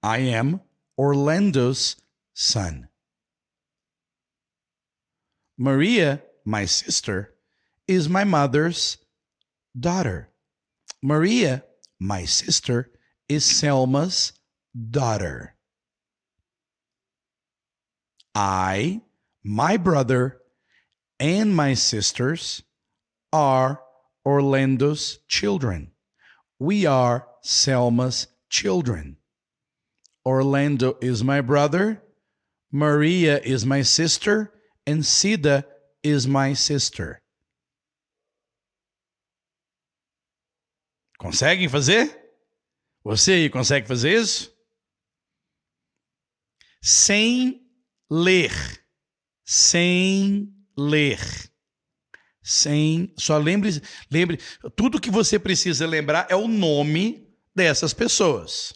I 0.04 0.20
am 0.20 0.62
Orlando's 0.96 1.96
son. 2.36 2.90
Maria, 5.58 6.22
my 6.46 6.66
sister, 6.66 7.34
is 7.88 8.08
my 8.08 8.24
mother's 8.24 8.98
daughter. 9.80 10.30
Maria, 11.08 11.64
my 12.01 12.26
sister, 12.26 12.91
is 13.30 13.45
Selma's 13.45 14.34
daughter. 14.91 15.55
I, 18.36 18.99
my 19.41 19.78
brother, 19.78 20.41
and 21.18 21.55
my 21.55 21.76
sisters 21.76 22.62
are 23.32 23.82
Orlando's 24.26 25.20
children. 25.30 25.91
We 26.60 26.86
are 26.86 27.26
Selma's 27.41 28.28
children. 28.49 29.16
Orlando 30.26 30.97
is 30.99 31.24
my 31.24 31.39
brother, 31.39 32.03
Maria 32.70 33.39
is 33.39 33.66
my 33.66 33.82
sister, 33.82 34.51
and 34.86 35.03
Cida 35.03 35.64
is 36.03 36.28
my 36.28 36.51
sister. 36.51 37.22
Conseguem 41.18 41.68
fazer? 41.68 42.28
Você 43.03 43.34
aí 43.34 43.49
consegue 43.49 43.88
fazer 43.88 44.20
isso? 44.22 44.55
Sem 46.82 47.65
ler. 48.09 48.51
Sem 49.45 50.53
ler. 50.78 51.20
Sem. 52.43 53.13
Só 53.18 53.38
lembre, 53.38 53.82
lembre. 54.11 54.38
Tudo 54.76 55.01
que 55.01 55.09
você 55.09 55.39
precisa 55.39 55.88
lembrar 55.88 56.28
é 56.30 56.36
o 56.36 56.47
nome 56.47 57.28
dessas 57.55 57.93
pessoas. 57.93 58.74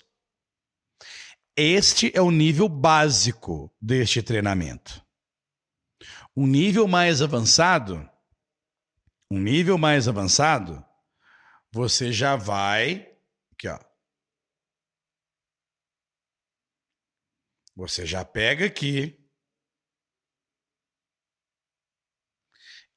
Este 1.55 2.11
é 2.15 2.21
o 2.21 2.31
nível 2.31 2.67
básico 2.67 3.71
deste 3.79 4.23
treinamento. 4.23 5.05
Um 6.35 6.47
nível 6.47 6.87
mais 6.87 7.21
avançado, 7.21 8.09
um 9.29 9.37
nível 9.37 9.77
mais 9.77 10.07
avançado, 10.07 10.83
você 11.72 12.11
já 12.11 12.36
vai 12.36 13.17
aqui, 13.53 13.67
ó. 13.67 13.80
Você 17.76 18.05
já 18.05 18.26
pega 18.26 18.65
aqui 18.65 19.17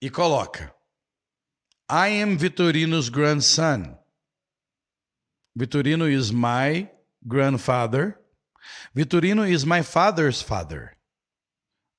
e 0.01 0.11
coloca 0.11 0.75
I 1.89 2.21
am 2.21 2.37
Vitorino's 2.37 3.09
grandson. 3.09 3.97
Vitorino 5.57 6.09
is 6.09 6.33
my 6.33 6.91
grandfather. 7.27 8.19
Vitorino 8.95 9.49
is 9.49 9.65
my 9.65 9.83
father's 9.83 10.43
father. 10.43 10.97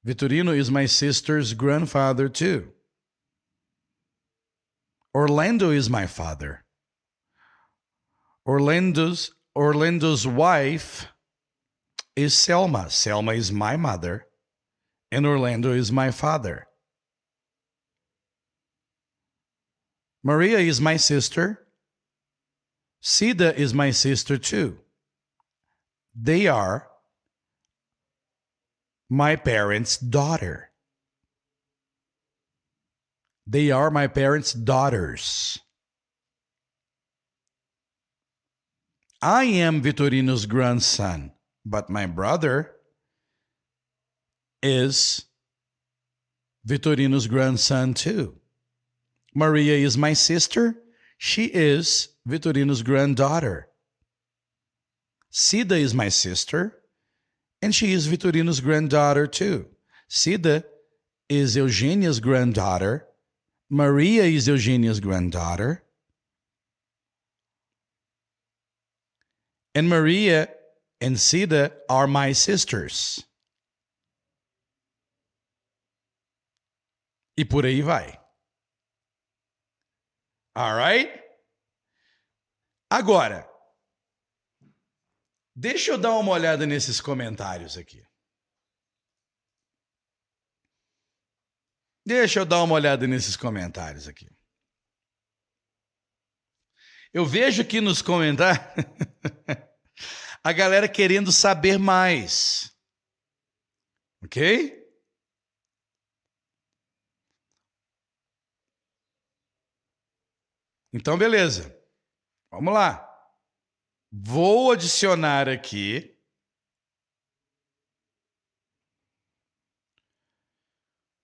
Vitorino 0.06 0.54
is 0.54 0.70
my 0.70 0.86
sister's 0.86 1.54
grandfather 1.54 2.28
too. 2.28 2.74
Orlando 5.14 5.72
is 5.72 5.90
my 5.90 6.06
father. 6.06 6.65
Orlando's 8.46 9.32
Orlando's 9.56 10.28
wife 10.28 11.08
is 12.16 12.38
Selma. 12.38 12.90
Selma 12.90 13.34
is 13.34 13.52
my 13.52 13.76
mother, 13.76 14.28
and 15.12 15.26
Orlando 15.26 15.72
is 15.72 15.92
my 15.92 16.12
father. 16.12 16.68
Maria 20.24 20.60
is 20.60 20.82
my 20.82 20.98
sister. 20.98 21.68
Sida 23.04 23.54
is 23.56 23.74
my 23.74 23.92
sister 23.92 24.38
too. 24.38 24.80
They 26.16 26.48
are 26.48 26.88
my 29.10 29.36
parents' 29.36 29.98
daughter. 29.98 30.72
They 33.46 33.70
are 33.70 33.92
my 33.92 34.08
parents' 34.08 34.54
daughters. 34.54 35.60
I 39.22 39.46
am 39.46 39.82
Vitorino's 39.82 40.46
grandson, 40.46 41.32
but 41.66 41.90
my 41.90 42.06
brother 42.06 42.76
is 44.62 45.26
Vitorino's 46.68 47.28
grandson 47.28 47.94
too. 47.94 48.36
Maria 49.34 49.76
is 49.76 49.98
my 49.98 50.14
sister. 50.14 50.82
She 51.18 51.46
is 51.46 52.10
Vitorino's 52.28 52.84
granddaughter. 52.84 53.70
Sida 55.32 55.80
is 55.80 55.94
my 55.94 56.10
sister, 56.10 56.82
and 57.62 57.74
she 57.76 57.94
is 57.94 58.08
Vitorino's 58.08 58.62
granddaughter 58.62 59.28
too. 59.28 59.68
Sida 60.10 60.64
is 61.30 61.56
Eugenia's 61.56 62.20
granddaughter. 62.20 63.08
Maria 63.70 64.24
is 64.24 64.48
Eugenia's 64.48 65.00
granddaughter. 65.00 65.84
And 69.76 69.90
Maria 69.90 70.48
and 71.02 71.18
Cida 71.18 71.76
are 71.90 72.08
my 72.08 72.34
sisters. 72.34 73.22
E 77.38 77.44
por 77.44 77.66
aí 77.66 77.82
vai. 77.82 78.18
Alright? 80.58 81.12
Agora, 82.90 83.46
deixa 85.54 85.92
eu 85.92 85.98
dar 85.98 86.14
uma 86.14 86.32
olhada 86.32 86.66
nesses 86.66 87.02
comentários 87.02 87.78
aqui. 87.78 88.02
Deixa 92.08 92.40
eu 92.40 92.46
dar 92.46 92.64
uma 92.64 92.76
olhada 92.76 93.06
nesses 93.06 93.36
comentários 93.36 94.08
aqui. 94.08 94.30
Eu 97.12 97.26
vejo 97.26 97.62
aqui 97.62 97.82
nos 97.82 98.02
comentários 98.02 98.64
a 100.46 100.54
galera 100.54 100.88
querendo 100.88 101.32
saber 101.32 101.80
mais. 101.80 102.72
Ok? 104.24 104.80
Então, 110.94 111.18
beleza. 111.18 111.76
Vamos 112.52 112.72
lá. 112.72 113.04
Vou 114.12 114.72
adicionar 114.72 115.50
aqui. 115.50 116.16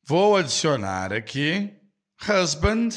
Vou 0.03 0.35
adicionar 0.35 1.13
aqui 1.13 1.79
husband 2.27 2.89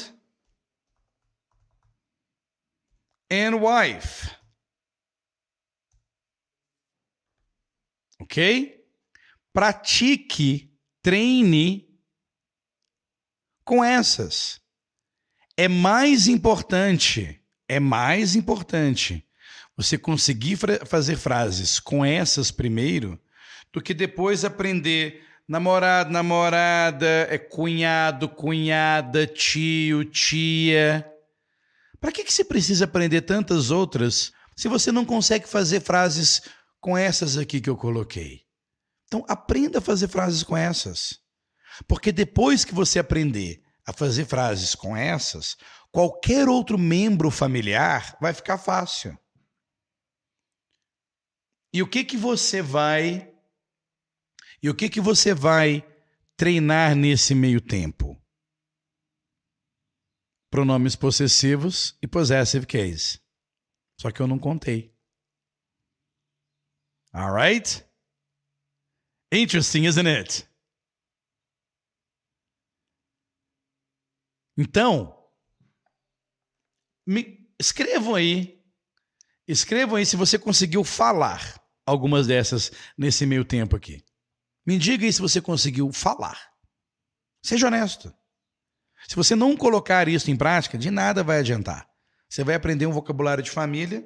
and 3.31 3.57
wife. 3.61 4.34
Ok? 8.19 8.83
Pratique, 9.53 10.71
treine 11.01 11.87
com 13.63 13.83
essas. 13.83 14.61
É 15.57 15.67
mais 15.67 16.27
importante, 16.27 17.41
é 17.67 17.79
mais 17.79 18.35
importante 18.35 19.25
você 19.77 19.97
conseguir 19.97 20.57
fazer 20.85 21.17
frases 21.17 21.79
com 21.79 22.03
essas 22.05 22.51
primeiro 22.51 23.19
do 23.71 23.81
que 23.81 23.93
depois 23.93 24.45
aprender 24.45 25.23
namorado, 25.47 26.11
namorada, 26.11 27.27
é 27.29 27.37
cunhado, 27.37 28.29
cunhada, 28.29 29.27
tio, 29.27 30.05
tia. 30.05 31.05
Para 31.99 32.11
que, 32.11 32.23
que 32.23 32.31
você 32.31 32.43
precisa 32.43 32.85
aprender 32.85 33.21
tantas 33.21 33.71
outras 33.71 34.31
se 34.55 34.67
você 34.67 34.91
não 34.91 35.03
consegue 35.03 35.47
fazer 35.47 35.81
frases 35.81 36.41
com 36.85 36.95
essas 36.95 37.35
aqui 37.35 37.59
que 37.59 37.67
eu 37.67 37.75
coloquei? 37.75 38.45
Então, 39.07 39.25
aprenda 39.27 39.79
a 39.79 39.81
fazer 39.81 40.07
frases 40.07 40.43
com 40.43 40.55
essas. 40.55 41.19
Porque 41.87 42.11
depois 42.11 42.63
que 42.63 42.75
você 42.75 42.99
aprender 42.99 43.63
a 43.87 43.91
fazer 43.91 44.23
frases 44.25 44.75
com 44.75 44.95
essas, 44.95 45.57
qualquer 45.91 46.47
outro 46.47 46.77
membro 46.77 47.31
familiar 47.31 48.15
vai 48.21 48.35
ficar 48.35 48.59
fácil. 48.59 49.17
E 51.73 51.81
o 51.81 51.89
que 51.89 52.05
que 52.05 52.17
você 52.17 52.61
vai 52.61 53.33
e 54.61 54.69
o 54.69 54.75
que, 54.75 54.87
que 54.87 55.01
você 55.01 55.33
vai 55.33 55.83
treinar 56.37 56.95
nesse 56.95 57.33
meio 57.33 57.59
tempo? 57.59 58.15
Pronomes 60.51 60.95
possessivos 60.95 61.97
e 61.99 62.07
possessive 62.07 62.67
case. 62.67 63.19
Só 63.99 64.11
que 64.11 64.21
eu 64.21 64.27
não 64.27 64.37
contei. 64.37 64.94
Alright? 67.15 67.81
Interesting, 69.31 69.85
isn't 69.85 70.05
it? 70.05 70.45
Então, 74.57 75.15
me 77.07 77.49
escrevam 77.57 78.15
aí. 78.15 78.61
Escrevam 79.47 79.95
aí 79.95 80.05
se 80.05 80.17
você 80.17 80.37
conseguiu 80.37 80.83
falar 80.83 81.61
algumas 81.85 82.27
dessas 82.27 82.71
nesse 82.97 83.25
meio 83.25 83.45
tempo 83.45 83.77
aqui. 83.77 84.03
Me 84.65 84.77
diga 84.77 85.05
aí 85.05 85.13
se 85.13 85.21
você 85.21 85.41
conseguiu 85.41 85.93
falar. 85.93 86.51
Seja 87.41 87.67
honesto. 87.67 88.13
Se 89.07 89.15
você 89.15 89.35
não 89.35 89.55
colocar 89.55 90.09
isso 90.09 90.29
em 90.29 90.35
prática, 90.35 90.77
de 90.77 90.91
nada 90.91 91.23
vai 91.23 91.39
adiantar. 91.39 91.89
Você 92.27 92.43
vai 92.43 92.55
aprender 92.55 92.87
um 92.87 92.91
vocabulário 92.91 93.43
de 93.43 93.51
família 93.51 94.03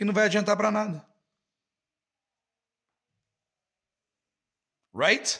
que 0.00 0.04
não 0.06 0.14
vai 0.14 0.24
adiantar 0.24 0.56
para 0.56 0.70
nada. 0.70 1.06
Right? 4.94 5.38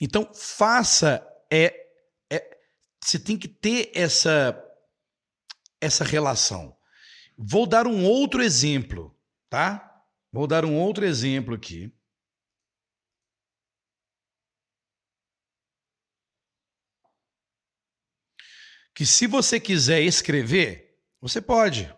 Então, 0.00 0.32
faça 0.32 1.22
é, 1.52 1.86
é 2.32 2.58
você 3.04 3.18
tem 3.18 3.38
que 3.38 3.46
ter 3.46 3.92
essa 3.94 4.56
essa 5.78 6.02
relação. 6.02 6.74
Vou 7.36 7.66
dar 7.66 7.86
um 7.86 8.06
outro 8.06 8.42
exemplo, 8.42 9.14
tá? 9.50 10.02
Vou 10.32 10.46
dar 10.46 10.64
um 10.64 10.78
outro 10.78 11.04
exemplo 11.04 11.54
aqui. 11.54 11.92
Que 18.94 19.04
se 19.04 19.26
você 19.26 19.60
quiser 19.60 20.00
escrever, 20.00 20.87
você 21.20 21.40
pode. 21.40 21.92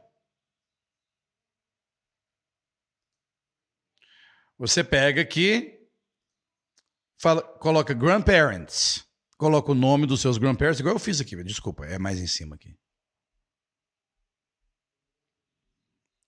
Você 4.59 4.85
pega 4.85 5.23
aqui, 5.23 5.89
fala, 7.19 7.43
coloca 7.59 7.95
grandparents, 7.95 9.07
coloca 9.39 9.73
o 9.73 9.75
nome 9.75 10.07
dos 10.07 10.21
seus 10.21 10.37
grandparents, 10.37 10.81
igual 10.81 10.95
eu 10.95 11.01
fiz 11.01 11.21
aqui, 11.21 11.43
desculpa, 11.43 11.87
é 11.87 11.99
mais 11.99 12.19
em 12.21 12.27
cima 12.27 12.57
aqui. 12.57 12.79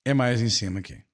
É 0.05 0.15
mais 0.15 0.41
em 0.41 0.49
cima 0.49 0.81
aqui. 0.81 1.05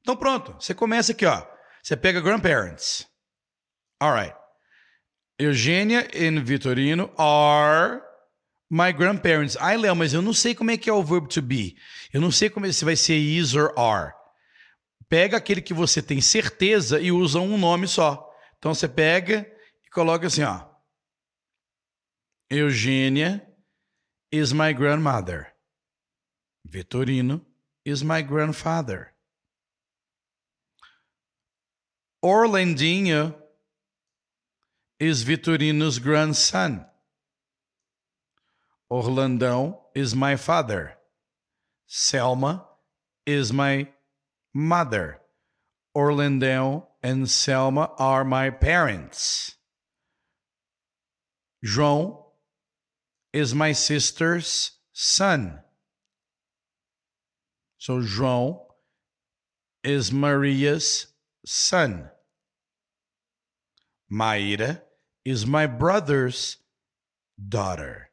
Então 0.00 0.16
pronto, 0.16 0.52
você 0.52 0.72
começa 0.72 1.10
aqui, 1.10 1.26
ó. 1.26 1.44
Você 1.82 1.96
pega 1.96 2.20
grandparents. 2.20 3.06
Alright. 4.00 4.36
Eugênia 5.38 6.08
e 6.14 6.30
Vitorino 6.40 7.12
are 7.18 8.00
my 8.70 8.92
grandparents. 8.92 9.56
Ai, 9.58 9.76
Léo, 9.76 9.94
mas 9.94 10.12
eu 10.12 10.22
não 10.22 10.32
sei 10.32 10.54
como 10.54 10.70
é 10.70 10.76
que 10.76 10.90
é 10.90 10.92
o 10.92 11.02
verbo 11.02 11.28
to 11.28 11.42
be. 11.42 11.76
Eu 12.12 12.20
não 12.20 12.30
sei 12.30 12.50
como 12.50 12.66
é, 12.66 12.72
se 12.72 12.84
vai 12.84 12.96
ser 12.96 13.16
is 13.16 13.54
or 13.54 13.72
are. 13.78 14.12
Pega 15.08 15.36
aquele 15.36 15.62
que 15.62 15.72
você 15.72 16.02
tem 16.02 16.20
certeza 16.20 17.00
e 17.00 17.12
usa 17.12 17.38
um 17.38 17.56
nome 17.56 17.86
só. 17.86 18.28
Então 18.58 18.74
você 18.74 18.88
pega 18.88 19.46
e 19.84 19.90
coloca 19.90 20.26
assim, 20.26 20.42
ó. 20.42 20.66
Eugênia 22.50 23.46
is 24.32 24.52
my 24.52 24.72
grandmother. 24.72 25.52
Vitorino 26.64 27.44
is 27.84 28.02
my 28.02 28.22
grandfather. 28.22 29.14
Orlandinho 32.22 33.34
is 34.98 35.22
Vitorino's 35.22 35.98
grandson. 35.98 36.84
Orlandão 38.90 39.78
is 39.94 40.14
my 40.14 40.36
father. 40.36 40.94
Selma 41.86 42.66
is 43.26 43.52
my 43.52 43.88
mother. 44.54 45.20
Orlandão 45.96 46.86
and 47.02 47.28
Selma 47.28 47.90
are 47.98 48.24
my 48.24 48.50
parents. 48.50 49.56
João 51.64 52.26
is 53.32 53.54
my 53.54 53.72
sister's 53.72 54.72
son. 54.92 55.60
So 57.78 58.00
João 58.00 58.60
is 59.82 60.12
Maria's 60.12 61.06
son. 61.44 62.10
Maíra 64.12 64.82
is 65.24 65.46
my 65.46 65.66
brother's 65.66 66.58
daughter. 67.48 68.05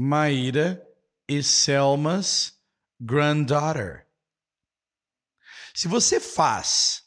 Maíra 0.00 0.80
is 1.26 1.48
Selma's 1.48 2.56
granddaughter. 3.00 4.06
Se 5.74 5.88
você 5.88 6.20
faz 6.20 7.02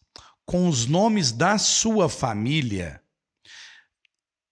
com 0.45 0.67
os 0.67 0.85
nomes 0.87 1.31
da 1.31 1.57
sua 1.57 2.09
família, 2.09 3.01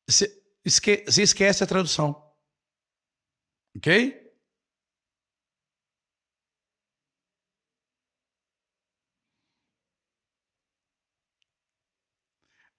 você 0.08 0.42
esquece 0.66 1.66
a 1.66 1.68
tradução. 1.68 2.34
Ok? 3.76 4.34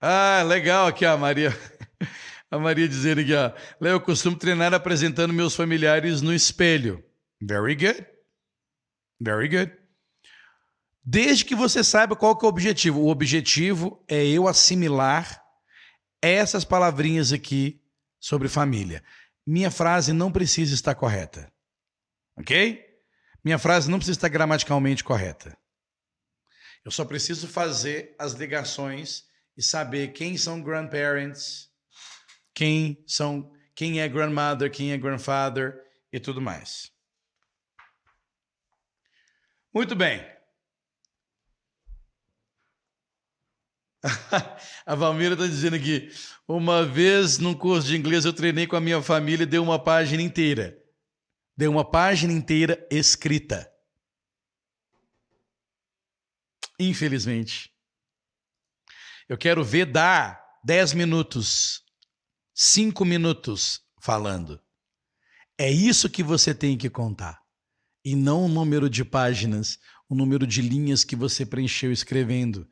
Ah, 0.00 0.42
legal 0.42 0.86
aqui, 0.86 1.04
a 1.04 1.18
Maria. 1.18 1.50
A 2.50 2.58
Maria 2.58 2.88
dizendo 2.88 3.20
aqui, 3.20 3.34
ó. 3.34 3.52
Léo, 3.80 3.92
eu 3.92 4.00
costumo 4.00 4.36
treinar 4.36 4.74
apresentando 4.74 5.32
meus 5.32 5.54
familiares 5.54 6.20
no 6.20 6.34
espelho. 6.34 7.04
Very 7.40 7.76
good. 7.76 8.06
Very 9.20 9.48
good. 9.48 9.72
Desde 11.04 11.44
que 11.44 11.54
você 11.54 11.84
saiba 11.84 12.16
qual 12.16 12.36
que 12.36 12.44
é 12.44 12.48
o 12.48 12.50
objetivo. 12.50 13.00
O 13.00 13.08
objetivo 13.08 14.04
é 14.08 14.26
eu 14.26 14.48
assimilar 14.48 15.42
essas 16.20 16.64
palavrinhas 16.64 17.32
aqui 17.32 17.80
sobre 18.18 18.48
família. 18.48 19.02
Minha 19.46 19.70
frase 19.70 20.12
não 20.12 20.30
precisa 20.30 20.74
estar 20.74 20.94
correta. 20.94 21.50
Ok? 22.36 22.84
Minha 23.44 23.58
frase 23.58 23.90
não 23.90 23.98
precisa 23.98 24.18
estar 24.18 24.28
gramaticalmente 24.28 25.02
correta. 25.02 25.56
Eu 26.84 26.90
só 26.90 27.04
preciso 27.04 27.46
fazer 27.46 28.14
as 28.18 28.32
ligações 28.32 29.24
e 29.56 29.62
saber 29.62 30.12
quem 30.12 30.36
são 30.36 30.62
grandparents, 30.62 31.69
quem 32.54 33.02
são, 33.06 33.52
quem 33.74 34.00
é 34.00 34.08
grandmother, 34.08 34.70
quem 34.70 34.92
é 34.92 34.98
grandfather 34.98 35.80
e 36.12 36.18
tudo 36.18 36.40
mais. 36.40 36.92
Muito 39.72 39.94
bem. 39.94 40.24
A 44.86 44.94
Valmira 44.94 45.34
está 45.34 45.46
dizendo 45.46 45.76
aqui: 45.76 46.10
uma 46.48 46.84
vez 46.84 47.38
num 47.38 47.54
curso 47.54 47.86
de 47.88 47.96
inglês 47.96 48.24
eu 48.24 48.32
treinei 48.32 48.66
com 48.66 48.76
a 48.76 48.80
minha 48.80 49.02
família 49.02 49.44
e 49.44 49.46
deu 49.46 49.62
uma 49.62 49.78
página 49.82 50.22
inteira. 50.22 50.76
Deu 51.56 51.70
uma 51.70 51.88
página 51.88 52.32
inteira 52.32 52.86
escrita. 52.90 53.70
Infelizmente. 56.78 57.70
Eu 59.28 59.36
quero 59.36 59.62
ver 59.62 59.86
dar 59.86 60.42
10 60.64 60.94
minutos, 60.94 61.79
5 62.62 63.06
minutos 63.06 63.80
falando. 64.02 64.60
É 65.56 65.70
isso 65.70 66.10
que 66.10 66.22
você 66.22 66.54
tem 66.54 66.76
que 66.76 66.90
contar. 66.90 67.40
E 68.04 68.14
não 68.14 68.44
o 68.44 68.48
número 68.48 68.90
de 68.90 69.02
páginas, 69.02 69.78
o 70.10 70.14
número 70.14 70.46
de 70.46 70.60
linhas 70.60 71.02
que 71.02 71.16
você 71.16 71.46
preencheu 71.46 71.90
escrevendo. 71.90 72.68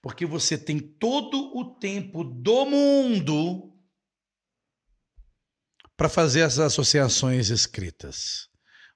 Porque 0.00 0.24
você 0.24 0.56
tem 0.56 0.78
todo 0.78 1.56
o 1.56 1.74
tempo 1.74 2.22
do 2.22 2.66
mundo 2.66 3.76
para 5.96 6.08
fazer 6.08 6.42
as 6.42 6.60
associações 6.60 7.50
escritas. 7.50 8.48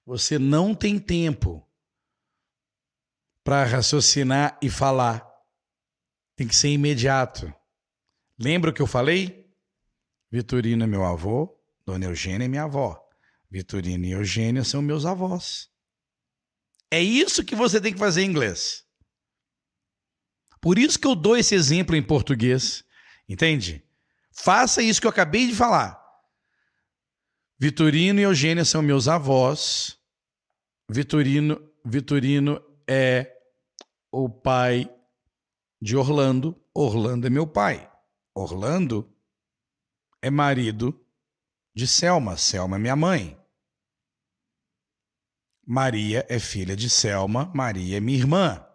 Você 0.04 0.38
não 0.38 0.76
tem 0.76 0.96
tempo 0.96 1.68
para 3.42 3.64
raciocinar 3.64 4.56
e 4.62 4.70
falar. 4.70 5.28
Tem 6.36 6.46
que 6.46 6.54
ser 6.54 6.68
imediato. 6.68 7.52
Lembra 8.38 8.70
o 8.70 8.72
que 8.72 8.80
eu 8.80 8.86
falei? 8.86 9.45
Vitorino 10.30 10.84
é 10.84 10.86
meu 10.86 11.04
avô, 11.04 11.56
Dona 11.84 12.06
Eugênia 12.06 12.46
é 12.46 12.48
minha 12.48 12.64
avó. 12.64 13.00
Vitorino 13.50 14.04
e 14.04 14.12
Eugênia 14.12 14.64
são 14.64 14.82
meus 14.82 15.06
avós. 15.06 15.70
É 16.90 17.00
isso 17.00 17.44
que 17.44 17.54
você 17.54 17.80
tem 17.80 17.92
que 17.92 17.98
fazer 17.98 18.22
em 18.22 18.30
inglês. 18.30 18.84
Por 20.60 20.78
isso 20.78 20.98
que 20.98 21.06
eu 21.06 21.14
dou 21.14 21.36
esse 21.36 21.54
exemplo 21.54 21.94
em 21.94 22.02
português. 22.02 22.84
Entende? 23.28 23.84
Faça 24.32 24.82
isso 24.82 25.00
que 25.00 25.06
eu 25.06 25.10
acabei 25.10 25.46
de 25.46 25.54
falar. 25.54 26.00
Vitorino 27.58 28.20
e 28.20 28.24
Eugênia 28.24 28.64
são 28.64 28.82
meus 28.82 29.08
avós. 29.08 29.98
Vitorino, 30.88 31.60
Vitorino 31.84 32.62
é 32.86 33.32
o 34.12 34.28
pai 34.28 34.92
de 35.80 35.96
Orlando. 35.96 36.60
Orlando 36.74 37.26
é 37.26 37.30
meu 37.30 37.46
pai. 37.46 37.90
Orlando 38.34 39.15
é 40.26 40.30
marido 40.30 41.06
de 41.74 41.86
Selma. 41.86 42.36
Selma 42.36 42.76
é 42.76 42.78
minha 42.80 42.96
mãe. 42.96 43.40
Maria 45.64 46.26
é 46.28 46.40
filha 46.40 46.74
de 46.74 46.90
Selma. 46.90 47.52
Maria 47.54 47.98
é 47.98 48.00
minha 48.00 48.18
irmã. 48.18 48.66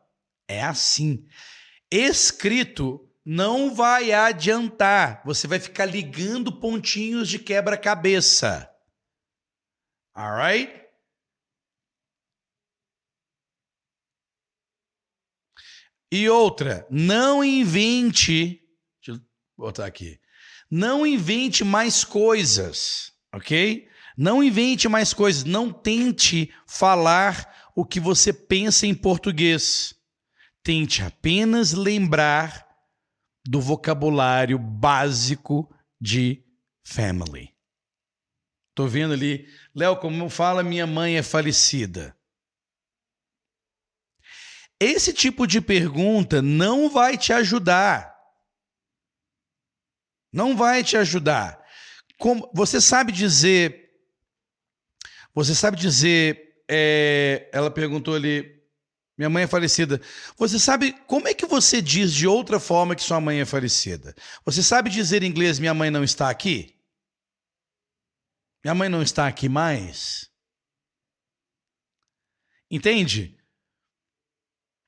É 0.47 0.63
assim. 0.63 1.27
Escrito 1.91 3.05
não 3.25 3.75
vai 3.75 4.13
adiantar. 4.13 5.21
Você 5.25 5.45
vai 5.45 5.59
ficar 5.59 5.85
ligando 5.85 6.57
pontinhos 6.57 7.27
de 7.27 7.37
quebra-cabeça. 7.37 8.73
Alright? 10.13 10.79
E 16.13 16.29
outra, 16.29 16.87
não 16.89 17.43
invente. 17.43 18.61
Deixa 19.01 19.19
eu 19.19 19.25
botar 19.57 19.85
aqui. 19.85 20.20
Não 20.71 21.05
invente 21.05 21.65
mais 21.65 22.05
coisas, 22.05 23.11
ok? 23.33 23.89
Não 24.17 24.41
invente 24.41 24.87
mais 24.87 25.13
coisas. 25.13 25.43
Não 25.43 25.69
tente 25.71 26.53
falar 26.65 27.71
o 27.75 27.85
que 27.85 27.99
você 27.99 28.31
pensa 28.31 28.87
em 28.87 28.95
português. 28.95 29.93
Tente 30.63 31.01
apenas 31.01 31.73
lembrar 31.73 32.65
do 33.45 33.59
vocabulário 33.59 34.57
básico 34.57 35.69
de 35.99 36.41
family. 36.85 37.53
Tô 38.73 38.87
vendo 38.87 39.13
ali, 39.13 39.47
Léo, 39.75 39.97
como 39.97 40.29
fala, 40.29 40.63
minha 40.63 40.87
mãe 40.87 41.17
é 41.17 41.23
falecida. 41.23 42.15
Esse 44.79 45.13
tipo 45.13 45.45
de 45.45 45.59
pergunta 45.59 46.41
não 46.41 46.89
vai 46.89 47.17
te 47.17 47.33
ajudar. 47.33 48.10
Não 50.31 50.55
vai 50.55 50.83
te 50.83 50.95
ajudar. 50.95 51.61
Como, 52.17 52.49
você 52.53 52.79
sabe 52.79 53.11
dizer. 53.11 53.91
Você 55.33 55.53
sabe 55.53 55.77
dizer. 55.77 56.63
É, 56.69 57.49
ela 57.51 57.69
perguntou 57.69 58.15
ali. 58.15 58.61
Minha 59.17 59.29
mãe 59.29 59.43
é 59.43 59.47
falecida. 59.47 60.01
Você 60.37 60.57
sabe 60.57 60.93
como 61.05 61.27
é 61.27 61.33
que 61.33 61.45
você 61.45 61.81
diz 61.81 62.13
de 62.13 62.25
outra 62.25 62.59
forma 62.59 62.95
que 62.95 63.03
sua 63.03 63.19
mãe 63.19 63.39
é 63.41 63.45
falecida? 63.45 64.15
Você 64.45 64.63
sabe 64.63 64.89
dizer 64.89 65.21
em 65.21 65.27
inglês 65.27 65.59
minha 65.59 65.73
mãe 65.73 65.91
não 65.91 66.03
está 66.03 66.29
aqui? 66.29 66.75
Minha 68.63 68.73
mãe 68.73 68.89
não 68.89 69.01
está 69.01 69.27
aqui 69.27 69.49
mais? 69.49 70.31
Entende? 72.69 73.37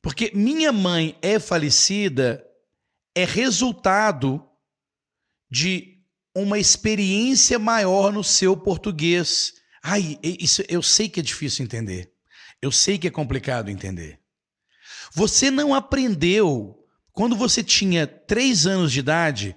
Porque 0.02 0.32
minha 0.34 0.72
mãe 0.72 1.18
é 1.22 1.40
falecida 1.40 2.44
é 3.16 3.26
resultado 3.26 4.50
de 5.54 6.00
uma 6.36 6.58
experiência 6.58 7.60
maior 7.60 8.12
no 8.12 8.24
seu 8.24 8.58
português. 8.58 9.54
Ai, 9.84 10.18
isso 10.24 10.64
eu 10.68 10.82
sei 10.82 11.08
que 11.08 11.20
é 11.20 11.24
difícil 11.24 11.64
entender. 11.64 12.12
Eu 12.60 12.72
sei 12.72 12.98
que 12.98 13.08
é 13.08 13.12
complicado 13.12 13.70
entender. 13.70 14.20
Você 15.14 15.52
não 15.52 15.76
aprendeu 15.76 16.76
quando 17.12 17.36
você 17.36 17.62
tinha 17.62 18.08
três 18.08 18.66
anos 18.66 18.92
de 18.92 19.00
idade 19.00 19.56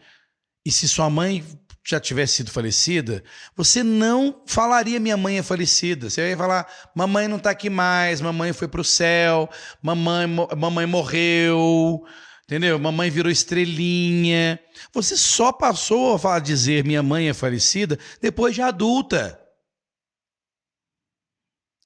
e 0.66 0.70
se 0.70 0.86
sua 0.86 1.08
mãe 1.08 1.42
já 1.82 1.98
tivesse 1.98 2.34
sido 2.34 2.50
falecida, 2.50 3.24
você 3.56 3.82
não 3.82 4.42
falaria 4.44 5.00
minha 5.00 5.16
mãe 5.16 5.38
é 5.38 5.42
falecida. 5.42 6.10
Você 6.10 6.28
ia 6.28 6.36
falar, 6.36 6.70
mamãe 6.94 7.26
não 7.26 7.38
está 7.38 7.50
aqui 7.50 7.70
mais, 7.70 8.20
mamãe 8.20 8.52
foi 8.52 8.68
para 8.68 8.82
o 8.82 8.84
céu, 8.84 9.48
mamãe, 9.80 10.26
mamãe 10.26 10.84
morreu, 10.84 12.04
entendeu? 12.46 12.78
Mamãe 12.78 13.10
virou 13.10 13.30
estrelinha. 13.30 14.58
Você 14.92 15.16
só 15.16 15.52
passou 15.52 16.16
a 16.26 16.38
dizer 16.38 16.84
minha 16.84 17.02
mãe 17.02 17.28
é 17.28 17.34
falecida 17.34 17.98
depois 18.20 18.54
de 18.54 18.62
adulta. 18.62 19.38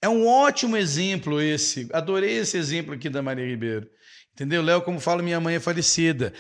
É 0.02 0.08
um 0.08 0.26
ótimo 0.26 0.76
exemplo 0.76 1.40
esse. 1.40 1.88
Adorei 1.92 2.38
esse 2.38 2.56
exemplo 2.56 2.94
aqui 2.94 3.08
da 3.08 3.22
Maria 3.22 3.46
Ribeiro. 3.46 3.88
Entendeu? 4.32 4.62
Léo, 4.62 4.82
como 4.82 5.00
fala, 5.00 5.22
minha 5.22 5.41
mãe 5.41 5.57
é 5.57 5.61
falecida. 5.61 6.32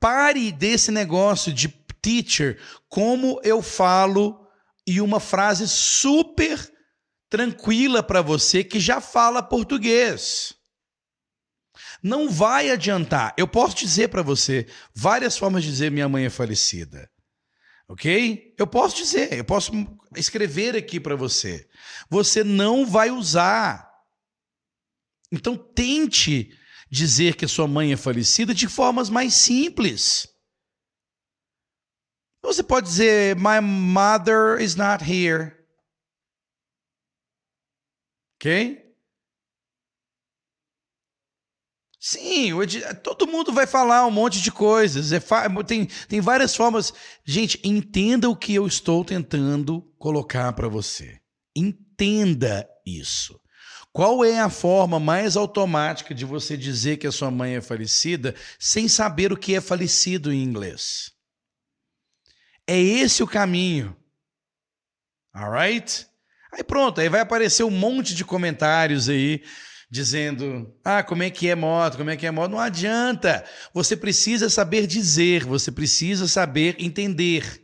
Pare 0.00 0.50
desse 0.50 0.90
negócio 0.90 1.52
de 1.52 1.68
teacher, 2.00 2.58
como 2.88 3.40
eu 3.44 3.62
falo 3.62 4.48
e 4.86 5.00
uma 5.00 5.20
frase 5.20 5.68
super 5.68 6.58
tranquila 7.30 8.02
para 8.02 8.20
você 8.20 8.64
que 8.64 8.80
já 8.80 9.00
fala 9.00 9.42
português. 9.42 10.54
Não 12.02 12.28
vai 12.28 12.70
adiantar. 12.70 13.32
Eu 13.36 13.46
posso 13.46 13.76
dizer 13.76 14.08
para 14.08 14.22
você 14.22 14.66
várias 14.92 15.38
formas 15.38 15.62
de 15.62 15.70
dizer 15.70 15.90
minha 15.90 16.08
mãe 16.08 16.24
é 16.24 16.30
falecida. 16.30 17.08
Ok? 17.88 18.54
Eu 18.58 18.66
posso 18.66 18.96
dizer, 18.96 19.32
eu 19.34 19.44
posso 19.44 19.70
escrever 20.16 20.74
aqui 20.74 20.98
para 20.98 21.14
você. 21.14 21.68
Você 22.08 22.42
não 22.42 22.86
vai 22.86 23.10
usar. 23.10 23.88
Então 25.30 25.56
tente 25.56 26.58
dizer 26.90 27.36
que 27.36 27.46
sua 27.46 27.68
mãe 27.68 27.92
é 27.92 27.96
falecida 27.96 28.54
de 28.54 28.66
formas 28.68 29.08
mais 29.08 29.34
simples. 29.34 30.28
Você 32.42 32.62
pode 32.62 32.88
dizer, 32.88 33.36
My 33.36 33.60
mother 33.62 34.60
is 34.60 34.74
not 34.74 35.04
here. 35.04 35.56
Ok? 38.36 38.81
Sim, 42.04 42.50
todo 43.00 43.28
mundo 43.28 43.52
vai 43.52 43.64
falar 43.64 44.04
um 44.04 44.10
monte 44.10 44.42
de 44.42 44.50
coisas. 44.50 45.12
É 45.12 45.20
tem, 45.64 45.86
tem 46.08 46.20
várias 46.20 46.56
formas. 46.56 46.92
Gente, 47.24 47.60
entenda 47.62 48.28
o 48.28 48.34
que 48.34 48.52
eu 48.52 48.66
estou 48.66 49.04
tentando 49.04 49.82
colocar 50.00 50.52
para 50.52 50.66
você. 50.66 51.20
Entenda 51.54 52.68
isso. 52.84 53.40
Qual 53.92 54.24
é 54.24 54.40
a 54.40 54.50
forma 54.50 54.98
mais 54.98 55.36
automática 55.36 56.12
de 56.12 56.24
você 56.24 56.56
dizer 56.56 56.96
que 56.96 57.06
a 57.06 57.12
sua 57.12 57.30
mãe 57.30 57.54
é 57.54 57.60
falecida 57.60 58.34
sem 58.58 58.88
saber 58.88 59.32
o 59.32 59.36
que 59.36 59.54
é 59.54 59.60
falecido 59.60 60.32
em 60.32 60.42
inglês? 60.42 61.12
É 62.66 62.80
esse 62.80 63.22
o 63.22 63.28
caminho. 63.28 63.96
Alright? 65.32 66.08
Aí 66.52 66.64
pronto, 66.64 67.00
aí 67.00 67.08
vai 67.08 67.20
aparecer 67.20 67.62
um 67.62 67.70
monte 67.70 68.12
de 68.12 68.24
comentários 68.24 69.08
aí 69.08 69.44
dizendo: 69.92 70.74
"Ah, 70.82 71.02
como 71.02 71.22
é 71.22 71.30
que 71.30 71.50
é 71.50 71.54
moto? 71.54 71.98
Como 71.98 72.08
é 72.08 72.16
que 72.16 72.26
é 72.26 72.30
moto?". 72.30 72.52
Não 72.52 72.58
adianta. 72.58 73.46
Você 73.74 73.94
precisa 73.94 74.48
saber 74.48 74.86
dizer, 74.86 75.44
você 75.44 75.70
precisa 75.70 76.26
saber 76.26 76.76
entender. 76.80 77.62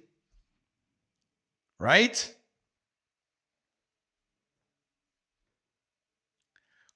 Right? 1.81 2.37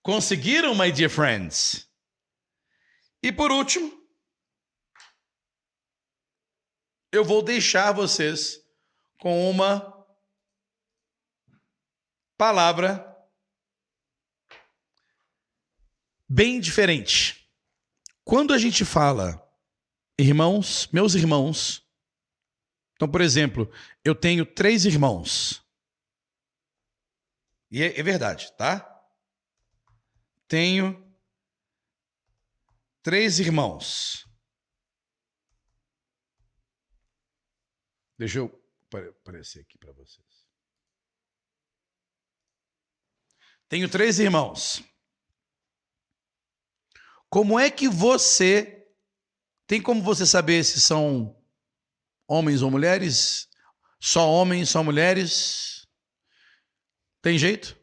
Conseguiram, 0.02 0.74
my 0.74 0.92
dear 0.92 1.08
friends? 1.08 1.88
E 3.22 3.32
por 3.32 3.50
último, 3.50 3.90
eu 7.10 7.24
vou 7.24 7.40
deixar 7.40 7.92
vocês 7.92 8.58
com 9.18 9.48
uma 9.48 10.06
palavra 12.36 13.11
bem 16.32 16.58
diferente. 16.58 17.46
Quando 18.24 18.54
a 18.54 18.58
gente 18.58 18.86
fala 18.86 19.38
irmãos, 20.18 20.88
meus 20.90 21.14
irmãos. 21.14 21.86
Então, 22.94 23.10
por 23.10 23.20
exemplo, 23.20 23.70
eu 24.02 24.14
tenho 24.14 24.46
três 24.46 24.86
irmãos. 24.86 25.62
E 27.70 27.82
é, 27.82 27.98
é 27.98 28.02
verdade, 28.02 28.50
tá? 28.56 28.88
Tenho 30.48 30.96
três 33.02 33.38
irmãos. 33.38 34.26
Deixa 38.16 38.38
eu 38.38 38.62
aparecer 39.20 39.60
aqui 39.60 39.76
para 39.76 39.92
vocês. 39.92 40.48
Tenho 43.68 43.90
três 43.90 44.18
irmãos. 44.18 44.82
Como 47.32 47.58
é 47.58 47.70
que 47.70 47.88
você. 47.88 48.86
Tem 49.66 49.80
como 49.80 50.02
você 50.02 50.26
saber 50.26 50.62
se 50.64 50.82
são 50.82 51.34
homens 52.28 52.60
ou 52.60 52.70
mulheres? 52.70 53.48
Só 53.98 54.28
homens, 54.28 54.68
só 54.68 54.84
mulheres? 54.84 55.88
Tem 57.22 57.38
jeito? 57.38 57.74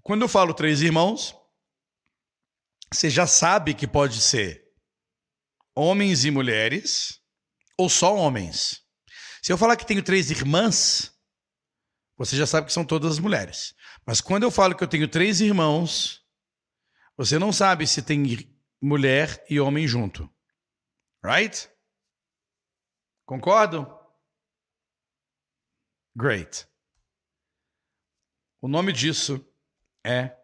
Quando 0.00 0.22
eu 0.22 0.28
falo 0.28 0.54
três 0.54 0.80
irmãos, 0.80 1.34
você 2.92 3.10
já 3.10 3.26
sabe 3.26 3.74
que 3.74 3.88
pode 3.88 4.20
ser 4.20 4.64
homens 5.74 6.24
e 6.24 6.30
mulheres 6.30 7.20
ou 7.76 7.88
só 7.88 8.14
homens. 8.14 8.80
Se 9.42 9.52
eu 9.52 9.58
falar 9.58 9.76
que 9.76 9.86
tenho 9.86 10.04
três 10.04 10.30
irmãs, 10.30 11.12
você 12.16 12.36
já 12.36 12.46
sabe 12.46 12.68
que 12.68 12.72
são 12.72 12.84
todas 12.84 13.18
mulheres. 13.18 13.74
Mas 14.04 14.20
quando 14.20 14.42
eu 14.42 14.50
falo 14.50 14.74
que 14.74 14.82
eu 14.82 14.88
tenho 14.88 15.08
três 15.08 15.40
irmãos, 15.40 16.24
você 17.16 17.38
não 17.38 17.52
sabe 17.52 17.86
se 17.86 18.02
tem 18.02 18.24
mulher 18.80 19.44
e 19.48 19.60
homem 19.60 19.86
junto. 19.86 20.28
Right? 21.24 21.68
Concordo? 23.26 23.86
Great. 26.16 26.66
O 28.60 28.68
nome 28.68 28.92
disso 28.92 29.46
é 30.04 30.36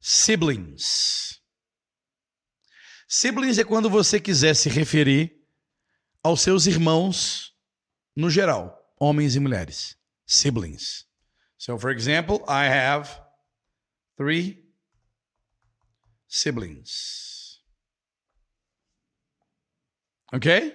siblings. 0.00 1.42
Siblings 3.08 3.58
é 3.58 3.64
quando 3.64 3.90
você 3.90 4.20
quiser 4.20 4.54
se 4.54 4.68
referir 4.68 5.44
aos 6.22 6.42
seus 6.42 6.66
irmãos 6.66 7.56
no 8.14 8.30
geral 8.30 8.94
homens 9.00 9.34
e 9.36 9.40
mulheres, 9.40 9.97
siblings. 10.28 11.06
So, 11.56 11.76
for 11.76 11.90
example, 11.90 12.44
I 12.46 12.66
have 12.66 13.20
three 14.16 14.62
siblings. 16.28 17.58
Okay? 20.32 20.72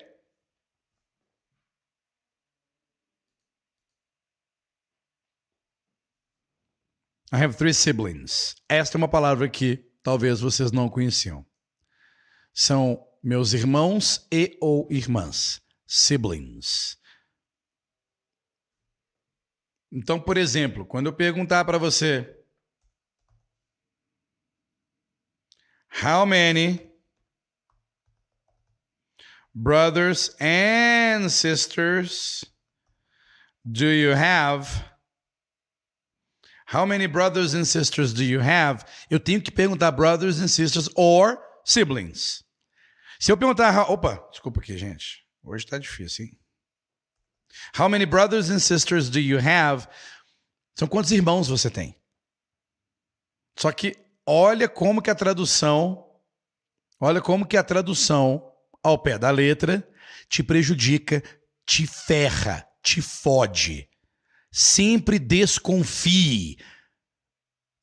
I 7.31 7.37
have 7.37 7.55
three 7.55 7.73
siblings. 7.73 8.55
Esta 8.67 8.97
é 8.97 8.99
uma 8.99 9.07
palavra 9.07 9.47
que 9.47 9.77
talvez 10.03 10.41
vocês 10.41 10.71
não 10.71 10.89
conheciam. 10.89 11.45
São 12.53 13.07
meus 13.23 13.53
irmãos 13.53 14.27
e 14.31 14.57
ou 14.59 14.87
irmãs. 14.91 15.61
Siblings. 15.87 16.97
Então, 19.95 20.19
por 20.19 20.37
exemplo, 20.37 20.87
quando 20.87 21.05
eu 21.05 21.13
perguntar 21.13 21.63
para 21.63 21.77
você 21.77 22.27
How 26.03 26.25
many 26.25 26.91
brothers 29.53 30.35
and 30.41 31.29
sisters 31.29 32.43
do 33.63 33.85
you 33.85 34.11
have? 34.15 34.67
How 36.65 36.87
many 36.87 37.05
brothers 37.05 37.53
and 37.53 37.63
sisters 37.63 38.11
do 38.11 38.23
you 38.23 38.41
have? 38.41 38.83
Eu 39.11 39.19
tenho 39.19 39.39
que 39.39 39.51
perguntar 39.51 39.91
brothers 39.91 40.39
and 40.39 40.47
sisters 40.47 40.89
or 40.95 41.37
siblings. 41.63 42.43
Se 43.19 43.31
eu 43.31 43.37
perguntar, 43.37 43.91
opa, 43.91 44.27
desculpa 44.31 44.59
aqui, 44.59 44.75
gente. 44.75 45.23
Hoje 45.43 45.67
tá 45.67 45.77
difícil, 45.77 46.25
hein? 46.25 46.42
How 47.77 47.87
many 47.89 48.05
brothers 48.05 48.49
and 48.49 48.59
sisters 48.59 49.09
do 49.09 49.19
you 49.19 49.39
have? 49.39 49.87
São 50.77 50.87
quantos 50.87 51.11
irmãos 51.11 51.47
você 51.47 51.69
tem? 51.69 51.95
Só 53.57 53.71
que 53.71 53.95
olha 54.25 54.67
como 54.67 55.01
que 55.01 55.09
a 55.09 55.15
tradução, 55.15 56.05
olha 56.99 57.21
como 57.21 57.45
que 57.45 57.57
a 57.57 57.63
tradução 57.63 58.51
ao 58.81 58.97
pé 58.97 59.17
da 59.17 59.29
letra 59.29 59.87
te 60.27 60.43
prejudica, 60.43 61.23
te 61.65 61.85
ferra, 61.85 62.67
te 62.81 63.01
fode. 63.01 63.87
Sempre 64.51 65.19
desconfie. 65.19 66.57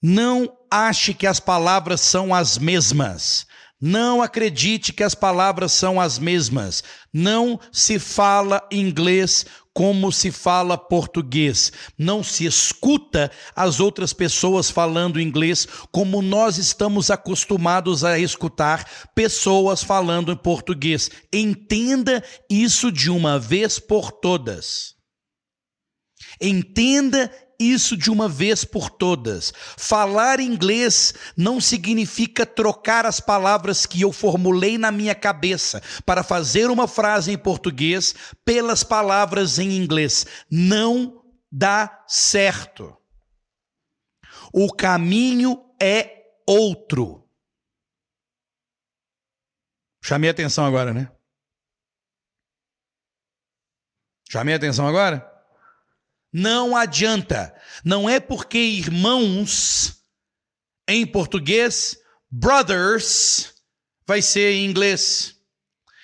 Não 0.02 0.56
ache 0.70 1.12
que 1.14 1.26
as 1.26 1.40
palavras 1.40 2.00
são 2.00 2.34
as 2.34 2.58
mesmas. 2.58 3.46
Não 3.80 4.20
acredite 4.20 4.92
que 4.92 5.02
as 5.02 5.14
palavras 5.14 5.72
são 5.72 5.98
as 5.98 6.18
mesmas. 6.18 6.84
Não 7.10 7.58
se 7.72 7.98
fala 7.98 8.62
inglês 8.70 9.46
como 9.72 10.12
se 10.12 10.30
fala 10.30 10.76
português. 10.76 11.72
Não 11.96 12.22
se 12.22 12.44
escuta 12.44 13.30
as 13.56 13.80
outras 13.80 14.12
pessoas 14.12 14.70
falando 14.70 15.18
inglês 15.18 15.66
como 15.90 16.20
nós 16.20 16.58
estamos 16.58 17.10
acostumados 17.10 18.04
a 18.04 18.18
escutar 18.18 19.08
pessoas 19.14 19.82
falando 19.82 20.30
em 20.30 20.36
português. 20.36 21.10
Entenda 21.32 22.22
isso 22.50 22.92
de 22.92 23.10
uma 23.10 23.38
vez 23.38 23.78
por 23.78 24.12
todas. 24.12 24.94
Entenda 26.38 27.32
isso 27.60 27.96
de 27.96 28.10
uma 28.10 28.28
vez 28.28 28.64
por 28.64 28.88
todas. 28.90 29.52
Falar 29.76 30.40
inglês 30.40 31.12
não 31.36 31.60
significa 31.60 32.46
trocar 32.46 33.04
as 33.04 33.20
palavras 33.20 33.84
que 33.84 34.00
eu 34.00 34.12
formulei 34.12 34.78
na 34.78 34.90
minha 34.90 35.14
cabeça 35.14 35.82
para 36.06 36.24
fazer 36.24 36.70
uma 36.70 36.88
frase 36.88 37.30
em 37.30 37.38
português 37.38 38.14
pelas 38.44 38.82
palavras 38.82 39.58
em 39.58 39.76
inglês. 39.76 40.26
Não 40.50 41.22
dá 41.52 42.04
certo. 42.08 42.96
O 44.52 44.72
caminho 44.72 45.62
é 45.80 46.24
outro. 46.48 47.28
Chamei 50.02 50.30
atenção 50.30 50.64
agora, 50.64 50.92
né? 50.94 51.12
Chamei 54.28 54.54
atenção 54.54 54.86
agora? 54.86 55.29
Não 56.32 56.76
adianta. 56.76 57.54
Não 57.84 58.08
é 58.08 58.20
porque 58.20 58.58
irmãos 58.58 60.00
em 60.88 61.06
português, 61.06 61.96
brothers, 62.30 63.54
vai 64.06 64.20
ser 64.20 64.52
em 64.54 64.64
inglês. 64.64 65.36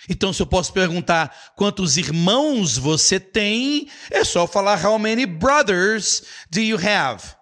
Então, 0.09 0.33
se 0.33 0.41
eu 0.41 0.47
posso 0.47 0.73
perguntar 0.73 1.55
quantos 1.57 1.97
irmãos 1.97 2.79
você 2.79 3.19
tem, 3.19 3.91
é 4.11 4.23
só 4.25 4.47
falar 4.47 4.85
how 4.85 4.99
many 4.99 5.27
brothers 5.27 6.23
do 6.49 6.61
you 6.61 6.79
have? 6.79 7.35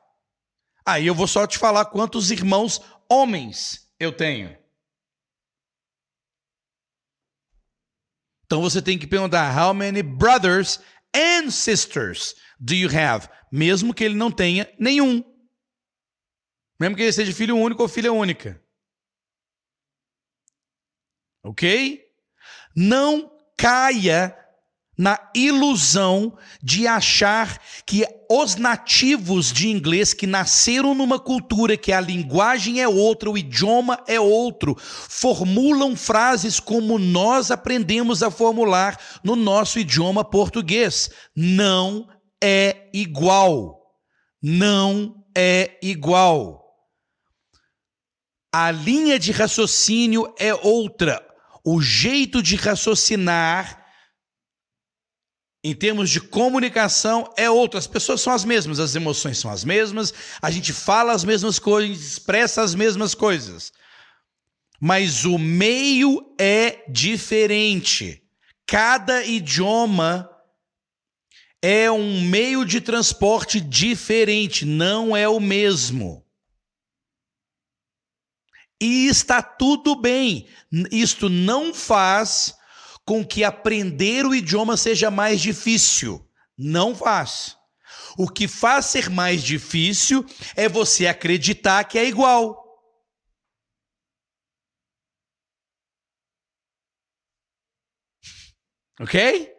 Aí 0.87 1.07
eu 1.07 1.15
vou 1.15 1.27
só 1.27 1.47
te 1.47 1.59
falar 1.59 1.87
quantos 1.87 2.31
irmãos 2.31 2.81
homens 3.11 3.89
eu 3.99 4.13
tenho. 4.13 4.57
Então 8.47 8.61
você 8.61 8.81
tem 8.81 8.99
que 8.99 9.07
perguntar 9.07 9.55
how 9.59 9.75
many 9.75 10.03
brothers 10.03 10.81
and 11.15 11.51
sisters 11.51 12.35
do 12.59 12.75
you 12.75 12.89
have? 12.89 13.29
Mesmo 13.51 13.95
que 13.95 14.05
ele 14.05 14.15
não 14.15 14.31
tenha 14.31 14.69
nenhum. 14.79 15.23
Mesmo 16.79 16.97
que 16.97 17.03
ele 17.03 17.13
seja 17.13 17.33
filho 17.33 17.57
único 17.57 17.83
ou 17.83 17.89
filha 17.89 18.13
única. 18.13 18.61
Ok? 21.43 22.03
Não 22.75 23.31
caia 23.57 24.37
na 24.97 25.19
ilusão 25.35 26.37
de 26.63 26.87
achar 26.87 27.61
que 27.85 28.07
os 28.31 28.57
nativos 28.57 29.53
de 29.53 29.69
inglês 29.69 30.15
que 30.15 30.27
nasceram 30.27 30.95
numa 30.95 31.19
cultura 31.19 31.77
que 31.77 31.93
a 31.93 32.01
linguagem 32.01 32.81
é 32.81 32.89
outra, 32.89 33.31
o 33.31 33.37
idioma 33.37 34.03
é 34.07 34.19
outro, 34.21 34.77
formulam 34.79 35.97
frases 35.97 36.61
como 36.61 36.99
nós 36.99 37.51
aprendemos 37.51 38.23
a 38.23 38.31
formular 38.31 38.99
no 39.23 39.37
nosso 39.37 39.79
idioma 39.79 40.25
português. 40.25 41.11
Não 41.35 42.09
é 42.45 42.91
igual. 42.93 43.81
Não 44.43 45.25
é 45.35 45.79
igual. 45.83 46.63
A 48.53 48.71
linha 48.71 49.19
de 49.19 49.33
raciocínio 49.33 50.33
é 50.39 50.55
outra. 50.55 51.27
O 51.65 51.81
jeito 51.81 52.43
de 52.43 52.57
raciocinar 52.57 53.83
em 55.65 55.75
termos 55.75 56.11
de 56.11 56.21
comunicação, 56.21 57.33
é 57.39 57.49
outro. 57.49 57.79
As 57.79 57.87
pessoas 57.87 58.21
são 58.21 58.35
as 58.35 58.45
mesmas, 58.45 58.79
as 58.79 58.95
emoções 58.95 59.39
são 59.39 59.51
as 59.51 59.65
mesmas, 59.65 60.13
a 60.43 60.51
gente 60.51 60.75
fala 60.75 61.15
as 61.15 61.25
mesmas 61.25 61.59
coisas, 61.59 61.91
a 61.91 61.95
gente 61.95 62.07
expressa 62.07 62.63
as 62.63 62.75
mesmas 62.75 63.15
coisas. 63.15 63.73
Mas 64.79 65.25
o 65.25 65.39
meio 65.39 66.35
é 66.39 66.85
diferente. 66.91 68.23
Cada 68.67 69.25
idioma 69.25 70.29
é 71.67 71.91
um 71.91 72.21
meio 72.21 72.63
de 72.63 72.79
transporte 72.79 73.59
diferente, 73.59 74.67
não 74.67 75.17
é 75.17 75.27
o 75.27 75.41
mesmo. 75.41 76.23
E 78.79 79.07
está 79.07 79.43
tudo 79.43 79.97
bem. 79.97 80.47
Isto 80.93 81.31
não 81.31 81.73
faz 81.73 82.55
com 83.07 83.25
que 83.25 83.43
aprender 83.43 84.27
o 84.27 84.35
idioma 84.35 84.77
seja 84.77 85.11
mais 85.11 85.41
difícil. 85.41 86.31
Não 86.55 86.95
faz. 86.95 87.57
O 88.19 88.29
que 88.29 88.47
faz 88.47 88.85
ser 88.85 89.09
mais 89.09 89.43
difícil 89.43 90.23
é 90.55 90.69
você 90.69 91.07
acreditar 91.07 91.85
que 91.85 91.99
é 91.99 92.05
igual. 92.05 92.63
Ok? 99.01 99.54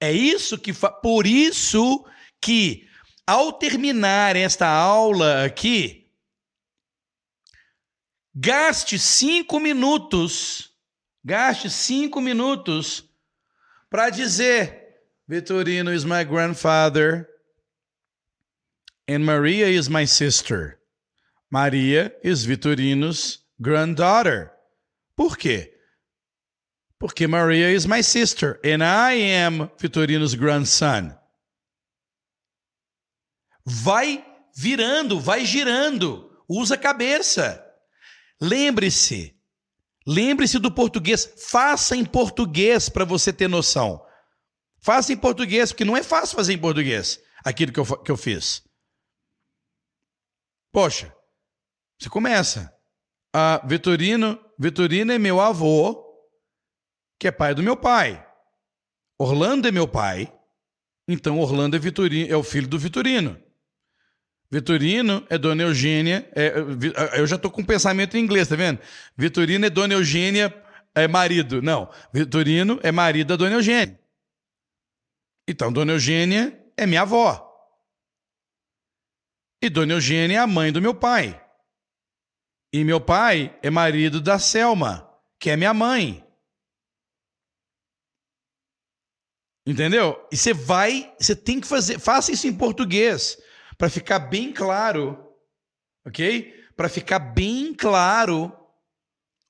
É 0.00 0.12
isso 0.12 0.58
que 0.58 0.72
fa... 0.72 0.90
por 0.90 1.26
isso 1.26 2.04
que 2.40 2.88
ao 3.26 3.52
terminar 3.52 4.36
esta 4.36 4.66
aula 4.66 5.44
aqui, 5.44 6.10
gaste 8.34 8.98
cinco 8.98 9.58
minutos 9.60 10.68
Gaste 11.28 11.68
cinco 11.68 12.22
minutos 12.22 13.04
para 13.90 14.08
dizer: 14.08 14.96
Vitorino 15.26 15.92
is 15.92 16.04
my 16.04 16.24
grandfather 16.24 17.28
and 19.06 19.26
Maria 19.26 19.68
is 19.68 19.88
my 19.88 20.06
sister. 20.06 20.78
Maria 21.50 22.14
is 22.22 22.46
Vitorino's 22.46 23.40
granddaughter. 23.60 24.52
Por 25.16 25.36
quê? 25.36 25.74
Porque 26.98 27.26
Maria 27.26 27.72
is 27.72 27.86
my 27.86 28.02
sister 28.02 28.60
and 28.64 28.82
I 28.82 29.14
am 29.34 29.70
Vitorino's 29.78 30.34
grandson. 30.34 31.16
Vai 33.64 34.24
virando, 34.56 35.20
vai 35.20 35.44
girando. 35.44 36.42
Usa 36.48 36.74
a 36.74 36.78
cabeça. 36.78 37.64
Lembre-se, 38.40 39.38
Lembre-se 40.10 40.58
do 40.58 40.70
português, 40.70 41.30
faça 41.36 41.94
em 41.94 42.02
português 42.02 42.88
para 42.88 43.04
você 43.04 43.30
ter 43.30 43.46
noção. 43.46 44.02
Faça 44.80 45.12
em 45.12 45.16
português, 45.18 45.70
porque 45.70 45.84
não 45.84 45.94
é 45.94 46.02
fácil 46.02 46.34
fazer 46.34 46.54
em 46.54 46.58
português 46.58 47.20
aquilo 47.44 47.70
que 47.70 47.78
eu, 47.78 47.84
que 47.84 48.10
eu 48.10 48.16
fiz. 48.16 48.62
Poxa, 50.72 51.14
você 51.98 52.08
começa. 52.08 52.74
A 53.34 53.60
Vitorino, 53.66 54.42
Vitorino 54.58 55.12
é 55.12 55.18
meu 55.18 55.42
avô, 55.42 56.07
que 57.18 57.28
é 57.28 57.30
pai 57.30 57.54
do 57.54 57.62
meu 57.62 57.76
pai. 57.76 58.24
Orlando 59.18 59.66
é 59.66 59.72
meu 59.72 59.88
pai, 59.88 60.32
então 61.08 61.40
Orlando 61.40 61.74
é, 61.74 61.78
Vitorino, 61.78 62.32
é 62.32 62.36
o 62.36 62.42
filho 62.42 62.68
do 62.68 62.78
Vitorino. 62.78 63.40
Vitorino 64.50 65.26
é 65.28 65.36
Dona 65.36 65.62
Eugênia. 65.62 66.30
É, 66.34 66.54
eu 67.18 67.26
já 67.26 67.36
estou 67.36 67.50
com 67.50 67.64
pensamento 67.64 68.16
em 68.16 68.20
inglês, 68.20 68.48
tá 68.48 68.56
vendo? 68.56 68.78
Vitorino 69.16 69.66
é 69.66 69.70
Dona 69.70 69.94
Eugênia, 69.94 70.54
é 70.94 71.08
marido. 71.08 71.60
Não, 71.60 71.90
Vitorino 72.12 72.78
é 72.82 72.92
marido 72.92 73.28
da 73.28 73.36
Dona 73.36 73.56
Eugênia. 73.56 73.98
Então, 75.48 75.72
Dona 75.72 75.92
Eugênia 75.92 76.62
é 76.76 76.86
minha 76.86 77.02
avó. 77.02 77.44
E 79.62 79.68
Dona 79.68 79.94
Eugênia 79.94 80.36
é 80.36 80.40
a 80.40 80.46
mãe 80.46 80.70
do 80.70 80.80
meu 80.80 80.94
pai. 80.94 81.42
E 82.72 82.84
meu 82.84 83.00
pai 83.00 83.58
é 83.62 83.70
marido 83.70 84.20
da 84.20 84.38
Selma, 84.38 85.10
que 85.40 85.48
é 85.48 85.56
minha 85.56 85.72
mãe. 85.72 86.27
Entendeu? 89.68 90.18
E 90.32 90.36
você 90.36 90.54
vai, 90.54 91.12
você 91.20 91.36
tem 91.36 91.60
que 91.60 91.66
fazer, 91.66 91.98
faça 91.98 92.32
isso 92.32 92.46
em 92.46 92.54
português 92.54 93.36
para 93.76 93.90
ficar 93.90 94.18
bem 94.18 94.50
claro, 94.50 95.18
ok? 96.06 96.54
Para 96.74 96.88
ficar 96.88 97.18
bem 97.18 97.74
claro 97.74 98.50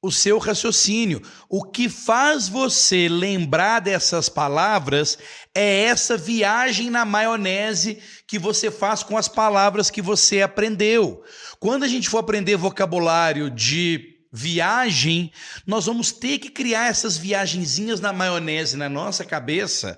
o 0.03 0.11
seu 0.11 0.39
raciocínio. 0.39 1.23
O 1.49 1.63
que 1.63 1.89
faz 1.89 2.49
você 2.49 3.09
lembrar 3.09 3.79
dessas 3.79 4.29
palavras 4.29 5.17
é 5.55 5.85
essa 5.85 6.17
viagem 6.17 6.91
na 6.91 7.05
maionese 7.05 8.03
que 8.27 8.41
você 8.41 8.73
faz 8.73 9.05
com 9.05 9.17
as 9.17 9.29
palavras 9.29 9.89
que 9.89 10.03
você 10.03 10.43
aprendeu. 10.43 11.23
Quando 11.61 11.85
a 11.85 11.89
gente 11.89 12.09
for 12.09 12.19
aprender 12.19 12.57
vocabulário 12.57 13.49
de 13.49 14.19
viagem, 14.33 15.31
nós 15.65 15.87
vamos 15.87 16.11
ter 16.11 16.41
que 16.41 16.51
criar 16.51 16.89
essas 16.89 17.17
viagenzinhas 17.17 18.01
na 18.01 18.13
maionese 18.13 18.77
na 18.77 18.89
nossa 18.89 19.25
cabeça 19.25 19.97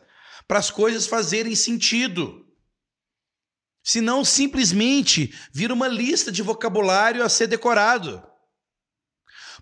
para 0.50 0.58
as 0.58 0.68
coisas 0.68 1.06
fazerem 1.06 1.54
sentido. 1.54 2.44
Senão, 3.84 4.24
simplesmente 4.24 5.32
vira 5.52 5.72
uma 5.72 5.86
lista 5.86 6.32
de 6.32 6.42
vocabulário 6.42 7.22
a 7.22 7.28
ser 7.28 7.46
decorado. 7.46 8.20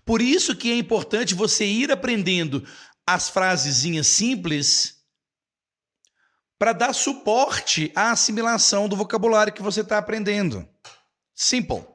Por 0.03 0.19
isso 0.19 0.55
que 0.55 0.71
é 0.71 0.75
importante 0.75 1.35
você 1.35 1.63
ir 1.63 1.91
aprendendo 1.91 2.67
as 3.05 3.29
frasezinhas 3.29 4.07
simples 4.07 5.05
para 6.57 6.73
dar 6.73 6.93
suporte 6.93 7.91
à 7.95 8.09
assimilação 8.09 8.89
do 8.89 8.95
vocabulário 8.95 9.53
que 9.53 9.61
você 9.61 9.81
está 9.81 9.99
aprendendo. 9.99 10.67
Simple. 11.35 11.85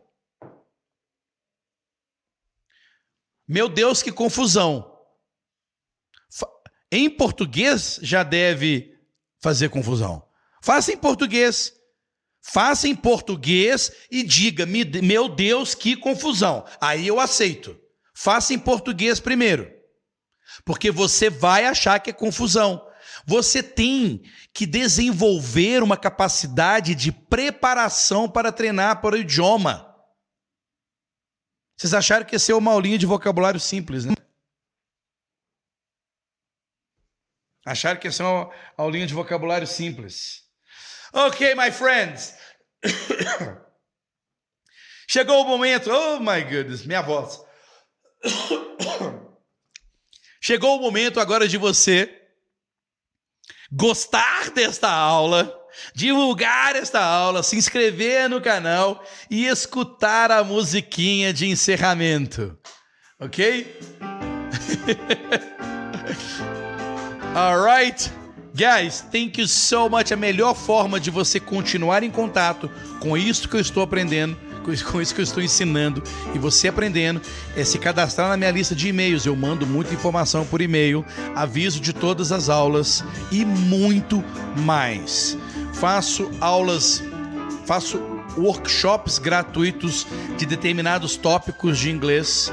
Meu 3.45 3.69
Deus, 3.69 4.05
que 4.05 4.13
confusão. 4.13 4.94
Em 6.97 7.11
português 7.11 7.99
já 8.03 8.23
deve 8.23 8.95
fazer 9.43 9.69
confusão. 9.69 10.25
Faça 10.63 10.93
em 10.93 10.97
português. 10.97 11.73
Faça 12.41 12.87
em 12.87 12.95
português 12.95 13.91
e 14.09 14.23
diga: 14.23 14.65
meu 14.65 15.29
Deus, 15.29 15.75
que 15.75 15.97
confusão. 15.97 16.65
Aí 16.81 17.05
eu 17.05 17.19
aceito. 17.19 17.77
Faça 18.15 18.55
em 18.55 18.61
português 18.61 19.19
primeiro. 19.19 19.69
Porque 20.65 20.93
você 20.93 21.29
vai 21.29 21.67
achar 21.67 21.99
que 21.99 22.11
é 22.11 22.13
confusão. 22.13 22.87
Você 23.27 23.61
tem 23.61 24.23
que 24.53 24.65
desenvolver 24.65 25.83
uma 25.83 25.97
capacidade 25.97 26.95
de 26.95 27.11
preparação 27.11 28.29
para 28.29 28.53
treinar 28.53 29.01
para 29.01 29.17
o 29.17 29.19
idioma. 29.19 29.93
Vocês 31.77 31.93
acharam 31.93 32.25
que 32.25 32.37
ia 32.37 32.39
ser 32.39 32.53
uma 32.53 32.71
aulinha 32.71 32.97
de 32.99 33.05
vocabulário 33.05 33.59
simples, 33.59 34.05
né? 34.05 34.15
Acharam 37.65 37.99
que 37.99 38.07
ia 38.09 38.13
ser 38.13 38.23
uma 38.23 38.51
aulinha 38.77 39.07
de 39.07 39.15
vocabulário 39.15 39.67
simples. 39.67 40.43
Ok, 41.13 41.55
my 41.55 41.71
friends. 41.71 42.35
Chegou 45.09 45.43
o 45.43 45.49
momento, 45.49 45.91
oh 45.91 46.19
my 46.21 46.43
goodness, 46.43 46.85
minha 46.85 47.01
voz. 47.01 47.41
Chegou 50.43 50.77
o 50.77 50.81
momento 50.81 51.21
agora 51.21 51.49
de 51.49 51.57
você 51.57 52.21
gostar 53.73 54.51
desta 54.51 54.91
aula, 54.91 55.53
divulgar 55.95 56.77
esta 56.77 57.03
aula, 57.03 57.43
se 57.43 57.57
inscrever 57.57 58.29
no 58.29 58.41
canal 58.41 59.03
e 59.31 59.47
escutar 59.47 60.31
a 60.31 60.45
musiquinha 60.45 61.33
de 61.33 61.47
encerramento. 61.47 62.59
Ok? 63.19 63.81
Alright? 67.35 68.13
Guys, 68.55 69.01
thank 69.11 69.41
you 69.41 69.49
so 69.49 69.89
much. 69.89 70.13
A 70.13 70.17
melhor 70.17 70.55
forma 70.55 71.01
de 71.01 71.11
você 71.11 71.41
continuar 71.41 72.05
em 72.05 72.11
contato 72.11 72.71
com 73.01 73.17
isso 73.17 73.49
que 73.49 73.57
eu 73.57 73.61
estou 73.61 73.83
aprendendo, 73.83 74.37
com 74.63 75.01
isso 75.01 75.13
que 75.13 75.21
eu 75.21 75.25
estou 75.25 75.43
ensinando 75.43 76.01
e 76.33 76.39
você 76.39 76.69
aprendendo, 76.69 77.21
é 77.57 77.65
se 77.65 77.77
cadastrar 77.77 78.29
na 78.29 78.37
minha 78.37 78.53
lista 78.53 78.73
de 78.73 78.87
e-mails. 78.87 79.27
Eu 79.27 79.35
mando 79.35 79.67
muita 79.67 79.93
informação 79.93 80.47
por 80.47 80.61
e-mail, 80.61 81.05
aviso 81.35 81.81
de 81.81 81.93
todas 81.93 82.31
as 82.31 82.49
aulas 82.49 83.03
e 83.33 83.45
muito 83.45 84.23
mais. 84.59 85.37
Faço 85.73 86.31
aulas, 86.41 87.03
faço 87.67 88.01
workshops 88.39 89.19
gratuitos 89.19 90.07
de 90.39 90.47
determinados 90.47 91.17
tópicos 91.17 91.81
de 91.81 91.91
inglês 91.91 92.53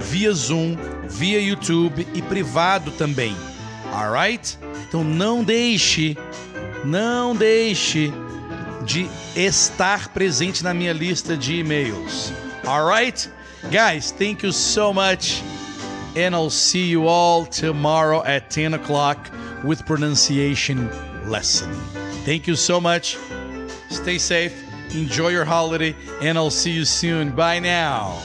via 0.00 0.32
Zoom, 0.32 0.74
via 1.06 1.38
YouTube 1.38 2.08
e 2.14 2.22
privado 2.22 2.90
também. 2.92 3.36
Alright? 3.92 4.58
Então 4.88 5.04
não 5.04 5.44
deixe, 5.44 6.16
não 6.84 7.36
deixe 7.36 8.12
de 8.84 9.08
estar 9.36 10.08
presente 10.08 10.64
na 10.64 10.74
minha 10.74 10.92
lista 10.92 11.36
de 11.36 11.60
e-mails. 11.60 12.32
Alright? 12.66 13.30
Guys, 13.70 14.10
thank 14.10 14.44
you 14.44 14.52
so 14.52 14.92
much. 14.92 15.42
And 16.16 16.34
I'll 16.34 16.50
see 16.50 16.90
you 16.90 17.06
all 17.06 17.46
tomorrow 17.46 18.22
at 18.24 18.50
10 18.50 18.74
o'clock 18.74 19.30
with 19.64 19.84
pronunciation 19.84 20.90
lesson. 21.26 21.72
Thank 22.24 22.46
you 22.46 22.56
so 22.56 22.80
much. 22.80 23.16
Stay 23.88 24.18
safe. 24.18 24.52
Enjoy 24.94 25.28
your 25.28 25.46
holiday, 25.46 25.94
and 26.20 26.36
I'll 26.36 26.50
see 26.50 26.72
you 26.72 26.84
soon. 26.84 27.30
Bye 27.30 27.60
now. 27.60 28.20